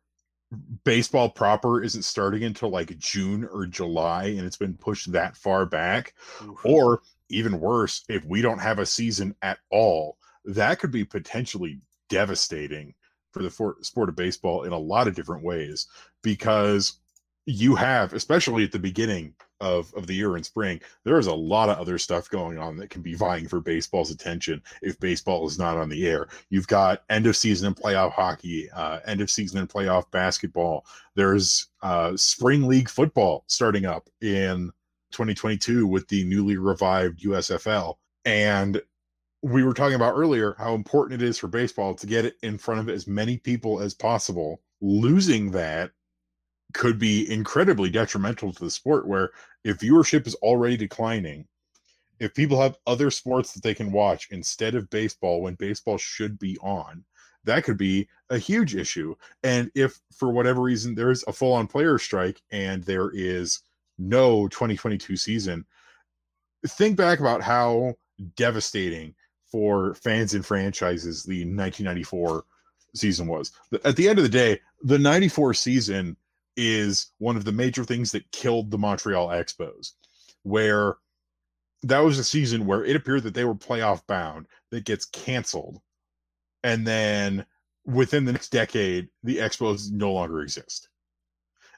baseball 0.84 1.30
proper 1.30 1.84
isn't 1.84 2.04
starting 2.04 2.44
until 2.44 2.70
like 2.70 2.98
June 2.98 3.48
or 3.52 3.66
July 3.66 4.26
and 4.26 4.42
it's 4.42 4.58
been 4.58 4.76
pushed 4.76 5.12
that 5.12 5.36
far 5.36 5.66
back, 5.66 6.14
Oof. 6.44 6.66
or 6.66 7.02
even 7.30 7.60
worse, 7.60 8.04
if 8.10 8.26
we 8.26 8.42
don't 8.42 8.60
have 8.60 8.80
a 8.80 8.86
season 8.86 9.36
at 9.42 9.60
all, 9.72 10.18
that 10.46 10.80
could 10.80 10.92
be 10.92 11.06
potentially 11.06 11.80
devastating 12.10 12.94
for 13.32 13.44
the 13.44 13.50
for, 13.50 13.78
sport 13.82 14.10
of 14.10 14.16
baseball 14.16 14.64
in 14.64 14.74
a 14.74 14.78
lot 14.78 15.08
of 15.08 15.16
different 15.16 15.44
ways 15.44 15.88
because 16.24 17.00
you 17.46 17.76
have, 17.76 18.14
especially 18.14 18.64
at 18.64 18.72
the 18.72 18.80
beginning 18.80 19.34
of, 19.62 19.94
of 19.96 20.08
the 20.08 20.14
year 20.14 20.38
in 20.38 20.44
spring, 20.44 20.80
there 21.04 21.18
is 21.18 21.28
a 21.28 21.34
lot 21.34 21.70
of 21.70 21.78
other 21.78 21.98
stuff 21.98 22.30
going 22.30 22.58
on 22.58 22.78
that 22.78 22.90
can 22.90 23.02
be 23.02 23.16
vying 23.16 23.48
for 23.48 23.60
baseball's 23.60 24.12
attention 24.12 24.62
if 24.82 25.00
baseball 25.00 25.48
is 25.48 25.58
not 25.58 25.78
on 25.78 25.90
the 25.90 26.08
air. 26.08 26.28
You've 26.50 26.68
got 26.68 27.04
end 27.10 27.28
of 27.28 27.36
season 27.36 27.68
and 27.68 27.76
playoff 27.76 28.12
hockey, 28.12 28.70
uh, 28.72 29.00
end 29.06 29.22
of 29.22 29.30
season 29.30 29.60
and 29.60 29.70
playoff 29.70 30.10
basketball. 30.12 30.86
There's 31.16 31.68
uh, 31.82 32.16
spring 32.16 32.68
league 32.68 32.90
football 32.90 33.44
starting 33.48 33.86
up 33.86 34.08
in 34.22 34.72
2022 35.12 35.88
with 35.88 36.08
the 36.08 36.24
newly 36.26 36.58
revived 36.58 37.24
USFL. 37.24 37.96
And 38.26 38.82
we 39.42 39.64
were 39.64 39.74
talking 39.74 39.96
about 39.96 40.16
earlier 40.16 40.56
how 40.58 40.76
important 40.76 41.22
it 41.22 41.26
is 41.26 41.38
for 41.38 41.48
baseball 41.48 41.96
to 41.96 42.08
get 42.08 42.26
it 42.26 42.36
in 42.44 42.58
front 42.58 42.82
of 42.82 42.90
as 42.90 43.08
many 43.08 43.38
people 43.38 43.80
as 43.80 43.94
possible. 43.94 44.62
Losing 44.82 45.52
that 45.52 45.92
could 46.74 47.00
be 47.00 47.30
incredibly 47.32 47.90
detrimental 47.90 48.54
to 48.54 48.64
the 48.64 48.72
sport, 48.72 49.08
where 49.08 49.32
if 49.64 49.80
viewership 49.80 50.28
is 50.28 50.36
already 50.36 50.78
declining, 50.78 51.48
if 52.20 52.34
people 52.34 52.62
have 52.62 52.78
other 52.86 53.10
sports 53.10 53.54
that 53.54 53.64
they 53.64 53.74
can 53.74 53.92
watch 53.92 54.28
instead 54.32 54.76
of 54.76 54.90
baseball 54.90 55.42
when 55.42 55.56
baseball 55.56 55.98
should 55.98 56.38
be 56.38 56.58
on, 56.62 57.04
that 57.46 57.64
could 57.64 57.78
be 57.78 58.08
a 58.30 58.38
huge 58.38 58.76
issue. 58.76 59.16
And 59.44 59.72
if 59.74 60.00
for 60.14 60.32
whatever 60.32 60.62
reason 60.62 60.96
there's 60.96 61.24
a 61.28 61.34
full 61.34 61.54
on 61.54 61.68
player 61.68 61.98
strike 61.98 62.42
and 62.52 62.84
there 62.84 63.12
is 63.14 63.62
no 64.00 64.48
2022 64.48 65.18
season, 65.18 65.66
think 66.66 66.98
back 66.98 67.20
about 67.20 67.42
how 67.42 67.96
devastating 68.36 69.14
for 69.52 69.96
fans 69.96 70.34
and 70.34 70.46
franchises 70.46 71.24
the 71.24 71.42
1994 71.42 72.44
season 72.96 73.28
was. 73.28 73.52
At 73.84 73.96
the 73.96 74.10
end 74.10 74.20
of 74.20 74.24
the 74.24 74.30
day, 74.30 74.60
the 74.84 75.00
94 75.00 75.54
season 75.54 76.18
is 76.56 77.12
one 77.20 77.38
of 77.38 77.46
the 77.46 77.52
major 77.52 77.84
things 77.84 78.12
that 78.12 78.32
killed 78.32 78.72
the 78.72 78.78
Montreal 78.78 79.30
Expos, 79.30 79.94
where 80.44 80.98
that 81.84 82.00
was 82.00 82.20
a 82.20 82.24
season 82.24 82.66
where 82.66 82.84
it 82.84 82.96
appeared 82.96 83.24
that 83.24 83.34
they 83.34 83.46
were 83.46 83.56
playoff 83.56 84.06
bound 84.08 84.48
that 84.72 84.86
gets 84.86 85.06
canceled. 85.06 85.80
And 86.64 86.86
then 86.86 87.46
within 87.86 88.26
the 88.26 88.34
next 88.34 88.50
decade, 88.50 89.10
the 89.24 89.38
Expos 89.38 89.92
no 89.92 90.12
longer 90.12 90.42
exist. 90.42 90.90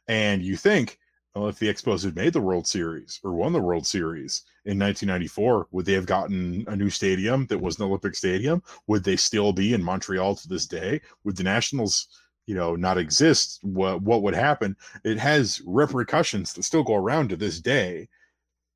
And 0.07 0.41
you 0.41 0.57
think, 0.57 0.97
well, 1.35 1.47
if 1.47 1.59
the 1.59 1.69
Expos 1.69 2.03
had 2.03 2.15
made 2.15 2.33
the 2.33 2.41
World 2.41 2.67
Series 2.67 3.19
or 3.23 3.31
won 3.33 3.53
the 3.53 3.61
World 3.61 3.87
Series 3.87 4.43
in 4.65 4.77
1994, 4.77 5.67
would 5.71 5.85
they 5.85 5.93
have 5.93 6.05
gotten 6.05 6.65
a 6.67 6.75
new 6.75 6.89
stadium 6.89 7.45
that 7.45 7.61
was 7.61 7.79
an 7.79 7.85
Olympic 7.85 8.15
Stadium? 8.15 8.61
Would 8.87 9.05
they 9.05 9.15
still 9.15 9.53
be 9.53 9.73
in 9.73 9.81
Montreal 9.81 10.35
to 10.35 10.47
this 10.49 10.65
day? 10.65 10.99
Would 11.23 11.37
the 11.37 11.43
Nationals, 11.43 12.07
you 12.47 12.55
know, 12.55 12.75
not 12.75 12.97
exist? 12.97 13.59
What 13.61 14.01
what 14.01 14.23
would 14.23 14.35
happen? 14.35 14.75
It 15.05 15.19
has 15.19 15.61
repercussions 15.65 16.53
that 16.53 16.63
still 16.63 16.83
go 16.83 16.95
around 16.95 17.29
to 17.29 17.37
this 17.37 17.61
day. 17.61 18.09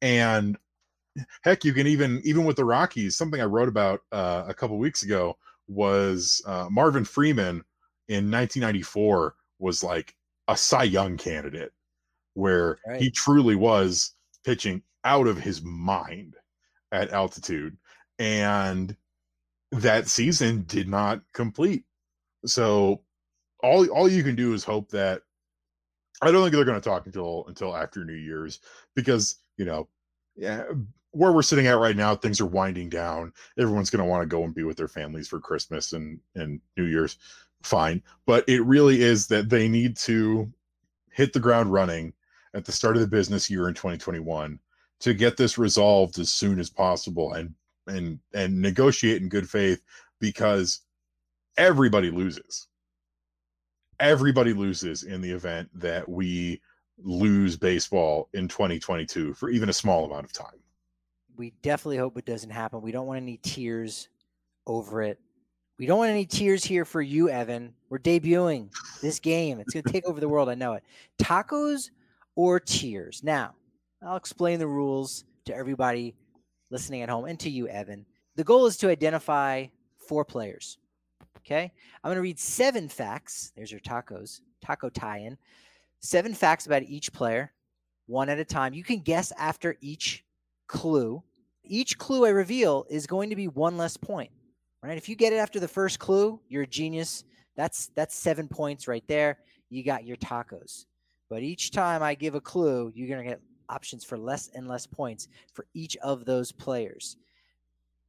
And 0.02 0.58
heck, 1.42 1.66
you 1.66 1.74
can 1.74 1.88
even 1.88 2.22
even 2.24 2.46
with 2.46 2.56
the 2.56 2.66
Rockies, 2.66 3.18
something 3.18 3.42
I 3.42 3.46
wrote 3.46 3.70
about 3.70 4.02
uh, 4.14 4.46
a 4.48 4.54
couple 4.54 4.78
weeks 4.78 5.04
ago 5.04 5.38
was 5.68 6.42
uh, 6.46 6.68
Marvin 6.72 7.04
Freeman 7.04 7.66
in 8.08 8.32
1994 8.32 9.36
was 9.60 9.84
like 9.84 10.16
a 10.48 10.56
Cy 10.56 10.84
Young 10.84 11.18
candidate 11.18 11.74
where 12.36 12.78
right. 12.86 13.02
he 13.02 13.10
truly 13.10 13.56
was 13.56 14.14
pitching 14.44 14.84
out 15.04 15.28
of 15.28 15.38
his 15.38 15.62
mind 15.64 16.36
at 16.92 17.12
altitude. 17.12 17.76
And 18.20 18.96
that 19.72 20.08
season 20.08 20.64
did 20.68 20.88
not 20.88 21.22
complete. 21.34 21.84
So 22.46 23.02
all 23.64 23.86
all 23.88 24.08
you 24.08 24.24
can 24.24 24.36
do 24.36 24.54
is 24.54 24.64
hope 24.64 24.90
that 24.92 25.24
I 26.22 26.32
don't 26.32 26.42
think 26.42 26.54
they're 26.54 26.66
going 26.66 26.80
to 26.80 26.90
talk 26.90 27.06
until 27.06 27.46
until 27.48 27.76
after 27.76 28.06
New 28.06 28.14
Year's 28.14 28.60
because 28.96 29.38
you 29.58 29.66
know 29.66 29.88
yeah 30.36 30.64
where 31.12 31.32
we're 31.32 31.42
sitting 31.42 31.68
at 31.68 31.78
right 31.78 31.96
now 31.96 32.16
things 32.16 32.40
are 32.40 32.46
winding 32.46 32.90
down 32.90 33.32
everyone's 33.58 33.90
going 33.90 34.04
to 34.04 34.10
want 34.10 34.22
to 34.22 34.28
go 34.28 34.44
and 34.44 34.54
be 34.54 34.64
with 34.64 34.78
their 34.78 34.88
families 34.88 35.28
for 35.28 35.40
Christmas 35.40 35.94
and 35.94 36.20
and 36.36 36.62
New 36.78 36.86
Year's 36.86 37.18
fine 37.64 38.04
but 38.26 38.48
it 38.48 38.64
really 38.64 39.02
is 39.02 39.28
that 39.28 39.50
they 39.50 39.68
need 39.68 39.98
to 39.98 40.52
hit 41.10 41.34
the 41.34 41.40
ground 41.40 41.74
running 41.74 42.14
at 42.56 42.66
the 42.66 42.72
start 42.72 42.96
of 42.96 43.02
the 43.02 43.08
business 43.08 43.50
year 43.50 43.68
in 43.68 43.74
2021 43.74 44.58
to 45.02 45.14
get 45.14 45.38
this 45.38 45.58
resolved 45.58 46.18
as 46.18 46.34
soon 46.34 46.58
as 46.58 46.70
possible 46.70 47.34
and 47.34 47.54
and 47.88 48.18
and 48.34 48.60
negotiate 48.60 49.22
in 49.22 49.30
good 49.30 49.48
faith 49.48 49.82
because 50.20 50.82
everybody 51.58 52.10
loses. 52.10 52.68
Everybody 54.00 54.54
loses 54.54 55.04
in 55.04 55.22
the 55.22 55.32
event 55.32 55.70
that 55.76 56.08
we 56.08 56.62
lose 56.98 57.58
baseball 57.58 58.30
in 58.34 58.48
2022 58.48 59.34
for 59.34 59.50
even 59.50 59.70
a 59.70 59.74
small 59.74 60.06
amount 60.06 60.26
of 60.26 60.34
time. 60.34 60.60
We 61.38 61.54
definitely 61.62 61.98
hope 61.98 62.18
it 62.18 62.26
doesn't 62.26 62.50
happen. 62.50 62.82
We 62.82 62.92
don't 62.92 63.08
want 63.08 63.22
any 63.22 63.38
tears 63.38 64.08
over 64.66 65.02
it. 65.02 65.20
We 65.78 65.86
don't 65.86 66.00
want 66.00 66.12
any 66.12 66.26
tears 66.26 66.64
here 66.64 66.86
for 66.86 67.02
you 67.02 67.30
evan. 67.30 67.74
We're 67.90 68.00
debuting 68.00 68.70
this 69.02 69.20
game. 69.20 69.60
It's 69.60 69.74
going 69.74 69.84
to 69.84 69.92
take 69.92 70.06
over 70.06 70.22
the 70.22 70.30
world. 70.30 70.48
I 70.48 70.56
know 70.56 70.74
it. 70.74 70.84
Tacos 71.22 71.90
or 72.36 72.60
tiers. 72.60 73.22
Now, 73.24 73.56
I'll 74.06 74.18
explain 74.18 74.60
the 74.60 74.68
rules 74.68 75.26
to 75.46 75.56
everybody 75.56 76.16
listening 76.70 77.02
at 77.02 77.10
home 77.10 77.26
and 77.26 77.40
to 77.40 77.50
you, 77.50 77.68
Evan. 77.68 78.06
The 78.36 78.44
goal 78.44 78.66
is 78.66 78.78
to 78.78 78.90
identify 78.90 79.68
four 79.98 80.26
players. 80.26 80.78
Okay. 81.40 81.72
I'm 82.04 82.10
going 82.10 82.16
to 82.16 82.22
read 82.22 82.40
seven 82.40 82.90
facts. 82.90 83.52
There's 83.56 83.72
your 83.72 83.80
tacos, 83.82 84.42
taco 84.64 84.90
tie 84.90 85.20
in. 85.20 85.38
Seven 86.00 86.34
facts 86.34 86.66
about 86.66 86.84
each 86.84 87.14
player, 87.14 87.54
one 88.08 88.30
at 88.30 88.40
a 88.40 88.46
time. 88.46 88.74
You 88.74 88.84
can 88.84 89.00
guess 89.00 89.32
after 89.38 89.76
each 89.82 90.24
clue. 90.68 91.24
Each 91.64 91.98
clue 91.98 92.26
I 92.26 92.30
reveal 92.30 92.86
is 92.90 93.08
going 93.08 93.30
to 93.30 93.36
be 93.36 93.48
one 93.48 93.78
less 93.78 93.98
point. 93.98 94.32
Right? 94.84 94.98
If 94.98 95.10
you 95.10 95.16
get 95.16 95.34
it 95.34 95.38
after 95.38 95.60
the 95.60 95.68
first 95.68 95.98
clue, 95.98 96.40
you're 96.48 96.64
a 96.64 96.68
genius. 96.68 97.24
That's 97.56 97.88
that's 97.96 98.16
seven 98.16 98.48
points 98.48 98.88
right 98.88 99.04
there. 99.08 99.40
You 99.70 99.84
got 99.84 100.06
your 100.06 100.18
tacos. 100.18 100.86
But 101.30 101.44
each 101.44 101.72
time 101.72 102.04
I 102.04 102.16
give 102.16 102.36
a 102.36 102.42
clue, 102.42 102.92
you're 102.94 103.08
going 103.08 103.24
to 103.24 103.30
get 103.30 103.42
options 103.70 104.04
for 104.04 104.18
less 104.18 104.50
and 104.54 104.68
less 104.68 104.86
points 104.86 105.28
for 105.54 105.66
each 105.74 105.98
of 105.98 106.26
those 106.26 106.52
players. 106.52 107.18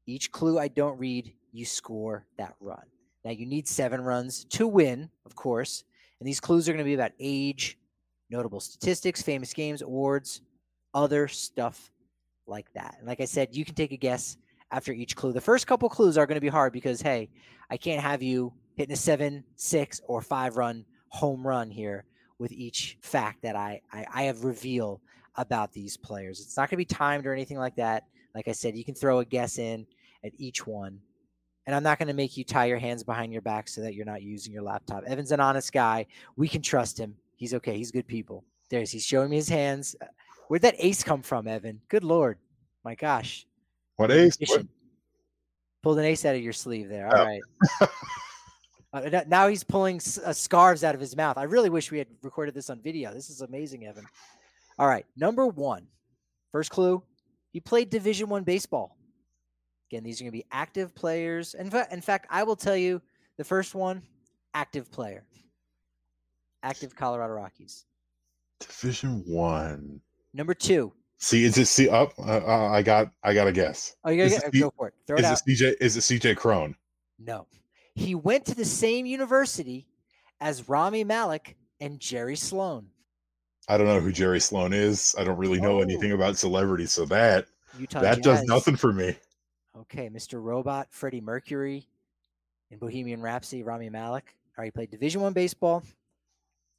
Each 0.07 0.31
clue 0.31 0.59
I 0.59 0.69
don't 0.69 0.99
read, 0.99 1.33
you 1.53 1.65
score 1.65 2.27
that 2.37 2.55
run. 2.61 2.85
Now 3.25 3.31
you 3.31 3.47
need 3.47 3.67
seven 3.67 4.01
runs 4.01 4.45
to 4.51 4.69
win, 4.69 5.11
of 5.25 5.35
course. 5.35 5.85
And 6.21 6.29
these 6.29 6.41
clues 6.41 6.69
are 6.69 6.73
going 6.73 6.85
to 6.85 6.89
be 6.89 6.95
about 6.95 7.13
age, 7.19 7.79
notable 8.31 8.61
statistics, 8.61 9.23
famous 9.23 9.53
games, 9.53 9.83
awards, 9.83 10.43
other 10.95 11.27
stuff 11.27 11.91
like 12.47 12.73
that. 12.75 12.97
And 12.99 13.09
like 13.09 13.21
I 13.21 13.25
said, 13.25 13.57
you 13.57 13.65
can 13.65 13.75
take 13.75 13.93
a 13.93 13.97
guess 13.97 14.37
after 14.71 14.93
each 14.93 15.17
clue. 15.17 15.33
The 15.33 15.41
first 15.41 15.67
couple 15.67 15.89
clues 15.89 16.17
are 16.17 16.27
going 16.27 16.37
to 16.37 16.41
be 16.41 16.49
hard 16.49 16.73
because, 16.73 17.01
hey, 17.01 17.29
I 17.71 17.77
can't 17.77 18.01
have 18.01 18.23
you 18.23 18.53
hitting 18.77 18.93
a 18.93 18.97
seven, 18.97 19.43
six, 19.57 20.01
or 20.07 20.21
five 20.21 20.57
run 20.57 20.85
home 21.09 21.47
run 21.47 21.71
here 21.71 22.05
with 22.39 22.53
each 22.53 22.99
fact 23.01 23.43
that 23.43 23.57
I, 23.57 23.81
I, 23.93 24.07
I 24.13 24.23
have 24.25 24.45
revealed 24.45 25.01
about 25.37 25.73
these 25.73 25.97
players. 25.97 26.41
It's 26.41 26.57
not 26.57 26.71
going 26.71 26.77
to 26.77 26.77
be 26.77 26.85
timed 26.85 27.27
or 27.27 27.33
anything 27.33 27.59
like 27.59 27.77
that. 27.77 28.05
Like 28.35 28.49
I 28.49 28.53
said, 28.53 28.77
you 28.77 28.85
can 28.85 28.95
throw 28.95 29.21
a 29.21 29.25
guess 29.25 29.59
in 29.59 29.87
at 30.25 30.33
each 30.39 30.67
one. 30.67 31.01
And 31.67 31.75
I'm 31.75 31.83
not 31.83 31.99
going 31.99 32.09
to 32.09 32.15
make 32.15 32.37
you 32.37 32.45
tie 32.45 32.67
your 32.67 32.79
hands 32.79 33.03
behind 33.03 33.33
your 33.33 33.43
back 33.43 33.69
so 33.69 33.81
that 33.81 33.95
you're 33.95 34.07
not 34.07 34.23
using 34.23 34.53
your 34.53 34.63
laptop. 34.63 35.05
Evan's 35.05 35.33
an 35.33 35.41
honest 35.41 35.73
guy. 35.73 36.07
We 36.37 36.49
can 36.49 36.63
trust 36.63 36.99
him. 36.99 37.17
He's 37.35 37.55
okay. 37.55 37.77
He's 37.77 37.91
good 37.91 38.07
people. 38.07 38.45
There's 38.71 38.91
he's 38.91 39.05
showing 39.05 39.31
me 39.31 39.37
his 39.37 39.49
hands. 39.49 39.97
Uh, 40.01 40.07
where'd 40.49 40.63
that 40.63 40.77
ace 40.79 41.03
come 41.03 41.23
from, 41.23 41.49
Evan? 41.49 41.81
Good 41.89 42.05
lord. 42.05 42.39
My 42.85 42.95
gosh. 42.95 43.47
What 43.97 44.13
ace? 44.13 44.37
What? 44.47 44.63
Pulled 45.83 45.99
an 45.99 46.05
ace 46.05 46.25
out 46.25 46.37
of 46.37 46.43
your 46.43 46.53
sleeve 46.53 46.89
there. 46.89 47.09
All 47.09 47.21
oh. 47.21 47.25
right. 47.25 47.43
Uh, 48.93 49.23
now 49.27 49.49
he's 49.49 49.65
pulling 49.65 49.97
uh, 50.25 50.33
scarves 50.33 50.85
out 50.85 50.95
of 50.95 51.01
his 51.01 51.17
mouth. 51.17 51.37
I 51.37 51.43
really 51.43 51.71
wish 51.71 51.91
we 51.91 51.99
had 51.99 52.07
recorded 52.23 52.55
this 52.55 52.71
on 52.71 52.81
video. 52.81 53.13
This 53.13 53.31
is 53.31 53.41
amazing, 53.41 53.87
Evan. 53.87 54.07
All 54.79 54.87
right, 54.87 55.05
number 55.17 55.47
one, 55.47 55.87
first 56.53 56.71
clue: 56.71 57.03
he 57.53 57.61
played 57.61 57.91
Division 57.91 58.29
One 58.29 58.45
baseball. 58.45 58.97
Again, 59.91 60.03
these 60.03 60.21
are 60.21 60.25
going 60.25 60.33
to 60.33 60.39
be 60.39 60.47
active 60.51 60.95
players. 60.95 61.55
In 61.55 61.71
fact, 61.71 61.93
in 61.93 62.01
fact, 62.01 62.27
I 62.31 62.43
will 62.43 62.57
tell 62.57 62.77
you 62.77 63.03
the 63.37 63.45
first 63.45 63.75
one: 63.75 64.03
active 64.55 64.91
player, 64.91 65.25
active 66.63 66.95
Colorado 66.95 67.35
Rockies. 67.35 67.85
Division 68.61 69.23
One. 69.27 70.01
Number 70.33 70.55
two. 70.55 70.93
See, 71.19 71.45
is 71.45 71.57
it 71.57 71.67
see 71.67 71.89
up? 71.89 72.13
Uh, 72.19 72.41
uh, 72.47 72.69
I 72.71 72.83
got, 72.83 73.11
I 73.23 73.33
got 73.33 73.47
a 73.47 73.53
guess. 73.53 73.97
Oh, 74.05 74.11
you 74.11 74.29
got 74.29 74.43
to 74.43 74.51
go 74.59 74.73
for 74.77 74.89
it. 74.89 74.95
Throw 75.07 75.17
is 75.17 75.25
it, 75.25 75.43
it 75.47 75.59
CJ? 75.59 75.75
Is 75.81 75.97
it 75.97 76.01
CJ 76.01 76.37
Cron? 76.37 76.77
No. 77.19 77.47
He 77.97 78.15
went 78.15 78.45
to 78.45 78.55
the 78.55 78.65
same 78.65 79.07
university 79.07 79.89
as 80.41 80.69
Rami 80.69 81.03
Malek 81.03 81.57
and 81.81 81.99
Jerry 81.99 82.37
Sloan. 82.37 82.89
I 83.69 83.79
don't 83.79 83.87
know 83.87 84.01
who 84.01 84.13
Jerry 84.13 84.39
Sloan 84.39 84.75
is. 84.75 85.15
I 85.19 85.25
don't 85.25 85.39
really 85.39 85.61
know 85.61 85.79
oh. 85.79 85.81
anything 85.81 86.13
about 86.13 86.37
celebrities, 86.37 86.93
so 86.93 87.07
that 87.07 87.47
Utah 87.79 88.03
that 88.03 88.17
Jazz. 88.17 88.25
does 88.25 88.43
nothing 88.45 88.77
for 88.77 88.93
me. 88.93 89.17
Okay, 89.77 90.11
Mr. 90.11 90.43
Robot, 90.43 90.89
Freddie 90.91 91.23
Mercury, 91.23 91.89
in 92.71 92.79
Bohemian 92.79 93.23
Rhapsody, 93.23 93.63
Rami 93.63 93.89
Malek. 93.89 94.37
All 94.57 94.63
right, 94.63 94.67
he 94.67 94.71
played 94.71 94.91
Division 94.91 95.23
One 95.23 95.33
baseball. 95.33 95.83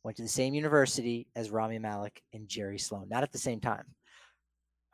Went 0.03 0.18
to 0.18 0.24
the 0.24 0.30
same 0.30 0.53
university 0.53 1.28
as 1.36 1.49
Rami 1.49 1.80
Malek 1.80 2.22
and 2.32 2.47
Jerry 2.47 2.78
Sloan, 2.78 3.09
not 3.09 3.24
at 3.24 3.32
the 3.32 3.39
same 3.39 3.59
time. 3.59 3.84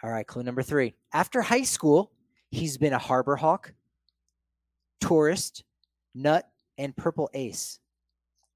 All 0.01 0.09
right, 0.09 0.26
clue 0.26 0.43
number 0.43 0.63
three. 0.63 0.95
After 1.13 1.41
high 1.41 1.63
school, 1.63 2.11
he's 2.49 2.78
been 2.78 2.93
a 2.93 2.97
harbor 2.97 3.36
hawk, 3.36 3.74
tourist, 5.01 5.65
Nut 6.16 6.49
and 6.78 6.95
Purple 6.95 7.30
Ace. 7.34 7.80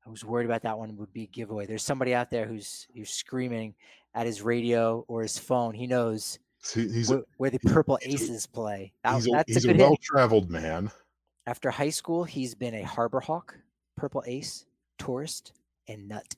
I 0.06 0.10
was 0.10 0.24
worried 0.24 0.46
about 0.46 0.62
that 0.64 0.78
one 0.78 0.96
would 0.98 1.12
be 1.12 1.28
giveaway. 1.28 1.66
There's 1.66 1.84
somebody 1.84 2.14
out 2.16 2.30
there 2.30 2.46
who's 2.46 2.88
who's 2.96 3.10
screaming 3.10 3.76
at 4.16 4.26
his 4.26 4.42
radio 4.42 5.04
or 5.08 5.22
his 5.22 5.38
phone, 5.38 5.74
he 5.74 5.86
knows 5.86 6.40
he's 6.74 7.10
where, 7.10 7.24
where 7.38 7.50
the 7.50 7.60
Purple 7.60 8.00
Aces 8.02 8.46
play. 8.48 8.94
That- 9.04 9.16
he's 9.16 9.28
a, 9.28 9.32
that's 9.32 9.54
he's 9.54 9.66
a 9.66 9.70
a 9.70 9.74
good 9.74 9.80
hit. 9.80 9.86
well-traveled 9.90 10.50
man. 10.50 10.92
After 11.46 11.70
high 11.70 11.90
school, 11.92 12.24
he's 12.24 12.56
been 12.56 12.74
a 12.74 12.82
Harbor 12.84 13.20
Hawk, 13.20 13.58
Purple 13.96 14.24
Ace, 14.26 14.66
Tourist, 14.98 15.54
and 15.88 16.08
Nut. 16.08 16.36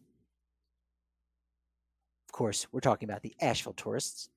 Of 2.27 2.31
course, 2.33 2.67
we're 2.71 2.79
talking 2.79 3.09
about 3.09 3.21
the 3.23 3.35
Asheville 3.41 3.73
Tourists, 3.73 4.29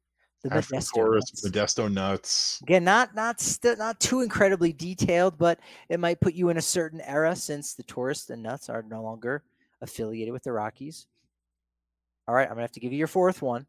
the 0.43 0.51
Modesto 0.51 0.95
Taurus, 0.95 1.25
Nuts. 1.45 1.49
Modesto 1.49 1.93
Nuts. 1.93 2.61
Again, 2.63 2.85
not 2.85 3.15
not 3.15 3.41
st- 3.41 3.79
not 3.79 4.01
too 4.01 4.21
incredibly 4.21 4.73
detailed, 4.73 5.39
but 5.39 5.61
it 5.89 6.01
might 6.01 6.21
put 6.21 6.35
you 6.35 6.49
in 6.49 6.57
a 6.57 6.63
certain 6.63 7.01
era 7.03 7.35
since 7.37 7.75
the 7.75 7.83
Tourists 7.85 8.31
and 8.31 8.43
Nuts 8.43 8.69
are 8.69 8.83
no 8.83 9.03
longer 9.03 9.43
affiliated 9.81 10.33
with 10.33 10.43
the 10.43 10.53
Rockies. 10.53 11.07
All 12.29 12.35
right, 12.35 12.45
I'm 12.49 12.51
gonna 12.55 12.63
have 12.63 12.73
to 12.73 12.81
give 12.81 12.93
you 12.93 12.99
your 12.99 13.07
fourth 13.09 13.43
one. 13.43 13.67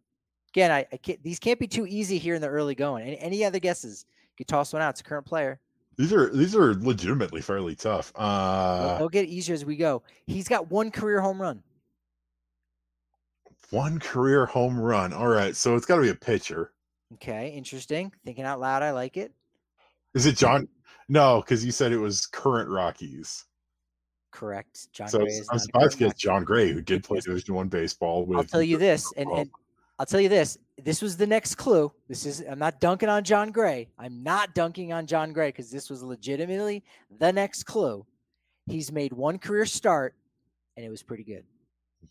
Again, 0.49 0.71
I, 0.71 0.85
I 0.91 0.97
can't, 0.97 1.21
these 1.23 1.39
can't 1.39 1.59
be 1.59 1.67
too 1.67 1.87
easy 1.87 2.17
here 2.19 2.35
in 2.35 2.41
the 2.41 2.47
early 2.47 2.75
going. 2.75 3.03
Any, 3.03 3.17
any 3.19 3.45
other 3.45 3.59
guesses? 3.59 4.05
You 4.37 4.45
toss 4.45 4.73
one 4.73 4.81
out. 4.81 4.89
It's 4.91 5.01
a 5.01 5.03
current 5.03 5.25
player. 5.25 5.59
These 5.97 6.11
are 6.13 6.29
these 6.33 6.55
are 6.55 6.73
legitimately 6.73 7.41
fairly 7.41 7.75
tough. 7.75 8.11
They'll- 8.13 8.25
Uh, 8.25 8.97
they'll 8.97 9.09
get 9.09 9.25
easier 9.25 9.53
as 9.53 9.63
we 9.65 9.75
go. 9.75 10.01
He's 10.25 10.47
got 10.47 10.71
one 10.71 10.89
career 10.91 11.21
home 11.21 11.39
run. 11.41 11.61
One 13.73 13.97
career 13.97 14.45
home 14.45 14.79
run. 14.79 15.13
All 15.13 15.27
right, 15.27 15.55
so 15.55 15.75
it's 15.75 15.87
got 15.87 15.95
to 15.95 16.03
be 16.03 16.09
a 16.09 16.15
pitcher. 16.15 16.73
Okay, 17.15 17.49
interesting. 17.49 18.11
Thinking 18.23 18.45
out 18.45 18.59
loud, 18.59 18.83
I 18.83 18.91
like 18.91 19.17
it. 19.17 19.33
Is 20.13 20.27
it 20.27 20.37
Jon? 20.37 20.67
No, 21.09 21.41
because 21.41 21.65
you 21.65 21.71
said 21.71 21.91
it 21.91 21.97
was 21.97 22.27
current 22.27 22.69
Rockies. 22.69 23.45
Correct. 24.31 24.91
Jon 24.93 25.07
So 25.07 25.19
Gray 25.19 25.39
I'm 25.39 25.45
not 25.47 25.55
a 25.55 25.59
surprised 25.59 25.91
to 25.93 25.97
get 25.97 26.17
Jon 26.19 26.43
Gray, 26.43 26.71
who 26.71 26.81
did 26.81 27.03
play. 27.03 27.19
Division 27.19 27.55
One 27.55 27.67
baseball. 27.67 28.27
With 28.27 28.37
I'll 28.37 28.43
tell 28.43 28.61
you 28.61 28.77
this, 28.77 29.11
and, 29.17 29.27
and 29.31 29.49
I'll 29.97 30.05
tell 30.05 30.21
you 30.21 30.29
this. 30.29 30.59
This 30.77 31.01
was 31.01 31.17
the 31.17 31.25
next 31.25 31.55
clue. 31.55 31.91
This 32.07 32.27
is 32.27 32.43
I'm 32.47 32.59
not 32.59 32.79
dunking 32.79 33.09
on 33.09 33.23
Jon 33.23 33.51
Gray. 33.51 33.89
I'm 33.97 34.21
not 34.21 34.53
dunking 34.53 34.93
on 34.93 35.07
Jon 35.07 35.33
Gray 35.33 35.49
because 35.49 35.71
this 35.71 35.89
was 35.89 36.03
legitimately 36.03 36.83
the 37.17 37.33
next 37.33 37.63
clue. 37.63 38.05
He's 38.67 38.91
made 38.91 39.13
one 39.13 39.39
career 39.39 39.65
start, 39.65 40.13
and 40.77 40.85
it 40.85 40.89
was 40.89 41.01
pretty 41.01 41.23
good. 41.23 41.43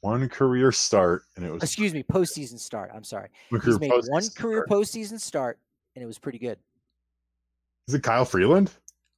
One 0.01 0.28
career 0.28 0.72
start, 0.72 1.24
and 1.36 1.45
it 1.45 1.51
was 1.53 1.62
Excuse 1.62 1.93
me, 1.95 2.03
postseason 2.03 2.59
start. 2.59 2.90
I'm 2.95 3.05
sorry. 3.05 3.28
one 3.51 3.61
He's 3.61 3.76
career 3.76 3.78
made 3.78 3.90
postseason 3.90 4.11
one 4.11 4.22
career 4.36 4.64
start. 4.66 4.68
postseason 4.70 5.20
start, 5.20 5.59
and 5.95 6.03
it 6.03 6.07
was 6.07 6.18
pretty 6.18 6.38
good. 6.38 6.59
Is 7.88 7.95
it 7.95 8.03
Kyle 8.03 8.24
Freeland? 8.24 8.72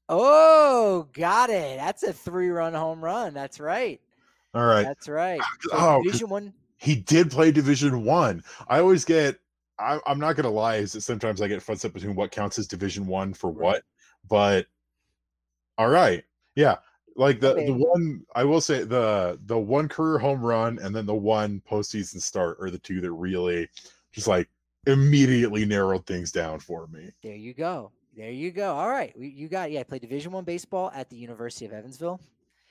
Oh, 0.09 1.09
got 1.13 1.51
it. 1.51 1.79
That's 1.79 2.03
a 2.03 2.13
three-run 2.13 2.75
home 2.75 3.03
run. 3.03 3.33
That's 3.35 3.59
right. 3.61 4.01
All 4.55 4.65
right. 4.65 4.83
That's 4.85 5.09
right. 5.09 5.41
Ah, 5.43 5.49
so 5.63 5.69
Oh, 5.73 6.03
Division 6.03 6.29
one. 6.29 6.53
he 6.77 6.95
did 6.97 7.31
play 7.31 7.51
Division 7.51 8.05
One. 8.05 8.43
I. 8.69 8.79
always 8.81 9.05
get. 9.05 9.39
I, 9.79 9.99
I'm 10.07 10.21
not 10.21 10.37
gonna 10.37 10.51
lie. 10.51 10.77
Is 10.77 10.93
that 10.93 11.01
sometimes 11.01 11.43
I 11.43 11.49
get 11.49 11.61
fussed 11.63 11.85
up 11.85 11.93
between 11.93 12.15
what 12.15 12.31
counts 12.31 12.59
as 12.59 12.69
Division 12.69 13.07
One 13.07 13.35
for 13.35 13.51
Right. 13.51 13.65
what. 13.65 13.83
But 14.29 14.67
all 15.79 15.89
right, 15.89 16.23
yeah. 16.55 16.77
Like 17.17 17.41
the 17.41 17.53
Okay. 17.53 17.67
the 17.67 17.75
one 17.75 18.23
I 18.35 18.45
will 18.45 18.61
say 18.61 18.83
the 18.85 19.39
the 19.47 19.59
one 19.59 19.89
career 19.89 20.19
home 20.19 20.43
run 20.43 20.79
and 20.81 20.95
then 20.95 21.07
the 21.07 21.15
one 21.15 21.63
postseason 21.71 22.21
start 22.21 22.59
are 22.61 22.71
the 22.71 22.79
two 22.79 23.01
that 23.01 23.13
really 23.13 23.69
just 24.13 24.27
like 24.27 24.49
immediately 24.87 25.65
narrowed 25.65 26.07
things 26.07 26.33
down 26.33 26.59
for 26.61 26.87
me. 26.89 27.11
There 27.23 27.35
you 27.37 27.55
go. 27.55 27.91
There 28.17 28.31
you 28.31 28.51
go. 28.53 28.75
All 28.75 28.89
right, 28.89 29.17
we- 29.19 29.29
you 29.29 29.49
got. 29.49 29.71
Yeah, 29.73 29.81
I 29.81 29.83
played 29.85 30.03
Division 30.03 30.33
One 30.33 30.45
baseball 30.45 30.91
at 30.95 31.09
the 31.11 31.17
University 31.17 31.67
of 31.67 31.73
Evansville. 31.73 32.21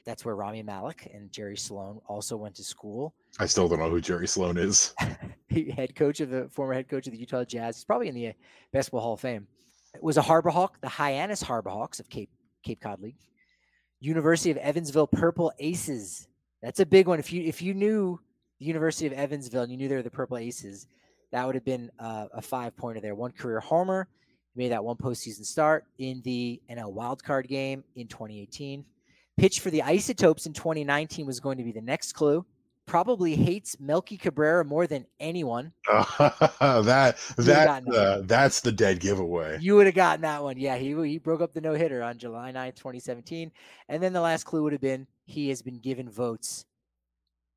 That's 0.06 0.26
where 0.26 0.36
Rami 0.36 0.64
Malek 0.64 1.10
and 1.14 1.32
Jerry 1.32 1.56
Sloan 1.58 2.02
also 2.08 2.36
went 2.36 2.56
to 2.56 2.64
school. 2.64 3.14
I 3.40 3.46
still 3.46 3.70
don't 3.70 3.80
know 3.80 3.90
who 3.90 4.02
Jerry 4.02 4.28
Sloan 4.28 4.58
is. 4.58 4.94
Head 5.76 5.96
coach 5.96 6.20
of 6.20 6.30
the 6.30 6.50
former 6.50 6.74
head 6.74 6.90
coach 6.90 7.08
of 7.08 7.14
the 7.14 7.20
Utah 7.20 7.44
Jazz. 7.46 7.78
He's 7.78 7.86
probably 7.86 8.10
in 8.10 8.16
the 8.16 8.28
uh, 8.30 8.34
Basketball 8.74 9.02
Hall 9.02 9.14
of 9.14 9.20
Fame. 9.22 9.48
It 9.96 10.04
was 10.04 10.18
a 10.18 10.22
Harbor 10.22 10.50
Hawk, 10.50 10.82
the 10.82 10.90
Hyannis 10.90 11.42
Harbor 11.42 11.70
Hawks 11.70 12.00
of 12.02 12.10
Cape 12.10 12.30
Cape 12.64 12.82
Cod 12.82 13.00
League. 13.02 13.16
University 14.04 14.52
of 14.52 14.58
Evansville 14.58 15.08
Purple 15.08 15.54
Aces. 15.60 16.28
That's 16.62 16.82
a 16.82 16.86
big 16.86 17.08
one. 17.08 17.20
If 17.20 17.32
you 17.32 17.44
if 17.44 17.62
you 17.62 17.74
knew 17.74 18.20
the 18.60 18.66
University 18.66 19.08
of 19.08 19.14
Evansville 19.14 19.64
and 19.64 19.72
you 19.72 19.78
knew 19.78 19.88
they 19.88 19.96
were 19.96 20.02
the 20.02 20.12
Purple 20.12 20.38
Aces, 20.38 20.88
that 21.32 21.46
would 21.46 21.56
have 21.56 21.64
been 21.64 21.90
uh, 22.00 22.28
a 22.34 22.42
five 22.42 22.76
pointer 22.76 23.00
there. 23.00 23.16
One 23.16 23.32
career 23.32 23.62
homer, 23.62 24.10
made 24.56 24.74
that 24.74 24.84
one 24.84 24.98
postseason 24.98 25.46
start 25.46 25.86
in 25.98 26.22
the 26.24 26.62
NL 26.70 26.94
wildcard 26.94 27.48
game 27.48 27.84
in 27.96 28.08
2018. 28.08 28.84
Pitched 29.38 29.62
for 29.62 29.72
the 29.72 29.82
Isotopes 29.82 30.46
in 30.46 30.54
2019 30.54 31.26
was 31.26 31.40
going 31.40 31.58
to 31.58 31.64
be 31.64 31.72
the 31.72 31.82
next 31.82 32.12
clue. 32.12 32.46
Probably 32.86 33.36
hates 33.36 33.80
Melky 33.80 34.18
Cabrera 34.18 34.66
more 34.66 34.88
than 34.88 35.06
anyone. 35.20 35.72
that 35.88 37.16
that 37.38 37.88
uh, 37.88 38.22
that's 38.26 38.62
the 38.62 38.72
dead 38.72 39.00
giveaway. 39.00 39.58
You 39.62 39.76
would 39.76 39.86
have 39.86 39.96
gotten 39.96 40.22
that 40.22 40.44
one. 40.44 40.58
Yeah, 40.58 40.76
he 40.76 40.94
he 41.08 41.18
broke 41.18 41.42
up 41.42 41.54
the 41.54 41.62
no 41.62 41.74
hitter 41.74 42.04
on 42.04 42.18
July 42.18 42.52
9th, 42.52 42.76
2017. 42.76 43.52
And 43.88 44.04
then 44.04 44.12
the 44.12 44.22
last 44.22 44.44
clue 44.44 44.64
would 44.64 44.74
have 44.74 44.82
been 44.82 45.08
he 45.26 45.50
has 45.50 45.62
been 45.62 45.80
given 45.80 46.10
votes 46.10 46.66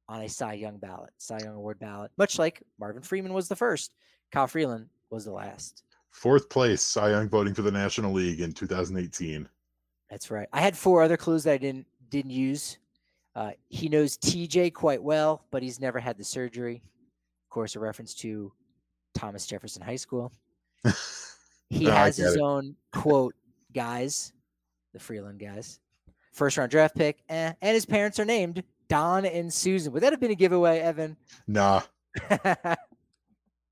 on 0.08 0.22
a 0.22 0.28
Cy 0.28 0.54
Young 0.54 0.78
ballot, 0.78 1.10
Cy 1.18 1.38
Young 1.38 1.56
Award 1.56 1.78
ballot, 1.78 2.12
much 2.16 2.38
like 2.38 2.62
Marvin 2.78 3.02
Freeman 3.02 3.34
was 3.34 3.48
the 3.48 3.56
first. 3.56 3.92
Kyle 4.30 4.46
Freeland 4.46 4.88
was 5.10 5.24
the 5.24 5.32
last. 5.32 5.82
Fourth 6.10 6.48
place, 6.48 6.82
Cy 6.82 7.10
Young 7.10 7.28
voting 7.28 7.54
for 7.54 7.62
the 7.62 7.70
National 7.70 8.12
League 8.12 8.40
in 8.40 8.52
2018. 8.52 9.48
That's 10.08 10.30
right. 10.30 10.48
I 10.52 10.60
had 10.60 10.76
four 10.76 11.02
other 11.02 11.16
clues 11.16 11.44
that 11.44 11.54
I 11.54 11.58
didn't 11.58 11.86
didn't 12.08 12.30
use. 12.30 12.78
Uh, 13.36 13.50
he 13.68 13.90
knows 13.90 14.16
TJ 14.16 14.72
quite 14.72 15.02
well, 15.02 15.44
but 15.50 15.62
he's 15.62 15.78
never 15.78 15.98
had 16.00 16.16
the 16.16 16.24
surgery. 16.24 16.82
Of 17.44 17.50
course, 17.50 17.76
a 17.76 17.78
reference 17.80 18.14
to 18.14 18.50
Thomas 19.14 19.46
Jefferson 19.46 19.82
High 19.82 19.96
School. 19.96 20.32
He 21.68 21.84
No, 21.84 21.90
has 21.90 22.16
his 22.16 22.36
it. 22.36 22.40
own 22.40 22.74
quote, 22.94 23.34
guys, 23.74 24.32
the 24.94 24.98
Freeland 24.98 25.38
guys. 25.38 25.80
First 26.32 26.56
round 26.56 26.70
draft 26.70 26.96
pick, 26.96 27.22
eh, 27.28 27.52
and 27.60 27.74
his 27.74 27.84
parents 27.84 28.18
are 28.18 28.24
named 28.24 28.62
Don 28.88 29.26
and 29.26 29.52
Susan. 29.52 29.92
Would 29.92 30.02
that 30.02 30.12
have 30.14 30.20
been 30.20 30.30
a 30.30 30.34
giveaway, 30.34 30.78
Evan? 30.78 31.16
Nah, 31.46 31.82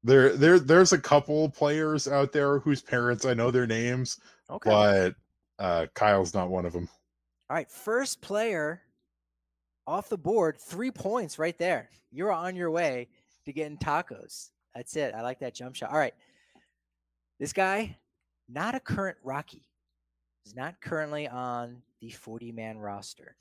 there 0.03 0.31
there 0.37 0.59
there's 0.59 0.93
a 0.93 0.99
couple 0.99 1.49
players 1.49 2.07
out 2.07 2.33
there 2.33 2.59
whose 2.59 2.83
parents 2.83 3.25
I 3.25 3.33
know 3.35 3.51
their 3.51 3.67
names, 3.67 4.19
okay. 4.51 4.69
But 4.71 5.15
uh 5.59 5.87
Kyle's 5.95 6.35
not 6.35 6.51
one 6.51 6.67
of 6.67 6.73
them. 6.75 6.89
All 7.49 7.57
right, 7.57 7.71
First 7.71 8.21
player 8.21 8.83
off 9.87 10.09
the 10.09 10.19
board, 10.19 10.59
three 10.59 10.91
points 10.91 11.39
right 11.39 11.57
there. 11.59 11.89
You're 12.11 12.33
on 12.33 12.57
your 12.57 12.71
way 12.71 13.09
to 13.45 13.53
getting 13.53 13.79
tacos. 13.79 14.51
That's 14.75 14.97
it. 14.97 15.15
I 15.15 15.23
like 15.23 15.41
that 15.41 15.55
jump 15.55 15.75
shot. 15.75 15.91
All 15.91 15.99
right. 15.99 16.15
This 17.39 17.53
guy, 17.53 17.97
not 18.49 18.75
a 18.75 18.81
current 18.81 19.17
Rocky. 19.23 19.69
He's 20.45 20.55
not 20.55 20.81
currently 20.81 21.27
on 21.29 21.83
the 22.01 22.11
40 22.11 22.53
man 22.53 22.79
roster. 22.79 23.37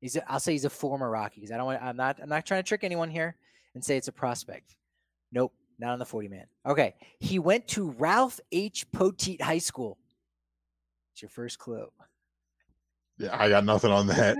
He's 0.00 0.16
a, 0.16 0.30
I'll 0.30 0.40
say 0.40 0.52
he's 0.52 0.66
a 0.66 0.70
former 0.70 1.10
Rocky 1.10 1.40
because 1.40 1.50
I 1.50 1.56
don't 1.56 1.66
want 1.66 1.82
I'm 1.82 1.96
not 1.96 2.20
I'm 2.22 2.28
not 2.28 2.44
trying 2.44 2.62
to 2.62 2.68
trick 2.68 2.84
anyone 2.84 3.08
here 3.08 3.36
and 3.74 3.82
say 3.82 3.96
it's 3.96 4.08
a 4.08 4.12
prospect. 4.12 4.76
Nope, 5.32 5.52
not 5.78 5.92
on 5.92 5.98
the 5.98 6.04
40 6.04 6.28
man. 6.28 6.46
Okay. 6.66 6.94
He 7.18 7.38
went 7.38 7.66
to 7.68 7.90
Ralph 7.92 8.38
H. 8.52 8.86
Poteet 8.92 9.40
High 9.40 9.58
School. 9.58 9.98
It's 11.12 11.22
your 11.22 11.30
first 11.30 11.58
clue. 11.58 11.86
Yeah, 13.18 13.36
I 13.40 13.48
got 13.48 13.64
nothing 13.64 13.90
on 13.92 14.06
that. 14.08 14.36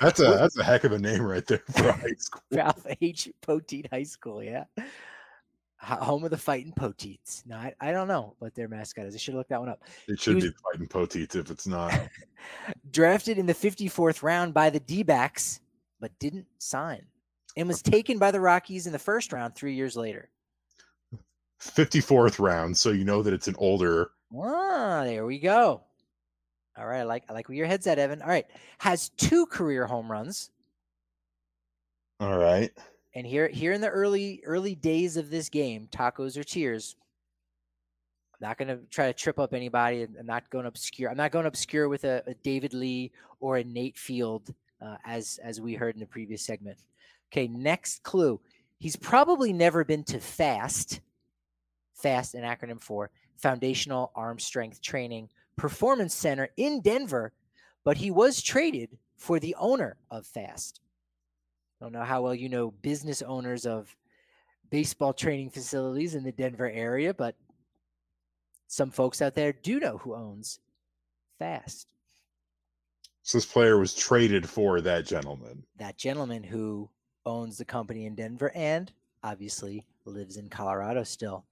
That's 0.00 0.20
a 0.20 0.24
that's 0.24 0.56
a 0.58 0.64
heck 0.64 0.84
of 0.84 0.92
a 0.92 0.98
name 0.98 1.22
right 1.22 1.46
there 1.46 1.58
for 1.70 1.92
high 1.92 2.14
school. 2.18 2.42
Ralph 2.50 2.86
H. 3.00 3.28
Poteet 3.42 3.90
High 3.90 4.04
School, 4.04 4.42
yeah. 4.42 4.64
Home 5.78 6.24
of 6.24 6.30
the 6.30 6.36
fighting 6.38 6.72
Poteets. 6.72 7.44
No, 7.46 7.56
I, 7.56 7.74
I 7.80 7.92
don't 7.92 8.08
know 8.08 8.34
what 8.38 8.54
their 8.54 8.66
mascot 8.66 9.04
is. 9.06 9.14
I 9.14 9.18
should 9.18 9.34
look 9.34 9.48
that 9.48 9.60
one 9.60 9.68
up. 9.68 9.82
It 10.08 10.18
should 10.18 10.36
was- 10.36 10.44
be 10.44 10.50
fighting 10.72 10.88
Poteets 10.88 11.36
if 11.36 11.50
it's 11.50 11.66
not. 11.66 11.92
Drafted 12.90 13.38
in 13.38 13.46
the 13.46 13.54
54th 13.54 14.22
round 14.22 14.54
by 14.54 14.70
the 14.70 14.80
D 14.80 15.02
backs, 15.02 15.60
but 16.00 16.10
didn't 16.18 16.46
sign. 16.58 17.04
And 17.58 17.68
was 17.68 17.82
taken 17.82 18.18
by 18.18 18.30
the 18.30 18.40
Rockies 18.40 18.86
in 18.86 18.92
the 18.92 18.98
first 18.98 19.32
round 19.32 19.54
three 19.54 19.74
years 19.74 19.96
later. 19.96 20.30
54th 21.62 22.38
round, 22.38 22.76
so 22.76 22.90
you 22.90 23.04
know 23.04 23.22
that 23.22 23.32
it's 23.32 23.48
an 23.48 23.54
older. 23.58 24.10
Ah, 24.36 25.04
there 25.04 25.24
we 25.26 25.38
go. 25.38 25.82
All 26.78 26.86
right, 26.86 27.00
I 27.00 27.04
like 27.04 27.24
I 27.28 27.32
like 27.32 27.48
where 27.48 27.56
your 27.56 27.66
head's 27.66 27.86
at, 27.86 27.98
Evan. 27.98 28.20
All 28.22 28.28
right, 28.28 28.46
has 28.78 29.08
two 29.10 29.46
career 29.46 29.86
home 29.86 30.10
runs, 30.10 30.50
All 32.20 32.36
right. 32.38 32.70
and 33.14 33.26
here 33.26 33.48
here 33.48 33.72
in 33.72 33.80
the 33.80 33.88
early 33.88 34.42
early 34.44 34.74
days 34.74 35.16
of 35.16 35.30
this 35.30 35.48
game, 35.48 35.88
tacos 35.90 36.36
or 36.36 36.44
tears. 36.44 36.96
I'm 38.40 38.48
not 38.48 38.58
going 38.58 38.68
to 38.68 38.78
try 38.90 39.06
to 39.06 39.14
trip 39.14 39.38
up 39.38 39.54
anybody. 39.54 40.02
I'm 40.02 40.26
not 40.26 40.50
going 40.50 40.64
to 40.64 40.68
obscure. 40.68 41.10
I'm 41.10 41.16
not 41.16 41.30
going 41.32 41.44
to 41.44 41.48
obscure 41.48 41.88
with 41.88 42.04
a, 42.04 42.22
a 42.26 42.34
David 42.34 42.74
Lee 42.74 43.10
or 43.40 43.56
a 43.56 43.64
Nate 43.64 43.96
Field, 43.96 44.52
uh, 44.82 44.96
as 45.06 45.38
as 45.42 45.58
we 45.60 45.72
heard 45.74 45.94
in 45.94 46.00
the 46.00 46.06
previous 46.06 46.42
segment. 46.42 46.76
Okay, 47.32 47.48
next 47.48 48.02
clue. 48.02 48.38
He's 48.78 48.96
probably 48.96 49.54
never 49.54 49.84
been 49.84 50.04
to 50.04 50.20
FAST. 50.20 51.00
FAST, 51.94 52.34
an 52.34 52.42
acronym 52.42 52.78
for 52.78 53.10
Foundational 53.38 54.12
Arm 54.14 54.38
Strength 54.38 54.82
Training 54.82 55.30
Performance 55.56 56.14
Center 56.14 56.48
in 56.56 56.80
Denver, 56.80 57.32
but 57.84 57.96
he 57.96 58.10
was 58.10 58.42
traded 58.42 58.98
for 59.16 59.40
the 59.40 59.54
owner 59.58 59.96
of 60.10 60.26
FAST. 60.26 60.80
I 61.80 61.84
don't 61.84 61.92
know 61.92 62.04
how 62.04 62.22
well 62.22 62.34
you 62.34 62.48
know 62.48 62.70
business 62.70 63.22
owners 63.22 63.66
of 63.66 63.94
baseball 64.70 65.12
training 65.12 65.50
facilities 65.50 66.14
in 66.14 66.24
the 66.24 66.32
Denver 66.32 66.70
area, 66.70 67.14
but 67.14 67.36
some 68.66 68.90
folks 68.90 69.22
out 69.22 69.34
there 69.34 69.52
do 69.52 69.78
know 69.78 69.98
who 69.98 70.14
owns 70.14 70.60
Fast. 71.38 71.86
So 73.22 73.38
this 73.38 73.44
player 73.44 73.78
was 73.78 73.94
traded 73.94 74.48
for 74.48 74.80
that 74.80 75.04
gentleman. 75.04 75.64
That 75.78 75.98
gentleman 75.98 76.42
who 76.42 76.88
owns 77.26 77.58
the 77.58 77.64
company 77.64 78.06
in 78.06 78.14
Denver 78.14 78.52
and 78.54 78.90
obviously 79.22 79.84
lives 80.04 80.36
in 80.36 80.48
Colorado 80.48 81.02
still. 81.02 81.44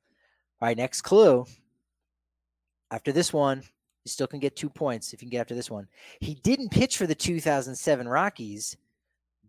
All 0.61 0.69
right, 0.69 0.77
next 0.77 1.03
clue. 1.03 1.45
After 2.91 3.13
this 3.13 3.33
one, 3.33 3.63
you 4.05 4.11
still 4.11 4.27
can 4.27 4.39
get 4.41 4.55
two 4.55 4.69
points 4.69 5.13
if 5.13 5.23
you 5.23 5.27
can 5.27 5.31
get 5.31 5.41
after 5.41 5.55
this 5.55 5.71
one. 5.71 5.89
He 6.21 6.35
didn't 6.35 6.71
pitch 6.71 6.99
for 6.99 7.07
the 7.07 7.15
2007 7.15 8.07
Rockies, 8.07 8.77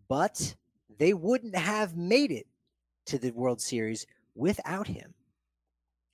but 0.08 0.54
they 0.98 1.12
wouldn't 1.12 1.54
have 1.56 1.96
made 1.96 2.30
it 2.30 2.46
to 3.06 3.18
the 3.18 3.30
World 3.30 3.60
Series 3.60 4.06
without 4.34 4.86
him. 4.86 5.12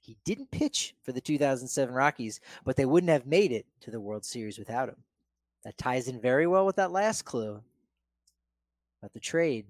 He 0.01 0.17
didn't 0.25 0.51
pitch 0.51 0.97
for 1.03 1.13
the 1.13 1.21
2007 1.21 1.95
Rockies, 1.95 2.41
but 2.65 2.77
they 2.77 2.85
wouldn't 2.85 3.11
have 3.11 3.27
made 3.27 3.53
it 3.53 3.67
to 3.83 3.93
the 3.93 4.01
World 4.01 4.25
Series 4.25 4.59
without 4.59 4.89
him. 4.89 4.97
That 5.65 5.79
ties 5.79 6.09
in 6.09 6.21
very 6.21 6.49
well 6.49 6.67
with 6.67 6.77
that 6.77 6.91
last 6.91 7.23
clue 7.23 7.63
about 9.01 9.13
the 9.13 9.21
trade. 9.21 9.67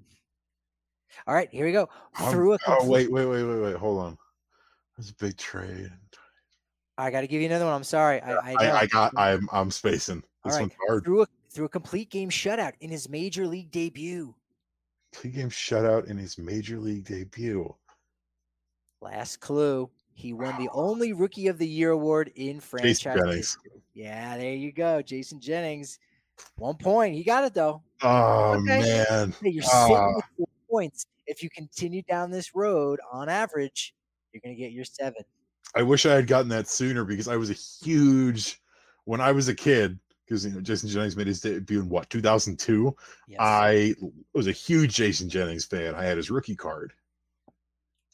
All 1.27 1.35
right, 1.35 1.51
here 1.53 1.67
we 1.67 1.73
go. 1.73 1.91
Through 2.31 2.53
a 2.53 2.59
oh, 2.67 2.77
complete- 2.77 2.87
oh 2.87 2.91
wait, 2.91 3.13
wait, 3.13 3.27
wait, 3.27 3.45
wait, 3.45 3.61
wait. 3.61 3.77
Hold 3.77 3.99
on. 3.99 4.19
That's 4.97 5.11
a 5.11 5.15
big 5.15 5.37
trade. 5.37 5.93
I 6.99 7.11
got 7.11 7.23
to 7.23 7.27
give 7.27 7.41
you 7.41 7.47
another 7.47 7.65
one. 7.65 7.75
I'm 7.75 7.85
sorry. 7.85 8.21
I, 8.21 8.33
I, 8.33 8.55
I, 8.59 8.81
I 8.81 8.87
got. 8.87 9.13
I'm 9.17 9.49
I'm 9.53 9.71
spacing. 9.71 10.23
This 10.45 10.59
one's 10.59 10.73
hard. 10.87 11.05
Through 11.05 11.23
a 11.23 11.27
through 11.51 11.67
a 11.67 11.71
complete 11.71 12.11
game 12.11 12.31
shutout 12.31 12.73
in 12.81 12.91
his 12.91 13.09
major 13.09 13.47
league 13.47 13.71
debut. 13.71 14.35
Complete 15.13 15.35
game 15.35 15.51
shutout 15.51 16.07
in 16.07 16.17
his 16.17 16.39
major 16.39 16.79
league 16.79 17.05
debut. 17.05 17.75
Last 19.01 19.41
clue. 19.41 19.91
He 20.15 20.33
won 20.33 20.57
the 20.63 20.69
only 20.73 21.13
Rookie 21.13 21.49
of 21.49 21.59
the 21.59 21.67
Year 21.67 21.91
award 21.91 22.31
in 22.37 22.61
franchise 22.61 23.01
Jason 23.01 23.33
history. 23.33 23.83
Yeah, 23.95 24.37
there 24.37 24.55
you 24.55 24.73
go, 24.73 25.03
Jason 25.03 25.41
Jennings. 25.41 25.99
One 26.57 26.77
point. 26.77 27.15
He 27.15 27.25
got 27.25 27.45
it 27.45 27.55
though. 27.55 27.83
Oh 28.03 28.55
okay. 28.55 28.65
man, 29.05 29.35
you're 29.43 29.63
sitting 29.63 29.97
ah. 29.97 30.15
with 30.17 30.25
four 30.37 30.47
points. 30.71 31.07
If 31.27 31.43
you 31.43 31.49
continue 31.51 32.03
down 32.03 32.31
this 32.31 32.55
road, 32.55 33.01
on 33.11 33.29
average, 33.29 33.95
you're 34.33 34.41
going 34.45 34.55
to 34.55 34.61
get 34.61 34.73
your 34.73 34.85
seven. 34.85 35.23
I 35.75 35.83
wish 35.83 36.07
I 36.07 36.15
had 36.15 36.27
gotten 36.27 36.49
that 36.51 36.69
sooner 36.69 37.05
because 37.05 37.29
I 37.29 37.37
was 37.37 37.51
a 37.51 37.55
huge 37.85 38.61
when 39.05 39.21
I 39.21 39.33
was 39.33 39.49
a 39.49 39.55
kid. 39.55 39.99
Because 40.25 40.47
you 40.47 40.53
know 40.53 40.61
Jason 40.61 40.89
Jennings 40.89 41.17
made 41.17 41.27
his 41.27 41.41
debut 41.41 41.81
in 41.81 41.89
what 41.89 42.09
2002. 42.09 42.97
Yes. 43.29 43.39
I 43.41 43.95
was 44.33 44.47
a 44.47 44.53
huge 44.53 44.95
Jason 44.95 45.29
Jennings 45.29 45.65
fan. 45.65 45.95
I 45.95 46.05
had 46.05 46.17
his 46.17 46.31
rookie 46.31 46.57
card. 46.57 46.93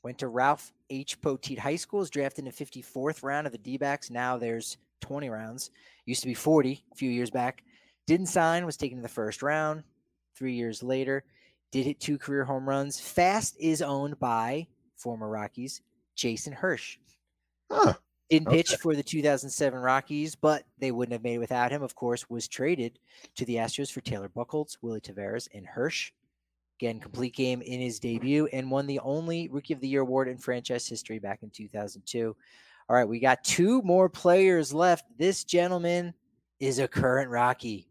Went 0.03 0.19
to 0.19 0.29
Ralph 0.29 0.73
H. 0.91 1.21
Poteet 1.21 1.59
High 1.59 1.77
School. 1.77 2.01
Was 2.01 2.11
drafted 2.11 2.47
in 2.47 2.51
the 2.51 2.65
54th 2.65 3.23
round 3.23 3.47
of 3.47 3.53
the 3.53 3.59
D-backs. 3.59 4.11
Now 4.11 4.37
there's 4.37 4.79
20 5.03 5.29
rounds. 5.29 5.71
Used 6.07 6.23
to 6.23 6.27
be 6.27 6.35
40 6.35 6.83
a 6.91 6.95
few 6.95 7.11
years 7.11 7.31
back. 7.31 7.63
Didn't 8.07 8.27
sign. 8.27 8.65
Was 8.65 8.77
taken 8.77 8.99
in 8.99 9.03
the 9.03 9.09
first 9.09 9.43
round. 9.43 9.85
Three 10.35 10.55
years 10.55 10.83
later, 10.83 11.25
did 11.73 11.85
hit 11.85 12.01
two 12.01 12.17
career 12.17 12.45
home 12.45 12.69
runs. 12.69 12.99
Fast 12.99 13.57
is 13.61 13.83
owned 13.83 14.19
by 14.19 14.67
former 14.97 15.29
Rockies 15.29 15.83
Jason 16.17 16.55
Hirsh. 16.55 16.97
Huh. 17.71 17.95
Didn't 18.31 18.51
pitch 18.51 18.77
for 18.77 18.95
the 18.95 19.03
2007 19.03 19.79
Rockies, 19.79 20.35
but 20.35 20.65
they 20.79 20.91
wouldn't 20.91 21.15
have 21.15 21.23
made 21.23 21.37
it 21.37 21.39
without 21.39 21.73
him. 21.73 21.83
Of 21.83 21.95
course, 21.95 22.29
was 22.29 22.47
traded 22.47 22.99
to 23.37 23.47
the 23.47 23.57
Astros 23.57 23.91
for 23.91 24.03
Taylor 24.03 24.29
Buchholz, 24.29 24.77
Willie 24.83 25.01
Taveras, 25.01 25.49
and 25.55 25.67
Hirsh. 25.67 26.11
Again, 26.79 27.01
complete 27.01 27.35
game 27.35 27.63
in 27.63 27.81
his 27.81 27.99
debut 27.99 28.47
and 28.53 28.71
won 28.71 28.87
the 28.87 29.01
only 29.01 29.49
Rookie 29.49 29.73
of 29.73 29.81
the 29.81 29.89
Year 29.89 30.03
award 30.03 30.29
in 30.29 30.37
franchise 30.37 30.87
history 30.87 31.19
back 31.19 31.43
in 31.43 31.51
2002. 31.51 32.37
All 32.89 32.97
right, 32.97 33.09
we 33.09 33.19
got 33.19 33.43
two 33.45 33.83
more 33.83 34.09
players 34.09 34.73
left. 34.73 35.07
This 35.19 35.45
gentleman 35.45 36.15
is 36.61 36.79
a 36.79 36.87
current 36.87 37.31
Rocky. 37.31 37.89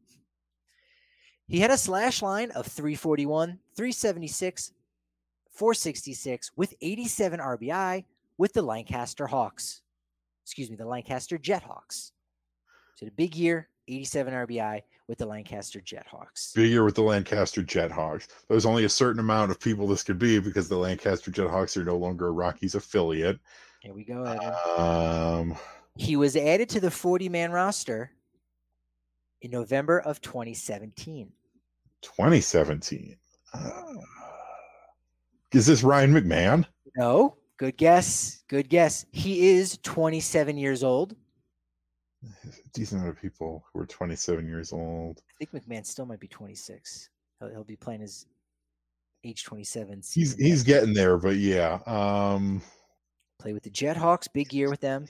He 1.48 1.60
had 1.60 1.72
a 1.72 1.78
slash 1.78 2.22
line 2.22 2.52
of 2.52 2.68
341, 2.68 3.60
376, 3.76 4.72
466 5.52 6.52
with 6.56 6.74
87 6.82 7.40
RBI 7.40 8.04
with 8.38 8.54
the 8.54 8.62
Lancaster 8.62 9.28
Hawks. 9.28 9.82
Excuse 10.46 10.70
me, 10.70 10.76
the 10.76 10.86
Lancaster 10.86 11.38
Jethawks. 11.38 12.12
So 12.96 13.06
the 13.06 13.12
big 13.12 13.36
year, 13.36 13.70
87 13.88 14.34
RBI 14.34 14.82
with 15.08 15.18
the 15.18 15.26
Lancaster 15.26 15.80
Jethawks. 15.80 16.54
Big 16.54 16.72
year 16.72 16.84
with 16.84 16.96
the 16.96 17.02
Lancaster 17.02 17.62
Jethawks. 17.64 18.28
There's 18.50 18.66
only 18.66 18.86
a 18.86 18.90
certain 18.90 19.20
amount 19.20 19.52
of 19.52 19.60
people 19.60 19.88
this 19.88 20.04
could 20.04 20.20
be 20.20 20.40
because 20.40 20.68
the 20.68 20.78
Lancaster 20.78 21.32
Jethawks 21.32 21.78
are 21.78 21.84
no 21.84 21.98
longer 21.98 22.28
a 22.28 22.32
Rockies 22.32 22.76
affiliate. 22.76 23.40
Here 23.82 23.94
we 23.94 24.04
go. 24.04 24.26
Um, 24.78 25.56
he 25.96 26.16
was 26.16 26.36
added 26.36 26.70
to 26.70 26.80
the 26.80 26.92
40 26.92 27.30
man 27.30 27.52
roster 27.52 28.12
in 29.42 29.52
November 29.52 30.00
of 30.00 30.22
2017. 30.22 31.32
2017. 32.02 33.18
Uh, 33.54 33.82
is 35.54 35.66
this 35.66 35.84
Ryan 35.84 36.14
McMahon? 36.14 36.66
No. 36.98 37.37
Good 37.58 37.78
guess. 37.78 38.44
Good 38.48 38.70
guess. 38.70 39.06
He 39.12 39.50
is 39.50 39.80
27 39.84 40.58
years 40.58 40.84
old 40.84 41.16
decent 42.74 43.02
amount 43.02 43.16
of 43.16 43.22
people 43.22 43.64
who 43.72 43.80
are 43.80 43.86
27 43.86 44.48
years 44.48 44.74
old. 44.74 45.22
I 45.30 45.46
think 45.46 45.66
McMahon 45.66 45.86
still 45.86 46.06
might 46.06 46.20
be 46.20 46.28
26. 46.28 47.10
He'll, 47.40 47.50
he'll 47.50 47.64
be 47.64 47.76
playing 47.76 48.02
his 48.02 48.26
age 49.24 49.44
27. 49.44 50.02
He's 50.14 50.36
he's 50.36 50.64
getting 50.64 50.94
there, 50.94 51.18
but 51.18 51.36
yeah. 51.38 51.80
Um, 51.86 52.62
Play 53.40 53.54
with 53.54 53.64
the 53.64 53.70
Jethawks, 53.70 54.28
big 54.34 54.52
year 54.52 54.68
with 54.70 54.82
them. 54.82 55.06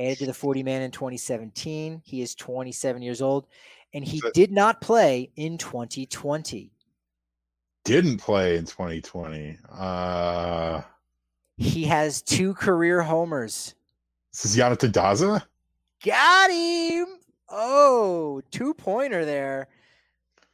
Added 0.00 0.18
to 0.18 0.26
the 0.26 0.34
40 0.34 0.64
man 0.64 0.82
in 0.82 0.90
2017. 0.90 2.02
He 2.04 2.20
is 2.20 2.34
27 2.34 3.00
years 3.00 3.22
old, 3.22 3.46
and 3.94 4.04
he 4.04 4.20
but, 4.20 4.34
did 4.34 4.50
not 4.50 4.80
play 4.80 5.30
in 5.36 5.56
2020. 5.56 6.72
Didn't 7.84 8.18
play 8.18 8.56
in 8.56 8.64
2020. 8.64 9.56
Uh, 9.70 10.82
he 11.58 11.84
has 11.84 12.22
two 12.22 12.54
career 12.54 13.02
homers. 13.02 13.74
This 14.32 14.44
is 14.44 14.56
Yonathan 14.56 14.92
Daza? 14.92 15.42
Got 16.04 16.50
him. 16.50 17.06
Oh, 17.48 18.40
two 18.50 18.74
pointer 18.74 19.24
there. 19.24 19.68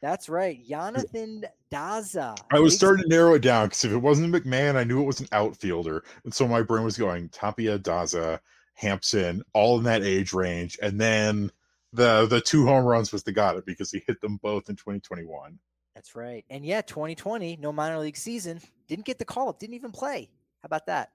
That's 0.01 0.29
right. 0.29 0.59
Yonathan 0.67 1.45
Daza. 1.71 2.35
I 2.51 2.59
was 2.59 2.75
starting 2.75 3.03
to 3.03 3.09
narrow 3.09 3.35
it 3.35 3.41
down 3.41 3.67
because 3.67 3.85
if 3.85 3.91
it 3.91 3.97
wasn't 3.97 4.33
McMahon, 4.33 4.75
I 4.75 4.83
knew 4.83 5.01
it 5.01 5.05
was 5.05 5.19
an 5.19 5.27
outfielder. 5.31 6.03
And 6.23 6.33
so 6.33 6.47
my 6.47 6.61
brain 6.61 6.83
was 6.83 6.97
going 6.97 7.29
Tapia, 7.29 7.79
Daza, 7.79 8.39
Hampson, 8.73 9.43
all 9.53 9.77
in 9.77 9.83
that 9.83 10.03
age 10.03 10.33
range. 10.33 10.77
And 10.81 10.99
then 10.99 11.51
the 11.93 12.25
the 12.27 12.41
two 12.41 12.65
home 12.65 12.85
runs 12.85 13.11
was 13.11 13.23
the 13.23 13.31
got 13.31 13.57
it 13.57 13.65
because 13.65 13.91
he 13.91 14.01
hit 14.05 14.21
them 14.21 14.37
both 14.41 14.69
in 14.69 14.75
2021. 14.75 15.59
That's 15.93 16.15
right. 16.15 16.43
And 16.49 16.65
yeah, 16.65 16.81
2020, 16.81 17.57
no 17.61 17.71
minor 17.71 17.99
league 17.99 18.17
season. 18.17 18.59
Didn't 18.87 19.05
get 19.05 19.17
the 19.17 19.25
call 19.25 19.49
up, 19.49 19.59
didn't 19.59 19.75
even 19.75 19.91
play. 19.91 20.29
How 20.65 20.67
about 20.67 20.87
that? 20.87 21.11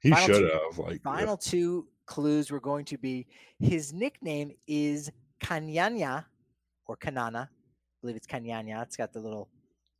He 0.00 0.10
should 0.14 0.50
have. 0.50 0.78
Like 0.78 1.02
final 1.02 1.38
yeah. 1.42 1.50
two 1.50 1.86
clues 2.06 2.50
were 2.50 2.60
going 2.60 2.86
to 2.86 2.96
be 2.96 3.26
his 3.58 3.92
nickname 3.92 4.52
is 4.66 5.12
Kanyanya 5.44 6.24
or 6.86 6.96
Kanana. 6.96 7.42
I 7.42 7.48
believe 8.00 8.16
it's 8.16 8.26
Kanyanya. 8.26 8.80
It's 8.84 8.96
got 8.96 9.12
the 9.12 9.20
little 9.20 9.50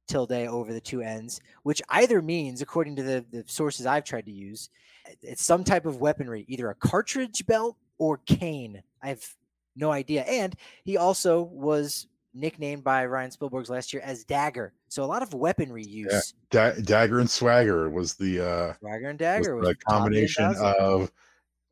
tilde 0.09 0.33
over 0.33 0.73
the 0.73 0.81
two 0.81 1.03
ends, 1.03 1.43
which 1.65 1.83
either 1.91 2.23
means, 2.23 2.63
according 2.63 2.97
to 2.97 3.03
the, 3.03 3.27
the 3.31 3.45
sources 3.47 3.85
I've 3.85 4.05
tried 4.05 4.25
to 4.25 4.33
use, 4.33 4.71
it's 5.21 5.45
some 5.45 5.63
type 5.63 5.85
of 5.85 6.01
weaponry, 6.01 6.47
either 6.49 6.71
a 6.71 6.75
cartridge 6.75 7.45
belt 7.45 7.77
or 7.99 8.17
cane. 8.25 8.83
I 9.03 9.09
have 9.09 9.23
no 9.77 9.93
idea. 9.93 10.23
And 10.23 10.57
he 10.85 10.97
also 10.97 11.43
was 11.43 12.07
nicknamed 12.35 12.85
by 12.85 13.07
Ryan 13.07 13.31
Spilborghs 13.31 13.69
last 13.69 13.93
year 13.93 14.03
as 14.05 14.25
Dagger. 14.25 14.73
So 14.89 15.05
a 15.05 15.07
lot 15.07 15.23
of 15.23 15.35
weaponry 15.35 15.85
use. 15.85 16.35
Yeah. 16.53 16.73
Da- 16.73 16.81
Dagger 16.81 17.21
and 17.21 17.31
Swagger 17.31 17.89
was 17.91 18.15
the 18.15 18.41
uh, 18.41 18.75
Swagger 18.79 19.09
and 19.09 19.19
Dagger 19.19 19.57
was 19.57 19.69
the 19.69 19.75
combination 19.75 20.55
of 20.59 21.11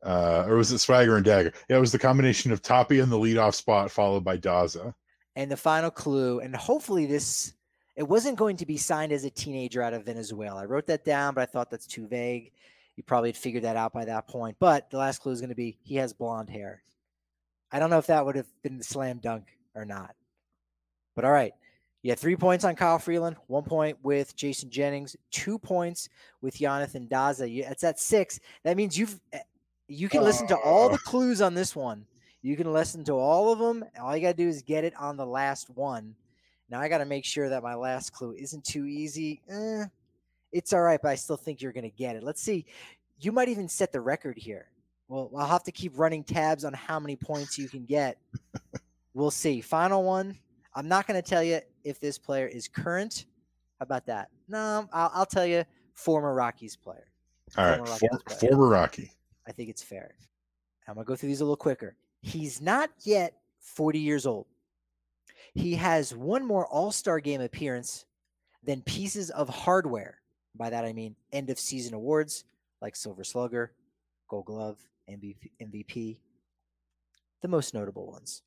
uh, 0.03 0.45
or 0.47 0.55
was 0.55 0.71
it 0.71 0.79
Swagger 0.79 1.15
and 1.15 1.25
Dagger? 1.25 1.53
Yeah, 1.69 1.77
it 1.77 1.81
was 1.81 1.91
the 1.91 1.99
combination 1.99 2.51
of 2.51 2.61
Tapia 2.61 3.03
in 3.03 3.09
the 3.09 3.17
leadoff 3.17 3.53
spot, 3.53 3.91
followed 3.91 4.23
by 4.23 4.37
Daza. 4.37 4.93
And 5.35 5.49
the 5.49 5.57
final 5.57 5.91
clue, 5.91 6.39
and 6.39 6.55
hopefully 6.55 7.05
this, 7.05 7.53
it 7.95 8.03
wasn't 8.03 8.37
going 8.37 8.57
to 8.57 8.65
be 8.65 8.77
signed 8.77 9.11
as 9.11 9.23
a 9.23 9.29
teenager 9.29 9.81
out 9.81 9.93
of 9.93 10.05
Venezuela. 10.05 10.61
I 10.61 10.65
wrote 10.65 10.87
that 10.87 11.05
down, 11.05 11.35
but 11.35 11.41
I 11.41 11.45
thought 11.45 11.69
that's 11.69 11.87
too 11.87 12.07
vague. 12.07 12.51
You 12.95 13.03
probably 13.03 13.29
had 13.29 13.37
figured 13.37 13.63
that 13.63 13.77
out 13.77 13.93
by 13.93 14.05
that 14.05 14.27
point. 14.27 14.57
But 14.59 14.89
the 14.89 14.97
last 14.97 15.21
clue 15.21 15.31
is 15.31 15.39
going 15.39 15.49
to 15.49 15.55
be 15.55 15.77
he 15.83 15.95
has 15.95 16.13
blonde 16.13 16.49
hair. 16.49 16.83
I 17.71 17.79
don't 17.79 17.89
know 17.89 17.99
if 17.99 18.07
that 18.07 18.25
would 18.25 18.35
have 18.35 18.49
been 18.63 18.77
the 18.77 18.83
slam 18.83 19.19
dunk 19.19 19.45
or 19.75 19.85
not. 19.85 20.13
But 21.21 21.27
all 21.27 21.33
right. 21.33 21.53
You 22.01 22.09
had 22.09 22.17
three 22.17 22.35
points 22.35 22.65
on 22.65 22.75
Kyle 22.75 22.97
Freeland, 22.97 23.35
one 23.45 23.61
point 23.63 23.95
with 24.01 24.35
Jason 24.35 24.71
Jennings, 24.71 25.15
two 25.29 25.59
points 25.59 26.09
with 26.41 26.57
Yonathan 26.57 27.07
Daza. 27.07 27.47
It's 27.69 27.83
at 27.83 27.99
six. 27.99 28.39
That 28.63 28.75
means 28.75 28.97
you've 28.97 29.19
you 29.87 30.09
can 30.09 30.23
listen 30.23 30.47
to 30.47 30.57
all 30.57 30.89
the 30.89 30.97
clues 30.97 31.39
on 31.39 31.53
this 31.53 31.75
one. 31.75 32.07
You 32.41 32.57
can 32.57 32.73
listen 32.73 33.03
to 33.03 33.13
all 33.13 33.53
of 33.53 33.59
them. 33.59 33.85
All 34.01 34.15
you 34.15 34.23
got 34.23 34.35
to 34.35 34.43
do 34.43 34.49
is 34.49 34.63
get 34.63 34.83
it 34.83 34.95
on 34.97 35.15
the 35.15 35.25
last 35.27 35.69
one. 35.69 36.15
Now 36.71 36.79
I 36.79 36.89
got 36.89 36.99
to 36.99 37.05
make 37.05 37.23
sure 37.23 37.49
that 37.49 37.61
my 37.61 37.75
last 37.75 38.13
clue 38.13 38.33
isn't 38.33 38.63
too 38.65 38.87
easy. 38.87 39.43
Eh, 39.47 39.85
It's 40.51 40.73
all 40.73 40.81
right, 40.81 40.99
but 40.99 41.09
I 41.09 41.15
still 41.15 41.37
think 41.37 41.61
you're 41.61 41.71
going 41.71 41.83
to 41.83 41.95
get 41.95 42.15
it. 42.15 42.23
Let's 42.23 42.41
see. 42.41 42.65
You 43.19 43.31
might 43.31 43.49
even 43.49 43.69
set 43.69 43.91
the 43.91 44.01
record 44.01 44.39
here. 44.39 44.71
Well, 45.07 45.29
I'll 45.37 45.45
have 45.45 45.65
to 45.65 45.71
keep 45.71 45.99
running 45.99 46.23
tabs 46.23 46.65
on 46.65 46.73
how 46.73 46.99
many 46.99 47.15
points 47.15 47.59
you 47.59 47.69
can 47.69 47.85
get. 47.85 48.17
we'll 49.13 49.29
see. 49.29 49.61
Final 49.61 50.03
one. 50.03 50.35
I'm 50.73 50.87
not 50.87 51.07
going 51.07 51.21
to 51.21 51.27
tell 51.27 51.43
you 51.43 51.59
if 51.83 51.99
this 51.99 52.17
player 52.17 52.47
is 52.47 52.67
current. 52.67 53.25
How 53.79 53.83
about 53.83 54.05
that? 54.05 54.29
No, 54.47 54.87
I'll, 54.93 55.11
I'll 55.13 55.25
tell 55.25 55.45
you 55.45 55.65
former 55.93 56.33
Rockies 56.33 56.75
player. 56.75 57.07
All 57.57 57.65
right, 57.65 57.77
former, 57.77 57.97
For, 57.97 58.19
player. 58.37 58.51
former 58.51 58.67
Rocky. 58.67 59.11
I 59.47 59.51
think 59.51 59.69
it's 59.69 59.83
fair. 59.83 60.15
I'm 60.87 60.95
going 60.95 61.05
to 61.05 61.07
go 61.07 61.15
through 61.15 61.29
these 61.29 61.41
a 61.41 61.43
little 61.43 61.55
quicker. 61.57 61.95
He's 62.21 62.61
not 62.61 62.89
yet 63.03 63.33
40 63.59 63.99
years 63.99 64.25
old. 64.25 64.47
He 65.53 65.75
has 65.75 66.15
one 66.15 66.45
more 66.45 66.65
All 66.67 66.91
Star 66.91 67.19
game 67.19 67.41
appearance 67.41 68.05
than 68.63 68.81
pieces 68.83 69.29
of 69.31 69.49
hardware. 69.49 70.19
By 70.55 70.69
that, 70.69 70.85
I 70.85 70.93
mean 70.93 71.15
end 71.31 71.49
of 71.49 71.59
season 71.59 71.93
awards 71.93 72.45
like 72.81 72.95
Silver 72.95 73.23
Slugger, 73.23 73.73
Gold 74.27 74.45
Glove, 74.45 74.77
MVP, 75.09 75.51
MVP 75.61 76.17
the 77.41 77.47
most 77.47 77.73
notable 77.73 78.07
ones. 78.07 78.43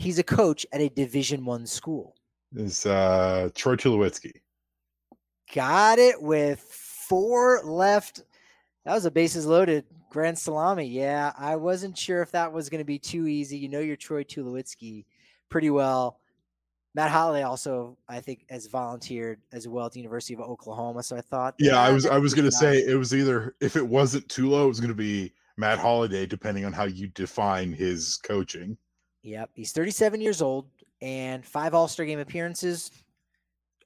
He's 0.00 0.18
a 0.18 0.22
coach 0.22 0.64
at 0.72 0.80
a 0.80 0.88
Division 0.88 1.44
One 1.44 1.66
school. 1.66 2.16
Is 2.54 2.86
uh, 2.86 3.50
Troy 3.54 3.76
Tulowitzki. 3.76 4.32
Got 5.54 5.98
it 5.98 6.20
with 6.20 6.60
four 6.60 7.60
left. 7.64 8.22
That 8.84 8.94
was 8.94 9.04
a 9.04 9.10
bases 9.10 9.44
loaded 9.44 9.84
grand 10.10 10.38
salami. 10.38 10.86
Yeah, 10.86 11.32
I 11.36 11.56
wasn't 11.56 11.98
sure 11.98 12.22
if 12.22 12.32
that 12.32 12.50
was 12.50 12.70
going 12.70 12.80
to 12.80 12.84
be 12.84 12.98
too 12.98 13.26
easy. 13.26 13.58
You 13.58 13.68
know 13.68 13.80
your 13.80 13.96
Troy 13.96 14.24
Tulowitzki 14.24 15.04
pretty 15.50 15.68
well. 15.68 16.18
Matt 16.94 17.10
Holliday 17.10 17.42
also, 17.42 17.98
I 18.08 18.20
think, 18.20 18.46
has 18.48 18.66
volunteered 18.66 19.40
as 19.52 19.68
well 19.68 19.86
at 19.86 19.92
the 19.92 20.00
University 20.00 20.32
of 20.32 20.40
Oklahoma. 20.40 21.02
So 21.02 21.14
I 21.14 21.20
thought, 21.20 21.54
yeah, 21.58 21.78
I 21.78 21.92
was, 21.92 22.06
I 22.06 22.16
was 22.16 22.32
going 22.32 22.46
to 22.46 22.52
say 22.52 22.78
it 22.78 22.96
was 22.96 23.14
either 23.14 23.54
if 23.60 23.76
it 23.76 23.86
wasn't 23.86 24.26
Tulo, 24.28 24.64
it 24.64 24.68
was 24.68 24.80
going 24.80 24.88
to 24.88 24.94
be 24.94 25.32
Matt 25.58 25.78
Holliday, 25.78 26.24
depending 26.24 26.64
on 26.64 26.72
how 26.72 26.84
you 26.84 27.08
define 27.08 27.72
his 27.72 28.16
coaching. 28.16 28.78
Yep, 29.22 29.50
he's 29.54 29.72
37 29.72 30.20
years 30.20 30.40
old 30.40 30.66
and 31.02 31.44
five 31.44 31.74
All 31.74 31.88
Star 31.88 32.06
game 32.06 32.18
appearances, 32.18 32.90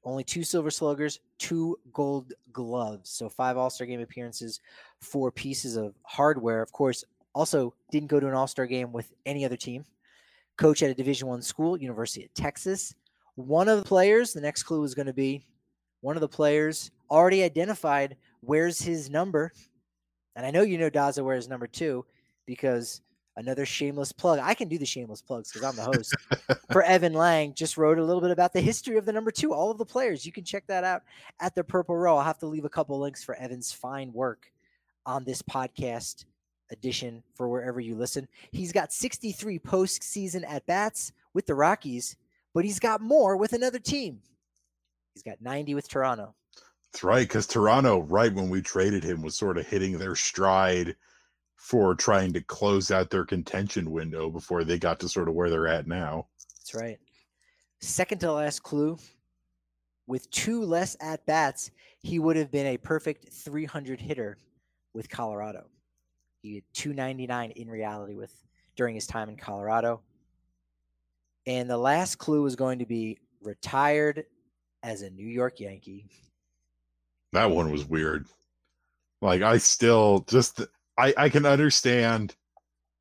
only 0.04 0.24
two 0.24 0.44
Silver 0.44 0.70
Sluggers, 0.70 1.20
two 1.38 1.78
Gold 1.92 2.32
Gloves. 2.52 3.10
So 3.10 3.28
five 3.28 3.56
All 3.56 3.70
Star 3.70 3.86
game 3.86 4.00
appearances, 4.00 4.60
four 5.00 5.30
pieces 5.30 5.76
of 5.76 5.94
hardware. 6.02 6.62
Of 6.62 6.72
course, 6.72 7.04
also 7.34 7.74
didn't 7.90 8.08
go 8.08 8.20
to 8.20 8.28
an 8.28 8.34
All 8.34 8.46
Star 8.46 8.66
game 8.66 8.92
with 8.92 9.12
any 9.26 9.44
other 9.44 9.56
team. 9.56 9.84
Coach 10.56 10.82
at 10.82 10.90
a 10.90 10.94
Division 10.94 11.28
One 11.28 11.42
school, 11.42 11.76
University 11.76 12.24
of 12.24 12.34
Texas. 12.34 12.94
One 13.34 13.68
of 13.68 13.78
the 13.78 13.88
players. 13.88 14.32
The 14.32 14.40
next 14.40 14.62
clue 14.62 14.84
is 14.84 14.94
going 14.94 15.06
to 15.06 15.12
be 15.12 15.44
one 16.00 16.16
of 16.16 16.20
the 16.20 16.28
players 16.28 16.92
already 17.10 17.42
identified. 17.42 18.16
Where's 18.40 18.80
his 18.80 19.10
number? 19.10 19.52
And 20.36 20.46
I 20.46 20.50
know 20.50 20.62
you 20.62 20.78
know 20.78 20.90
Daza 20.90 21.24
wears 21.24 21.48
number 21.48 21.66
two 21.66 22.04
because 22.46 23.00
another 23.36 23.66
shameless 23.66 24.12
plug. 24.12 24.38
I 24.42 24.54
can 24.54 24.68
do 24.68 24.78
the 24.78 24.86
shameless 24.86 25.22
plugs 25.22 25.52
because 25.52 25.66
I'm 25.66 25.76
the 25.76 25.96
host. 25.96 26.14
for 26.72 26.82
Evan 26.82 27.14
Lang, 27.14 27.54
just 27.54 27.76
wrote 27.76 27.98
a 27.98 28.04
little 28.04 28.20
bit 28.20 28.30
about 28.30 28.52
the 28.52 28.60
history 28.60 28.96
of 28.96 29.04
the 29.04 29.12
number 29.12 29.30
two, 29.30 29.52
all 29.52 29.70
of 29.70 29.78
the 29.78 29.84
players. 29.84 30.24
You 30.24 30.32
can 30.32 30.44
check 30.44 30.66
that 30.68 30.84
out 30.84 31.02
at 31.40 31.54
the 31.54 31.64
Purple 31.64 31.96
Row. 31.96 32.16
I'll 32.16 32.24
have 32.24 32.38
to 32.38 32.46
leave 32.46 32.64
a 32.64 32.70
couple 32.70 32.98
links 32.98 33.24
for 33.24 33.34
Evan's 33.34 33.72
fine 33.72 34.12
work 34.12 34.50
on 35.06 35.24
this 35.24 35.42
podcast 35.42 36.24
edition 36.70 37.22
for 37.34 37.48
wherever 37.48 37.80
you 37.80 37.94
listen. 37.94 38.28
He's 38.52 38.72
got 38.72 38.92
63 38.92 39.58
postseason 39.58 40.44
at 40.48 40.66
bats 40.66 41.12
with 41.32 41.46
the 41.46 41.54
Rockies, 41.54 42.16
but 42.54 42.64
he's 42.64 42.78
got 42.78 43.00
more 43.00 43.36
with 43.36 43.52
another 43.52 43.78
team. 43.78 44.20
He's 45.12 45.22
got 45.22 45.40
90 45.40 45.74
with 45.74 45.88
Toronto. 45.88 46.34
That's 46.92 47.04
right, 47.04 47.26
because 47.26 47.46
Toronto, 47.46 48.02
right 48.02 48.32
when 48.32 48.48
we 48.48 48.62
traded 48.62 49.02
him, 49.02 49.22
was 49.22 49.36
sort 49.36 49.58
of 49.58 49.66
hitting 49.66 49.98
their 49.98 50.14
stride 50.14 50.96
for 51.64 51.94
trying 51.94 52.30
to 52.30 52.42
close 52.42 52.90
out 52.90 53.08
their 53.08 53.24
contention 53.24 53.90
window 53.90 54.28
before 54.28 54.64
they 54.64 54.78
got 54.78 55.00
to 55.00 55.08
sort 55.08 55.28
of 55.28 55.34
where 55.34 55.48
they're 55.48 55.66
at 55.66 55.86
now. 55.86 56.26
That's 56.58 56.74
right. 56.74 56.98
Second 57.80 58.18
to 58.18 58.30
last 58.32 58.62
clue 58.62 58.98
with 60.06 60.30
two 60.30 60.62
less 60.62 60.94
at 61.00 61.24
bats, 61.24 61.70
he 62.02 62.18
would 62.18 62.36
have 62.36 62.50
been 62.50 62.66
a 62.66 62.76
perfect 62.76 63.30
300 63.32 63.98
hitter 63.98 64.36
with 64.92 65.08
Colorado. 65.08 65.64
He 66.42 66.56
had 66.56 66.64
299 66.74 67.52
in 67.52 67.70
reality 67.70 68.14
with 68.14 68.44
during 68.76 68.94
his 68.94 69.06
time 69.06 69.30
in 69.30 69.36
Colorado. 69.38 70.02
And 71.46 71.70
the 71.70 71.78
last 71.78 72.16
clue 72.16 72.42
was 72.42 72.56
going 72.56 72.80
to 72.80 72.86
be 72.86 73.16
retired 73.40 74.26
as 74.82 75.00
a 75.00 75.08
New 75.08 75.26
York 75.26 75.60
Yankee. 75.60 76.10
That 77.32 77.50
one 77.50 77.72
was 77.72 77.86
weird. 77.86 78.26
Like 79.22 79.40
I 79.40 79.56
still 79.56 80.26
just 80.28 80.60
I 80.98 81.14
I 81.16 81.28
can 81.28 81.46
understand 81.46 82.34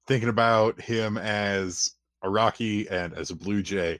thinking 0.08 0.30
about 0.30 0.82
him 0.82 1.18
as 1.18 1.92
a 2.22 2.30
Rocky 2.30 2.88
and 2.90 3.14
as 3.14 3.30
a 3.32 3.36
Blue 3.36 3.62
Jay, 3.62 4.00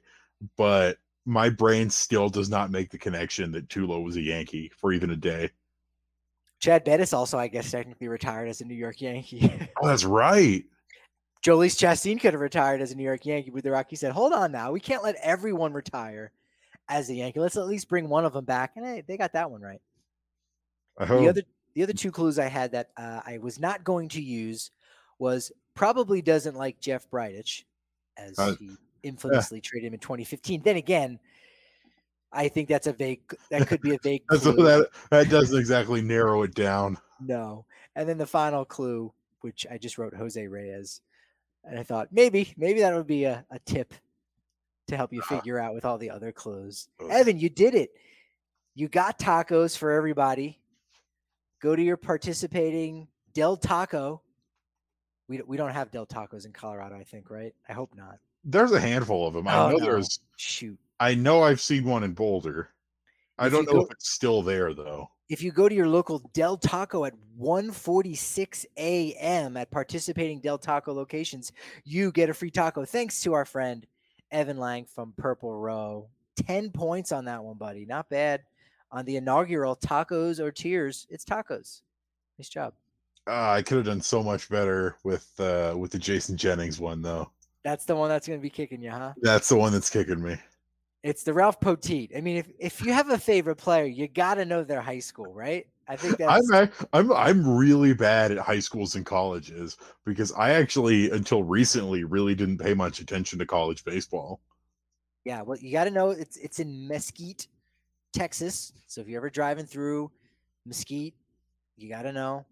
but 0.58 0.98
my 1.26 1.50
brain 1.50 1.90
still 1.90 2.30
does 2.30 2.50
not 2.50 2.72
make 2.72 2.90
the 2.90 2.98
connection 2.98 3.52
that 3.52 3.70
Tulo 3.70 4.04
was 4.04 4.18
a 4.18 4.22
Yankee 4.22 4.72
for 4.76 4.92
even 4.92 5.12
a 5.12 5.16
day. 5.16 5.50
Chad 6.60 6.84
Bettis 6.84 7.14
also, 7.14 7.38
I 7.38 7.48
guess, 7.48 7.72
technically 7.72 8.08
retired 8.08 8.48
as 8.48 8.62
a 8.62 8.66
New 8.66 8.74
York 8.74 9.02
Yankee. 9.02 9.70
oh, 9.82 9.88
that's 9.88 10.06
right. 10.06 10.64
Jhoulys 11.46 11.78
Chacin 11.78 12.20
could 12.20 12.34
have 12.34 12.42
retired 12.42 12.82
as 12.82 12.92
a 12.92 12.96
New 12.96 13.04
York 13.04 13.26
Yankee, 13.26 13.50
but 13.50 13.64
the 13.64 13.72
Rockies 13.72 14.00
said, 14.00 14.14
"Hold 14.14 14.32
on, 14.32 14.52
now 14.52 14.72
we 14.72 14.80
can't 14.80 15.04
let 15.04 15.16
everyone 15.22 15.74
retire 15.74 16.32
as 16.88 17.10
a 17.10 17.14
Yankee. 17.14 17.42
Let's 17.42 17.58
at 17.58 17.68
least 17.68 17.90
bring 17.90 18.08
one 18.08 18.24
of 18.24 18.32
them 18.32 18.46
back." 18.46 18.72
And 18.78 18.86
hey, 18.86 19.04
they 19.06 19.18
got 19.18 19.34
that 19.34 19.52
one 19.52 19.62
right. 19.62 19.82
I 20.98 21.06
hope. 21.06 21.22
The 21.22 21.30
other 21.30 21.42
the 21.74 21.84
other 21.84 21.94
two 21.94 22.12
clues 22.12 22.40
I 22.40 22.48
had 22.48 22.72
that 22.74 22.90
uh, 22.98 23.22
I 23.26 23.40
was 23.40 23.60
not 23.60 23.84
going 23.84 24.10
to 24.10 24.22
use 24.22 24.72
was 25.20 25.52
probably 25.74 26.22
doesn't 26.22 26.56
like 26.56 26.80
Jeff 26.80 27.10
Bridich, 27.10 27.64
as 28.18 28.38
uh, 28.38 28.56
he 28.60 28.72
infamously 29.02 29.58
yeah. 29.58 29.64
traded 29.64 29.88
him 29.88 29.94
in 29.94 30.00
2015. 30.00 30.62
Then 30.64 30.76
again, 30.78 31.20
I 32.32 32.48
think 32.48 32.68
that's 32.68 32.88
a 32.88 32.94
vague. 32.94 33.22
That 33.50 33.68
could 33.68 33.82
be 33.82 33.96
a 33.96 34.00
vague. 34.04 34.24
that 34.30 34.90
that 35.10 35.30
doesn't 35.30 35.58
exactly 35.58 36.02
narrow 36.02 36.44
it 36.44 36.54
down. 36.54 36.98
No, 37.20 37.66
and 37.96 38.08
then 38.08 38.18
the 38.18 38.26
final 38.26 38.66
clue, 38.66 39.12
which 39.42 39.66
I 39.70 39.78
just 39.78 39.98
wrote 39.98 40.14
Jose 40.14 40.46
Reyes, 40.48 41.02
and 41.64 41.80
I 41.80 41.84
thought 41.84 42.10
maybe 42.12 42.54
maybe 42.58 42.82
that 42.82 42.94
would 42.94 43.08
be 43.08 43.26
a, 43.26 43.46
a 43.50 43.60
tip 43.60 43.94
to 44.88 44.98
help 44.98 45.14
you 45.14 45.22
ah. 45.24 45.36
figure 45.36 45.60
out 45.60 45.74
with 45.74 45.86
all 45.86 45.98
the 45.98 46.10
other 46.10 46.32
clues. 46.32 46.90
Evan, 47.10 47.40
you 47.40 47.50
did 47.50 47.74
it. 47.74 47.92
You 48.76 48.88
got 48.88 49.20
tacos 49.20 49.78
for 49.78 49.92
everybody 49.92 50.60
go 51.64 51.76
to 51.76 51.82
your 51.82 51.98
participating 51.98 53.08
Del 53.34 53.56
Taco. 53.56 54.22
We, 55.30 55.42
we 55.48 55.56
don't 55.56 55.72
have 55.72 55.90
Del 55.90 56.06
Tacos 56.06 56.46
in 56.46 56.52
Colorado, 56.52 56.98
I 56.98 57.04
think, 57.04 57.32
right? 57.32 57.56
I 57.68 57.74
hope 57.74 57.96
not. 57.96 58.20
There's 58.44 58.74
a 58.74 58.80
handful 58.80 59.26
of 59.26 59.34
them. 59.34 59.48
I 59.48 59.58
oh, 59.58 59.70
know 59.70 59.78
no. 59.78 59.86
there's. 59.86 60.20
Shoot. 60.36 60.78
I 61.00 61.16
know 61.16 61.42
I've 61.42 61.62
seen 61.62 61.86
one 61.86 62.04
in 62.04 62.14
Boulder. 62.14 62.70
I 63.40 63.48
don't 63.48 63.66
know 63.66 63.80
go, 63.80 63.82
if 63.82 63.92
it's 63.92 64.12
still 64.12 64.44
there 64.44 64.74
though. 64.74 65.10
If 65.30 65.42
you 65.42 65.52
go 65.52 65.68
to 65.70 65.74
your 65.74 65.88
local 65.88 66.20
Del 66.34 66.58
Taco 66.58 67.06
at 67.06 67.14
1:46 67.40 68.66
a.m. 68.78 69.58
at 69.58 69.72
participating 69.72 70.40
Del 70.42 70.58
Taco 70.58 70.94
locations, 70.94 71.54
you 71.86 72.12
get 72.12 72.30
a 72.30 72.34
free 72.34 72.52
taco. 72.52 72.84
Thanks 72.84 73.22
to 73.22 73.34
our 73.34 73.46
friend 73.46 73.88
Evan 74.30 74.58
Lang 74.58 74.86
from 74.86 75.14
Purple 75.18 75.58
Row. 75.58 76.10
10 76.36 76.72
points 76.72 77.12
on 77.12 77.26
that 77.26 77.44
one, 77.44 77.58
buddy. 77.58 77.86
Not 77.86 78.10
bad 78.10 78.42
on 78.94 79.04
the 79.06 79.18
inaugural 79.18 79.76
tacos 79.76 80.40
or 80.40 80.52
tears. 80.52 81.08
It's 81.10 81.26
tacos. 81.26 81.82
Nice 82.38 82.48
job. 82.48 82.74
Uh, 83.28 83.52
I 83.52 83.62
could 83.62 83.78
have 83.78 83.86
done 83.86 84.02
so 84.02 84.22
much 84.22 84.50
better 84.50 84.98
with 85.04 85.30
uh, 85.40 85.76
with 85.78 85.92
the 85.92 86.00
Jason 86.00 86.38
Jennings 86.38 86.80
one 86.80 87.02
though. 87.02 87.30
That's 87.64 87.86
the 87.86 87.96
one 87.96 88.10
that's 88.10 88.28
going 88.28 88.40
to 88.40 88.44
be 88.44 88.50
kicking 88.50 88.82
you, 88.82 88.92
huh? 88.92 89.14
That's 89.22 89.50
the 89.50 89.56
one 89.56 89.72
that's 89.72 89.90
kicking 89.90 90.22
me. 90.22 90.38
It's 91.02 91.24
the 91.24 91.34
Ralph 91.34 91.60
Poteet. 91.60 92.16
I 92.16 92.22
mean, 92.22 92.38
if 92.38 92.50
if 92.60 92.86
you 92.86 92.94
have 92.94 93.10
a 93.10 93.18
favorite 93.18 93.56
player, 93.56 93.86
you 93.86 94.08
got 94.08 94.36
to 94.36 94.46
know 94.46 94.64
their 94.64 94.82
high 94.82 95.00
school, 95.00 95.34
right? 95.34 95.66
I 95.88 95.96
think 95.96 96.18
that's. 96.18 96.52
I'm 96.52 96.70
I'm 96.92 97.12
I'm 97.14 97.58
really 97.58 97.94
bad 97.94 98.32
at 98.32 98.38
high 98.38 98.60
schools 98.60 98.96
and 98.96 99.06
colleges 99.06 99.78
because 100.06 100.34
I 100.34 100.52
actually 100.52 101.12
until 101.12 101.44
recently 101.44 102.04
really 102.04 102.36
didn't 102.36 102.58
pay 102.58 102.74
much 102.74 103.00
attention 103.00 103.40
to 103.40 103.46
college 103.46 103.86
baseball. 103.86 104.42
Yeah, 105.24 105.42
well, 105.42 105.58
you 105.58 105.72
got 105.72 105.86
to 105.86 105.92
know 105.92 106.10
it's 106.10 106.36
it's 106.38 106.60
in 106.60 106.88
Mesquite, 106.88 107.48
Texas. 108.14 108.74
So 108.88 109.02
if 109.02 109.08
you're 109.08 109.20
ever 109.20 109.30
driving 109.30 109.66
through 109.66 110.12
Mesquite, 110.66 111.16
you 111.76 111.90
got 111.90 112.04
to 112.04 112.14
know. 112.14 112.46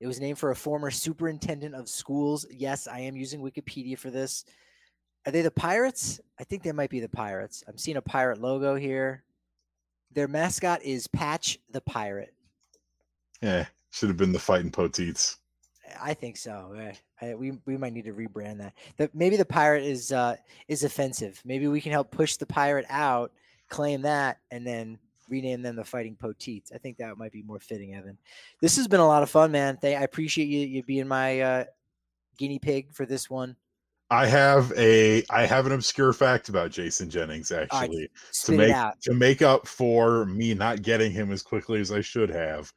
It 0.00 0.06
was 0.06 0.20
named 0.20 0.38
for 0.38 0.50
a 0.50 0.56
former 0.56 0.90
superintendent 0.90 1.74
of 1.74 1.88
schools. 1.88 2.44
Yes, 2.50 2.86
I 2.86 3.00
am 3.00 3.16
using 3.16 3.40
Wikipedia 3.40 3.98
for 3.98 4.10
this. 4.10 4.44
Are 5.24 5.32
they 5.32 5.42
the 5.42 5.50
Pirates? 5.50 6.20
I 6.38 6.44
think 6.44 6.62
they 6.62 6.72
might 6.72 6.90
be 6.90 7.00
the 7.00 7.08
Pirates. 7.08 7.64
I'm 7.66 7.78
seeing 7.78 7.96
a 7.96 8.02
pirate 8.02 8.40
logo 8.40 8.74
here. 8.74 9.24
Their 10.12 10.28
mascot 10.28 10.82
is 10.82 11.06
Patch 11.06 11.58
the 11.70 11.80
Pirate. 11.80 12.34
Yeah, 13.40 13.66
should 13.90 14.08
have 14.08 14.18
been 14.18 14.32
the 14.32 14.38
Fighting 14.38 14.70
Poteets. 14.70 15.38
I 16.00 16.14
think 16.14 16.36
so. 16.36 16.92
I, 17.20 17.34
we 17.34 17.52
we 17.64 17.76
might 17.76 17.92
need 17.92 18.04
to 18.06 18.12
rebrand 18.12 18.58
that. 18.58 18.74
The, 18.96 19.10
maybe 19.14 19.36
the 19.36 19.44
pirate 19.44 19.84
is 19.84 20.12
uh, 20.12 20.36
is 20.68 20.84
offensive. 20.84 21.40
Maybe 21.44 21.68
we 21.68 21.80
can 21.80 21.92
help 21.92 22.10
push 22.10 22.36
the 22.36 22.46
pirate 22.46 22.86
out 22.88 23.32
claim 23.68 24.02
that, 24.02 24.38
and 24.50 24.66
then 24.66 24.98
rename 25.28 25.62
them 25.62 25.76
the 25.76 25.84
Fighting 25.84 26.16
Poteets. 26.16 26.72
I 26.74 26.78
think 26.78 26.98
that 26.98 27.18
might 27.18 27.32
be 27.32 27.42
more 27.42 27.60
fitting, 27.60 27.94
Evan. 27.94 28.18
This 28.60 28.76
has 28.76 28.88
been 28.88 29.00
a 29.00 29.06
lot 29.06 29.22
of 29.22 29.30
fun, 29.30 29.52
man. 29.52 29.78
I 29.82 29.88
appreciate 29.88 30.48
you 30.48 30.60
you 30.60 30.82
being 30.82 31.08
my 31.08 31.40
uh, 31.40 31.64
guinea 32.38 32.58
pig 32.58 32.92
for 32.92 33.06
this 33.06 33.30
one. 33.30 33.56
I 34.10 34.26
have 34.26 34.72
a 34.76 35.24
I 35.30 35.46
have 35.46 35.66
an 35.66 35.72
obscure 35.72 36.12
fact 36.12 36.48
about 36.48 36.70
Jason 36.70 37.10
Jennings 37.10 37.50
actually 37.50 38.08
to 38.44 38.52
make 38.52 38.74
to 39.02 39.14
make 39.14 39.42
up 39.42 39.66
for 39.66 40.26
me 40.26 40.54
not 40.54 40.82
getting 40.82 41.10
him 41.10 41.32
as 41.32 41.42
quickly 41.42 41.80
as 41.80 41.90
I 41.90 42.00
should 42.00 42.30
have. 42.30 42.72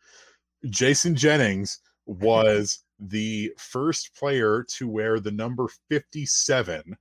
Jason 0.70 1.16
Jennings 1.16 1.80
was 2.08 2.80
the 3.00 3.52
first 3.58 4.16
player 4.16 4.66
to 4.78 4.88
wear 4.88 5.20
the 5.20 5.32
number 5.32 5.68
57 5.90 6.98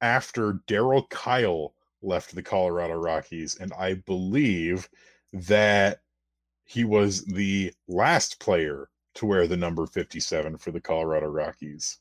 after 0.00 0.54
Daryl 0.68 1.08
Kile 1.10 1.74
left 2.02 2.34
the 2.34 2.42
Colorado 2.42 2.94
Rockies. 2.94 3.56
And 3.56 3.72
I 3.78 3.94
believe 3.94 4.88
that 5.32 6.00
he 6.64 6.84
was 6.84 7.24
the 7.24 7.72
last 7.88 8.38
player 8.40 8.88
to 9.14 9.26
wear 9.26 9.46
the 9.46 9.56
number 9.56 9.86
57 9.86 10.56
for 10.58 10.70
the 10.70 10.80
Colorado 10.80 11.26
Rockies. 11.26 11.98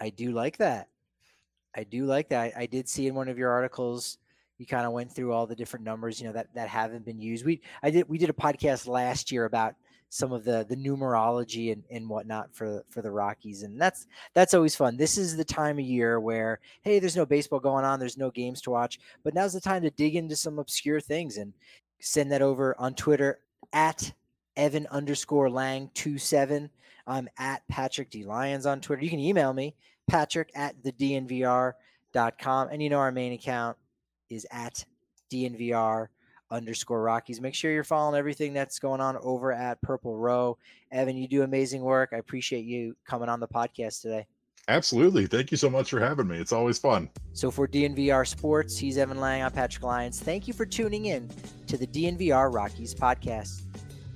I 0.00 0.10
do 0.10 0.32
like 0.32 0.56
that. 0.58 0.88
I 1.74 1.84
do 1.84 2.04
like 2.06 2.28
that. 2.30 2.52
I, 2.56 2.66
did 2.66 2.88
see 2.88 3.06
in 3.06 3.14
one 3.14 3.28
of 3.28 3.38
your 3.38 3.50
articles 3.50 4.18
you 4.58 4.66
kind 4.66 4.86
of 4.86 4.92
went 4.92 5.10
through 5.10 5.32
all 5.32 5.46
the 5.46 5.56
different 5.56 5.84
numbers, 5.84 6.20
you 6.20 6.26
know, 6.26 6.32
that 6.32 6.54
that 6.54 6.68
haven't 6.68 7.04
been 7.04 7.20
used. 7.20 7.44
We 7.44 7.62
I 7.82 7.90
did 7.90 8.08
we 8.08 8.18
did 8.18 8.30
a 8.30 8.34
podcast 8.34 8.86
last 8.86 9.32
year 9.32 9.44
about 9.44 9.74
some 10.12 10.30
of 10.30 10.44
the 10.44 10.66
the 10.68 10.76
numerology 10.76 11.72
and, 11.72 11.82
and 11.90 12.06
whatnot 12.06 12.54
for 12.54 12.84
for 12.90 13.00
the 13.00 13.10
Rockies, 13.10 13.62
and 13.62 13.80
that's 13.80 14.06
that's 14.34 14.52
always 14.52 14.76
fun. 14.76 14.98
This 14.98 15.16
is 15.16 15.38
the 15.38 15.44
time 15.44 15.78
of 15.78 15.86
year 15.86 16.20
where 16.20 16.60
hey, 16.82 16.98
there's 16.98 17.16
no 17.16 17.24
baseball 17.24 17.60
going 17.60 17.86
on, 17.86 17.98
there's 17.98 18.18
no 18.18 18.30
games 18.30 18.60
to 18.62 18.70
watch, 18.70 19.00
but 19.24 19.32
now's 19.32 19.54
the 19.54 19.60
time 19.60 19.80
to 19.80 19.90
dig 19.90 20.14
into 20.14 20.36
some 20.36 20.58
obscure 20.58 21.00
things 21.00 21.38
and 21.38 21.54
send 21.98 22.30
that 22.30 22.42
over 22.42 22.76
on 22.78 22.94
Twitter 22.94 23.38
at 23.72 24.12
Evan 24.54 24.86
underscore 24.90 25.48
Lang 25.48 25.90
two 25.94 26.18
seven. 26.18 26.68
I'm 27.06 27.30
at 27.38 27.66
Patrick 27.68 28.10
D 28.10 28.22
Lyons 28.22 28.66
on 28.66 28.82
Twitter. 28.82 29.02
You 29.02 29.10
can 29.10 29.18
email 29.18 29.54
me 29.54 29.74
Patrick 30.08 30.50
at 30.54 30.74
the 30.84 30.92
DNVR.com. 30.92 32.68
And 32.70 32.82
you 32.82 32.90
know 32.90 32.98
our 32.98 33.12
main 33.12 33.32
account 33.32 33.78
is 34.28 34.46
at 34.50 34.84
DNVR 35.32 36.08
underscore 36.52 37.02
Rockies. 37.02 37.40
Make 37.40 37.54
sure 37.54 37.72
you're 37.72 37.82
following 37.82 38.18
everything 38.18 38.52
that's 38.52 38.78
going 38.78 39.00
on 39.00 39.16
over 39.22 39.52
at 39.52 39.80
Purple 39.82 40.16
Row. 40.16 40.58
Evan, 40.92 41.16
you 41.16 41.26
do 41.26 41.42
amazing 41.42 41.82
work. 41.82 42.10
I 42.12 42.18
appreciate 42.18 42.64
you 42.64 42.94
coming 43.06 43.28
on 43.28 43.40
the 43.40 43.48
podcast 43.48 44.02
today. 44.02 44.26
Absolutely. 44.68 45.26
Thank 45.26 45.50
you 45.50 45.56
so 45.56 45.68
much 45.68 45.90
for 45.90 45.98
having 45.98 46.28
me. 46.28 46.38
It's 46.38 46.52
always 46.52 46.78
fun. 46.78 47.10
So 47.32 47.50
for 47.50 47.66
DNVR 47.66 48.26
Sports, 48.26 48.78
he's 48.78 48.96
Evan 48.96 49.18
Lang. 49.18 49.42
I'm 49.42 49.50
Patrick 49.50 49.82
Lyons. 49.82 50.20
Thank 50.20 50.46
you 50.46 50.54
for 50.54 50.64
tuning 50.64 51.06
in 51.06 51.28
to 51.66 51.76
the 51.76 51.86
DNVR 51.86 52.54
Rockies 52.54 52.94
podcast. 52.94 53.62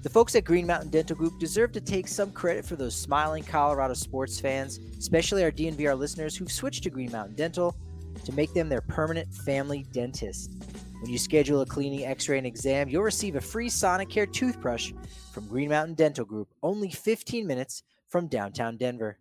The 0.03 0.11
folks 0.11 0.37
at 0.37 0.45
Green 0.45 0.69
Mountain 0.69 0.91
Dental 0.91 1.17
Group 1.17 1.41
deserve 1.41 1.73
to 1.73 1.81
take 1.81 2.07
some 2.07 2.31
credit 2.31 2.65
for 2.65 2.77
those 2.77 2.95
smiling 2.95 3.43
Colorado 3.43 3.95
sports 3.95 4.39
fans, 4.39 4.79
especially 4.97 5.43
our 5.43 5.51
DNVR 5.51 5.99
listeners 5.99 6.37
who've 6.37 6.53
switched 6.53 6.85
to 6.85 6.91
Green 6.91 7.11
Mountain 7.11 7.35
Dental 7.35 7.75
to 8.25 8.33
make 8.33 8.55
them 8.55 8.69
their 8.69 8.83
permanent 8.83 9.35
family 9.35 9.85
dentist. 9.91 10.53
When 11.01 11.11
you 11.11 11.19
schedule 11.19 11.61
a 11.61 11.67
cleaning, 11.67 12.07
x 12.07 12.29
ray, 12.29 12.39
and 12.39 12.47
exam, 12.47 12.89
you'll 12.89 13.03
receive 13.03 13.37
a 13.37 13.41
free 13.41 13.69
Sonicare 13.69 14.33
toothbrush 14.33 14.93
from 15.33 15.47
Green 15.47 15.69
Mountain 15.69 15.95
Dental 15.95 16.25
Group, 16.25 16.49
only 16.63 16.91
15 16.91 17.47
minutes 17.47 17.83
from 18.09 18.29
downtown 18.29 18.77
Denver. 18.79 19.19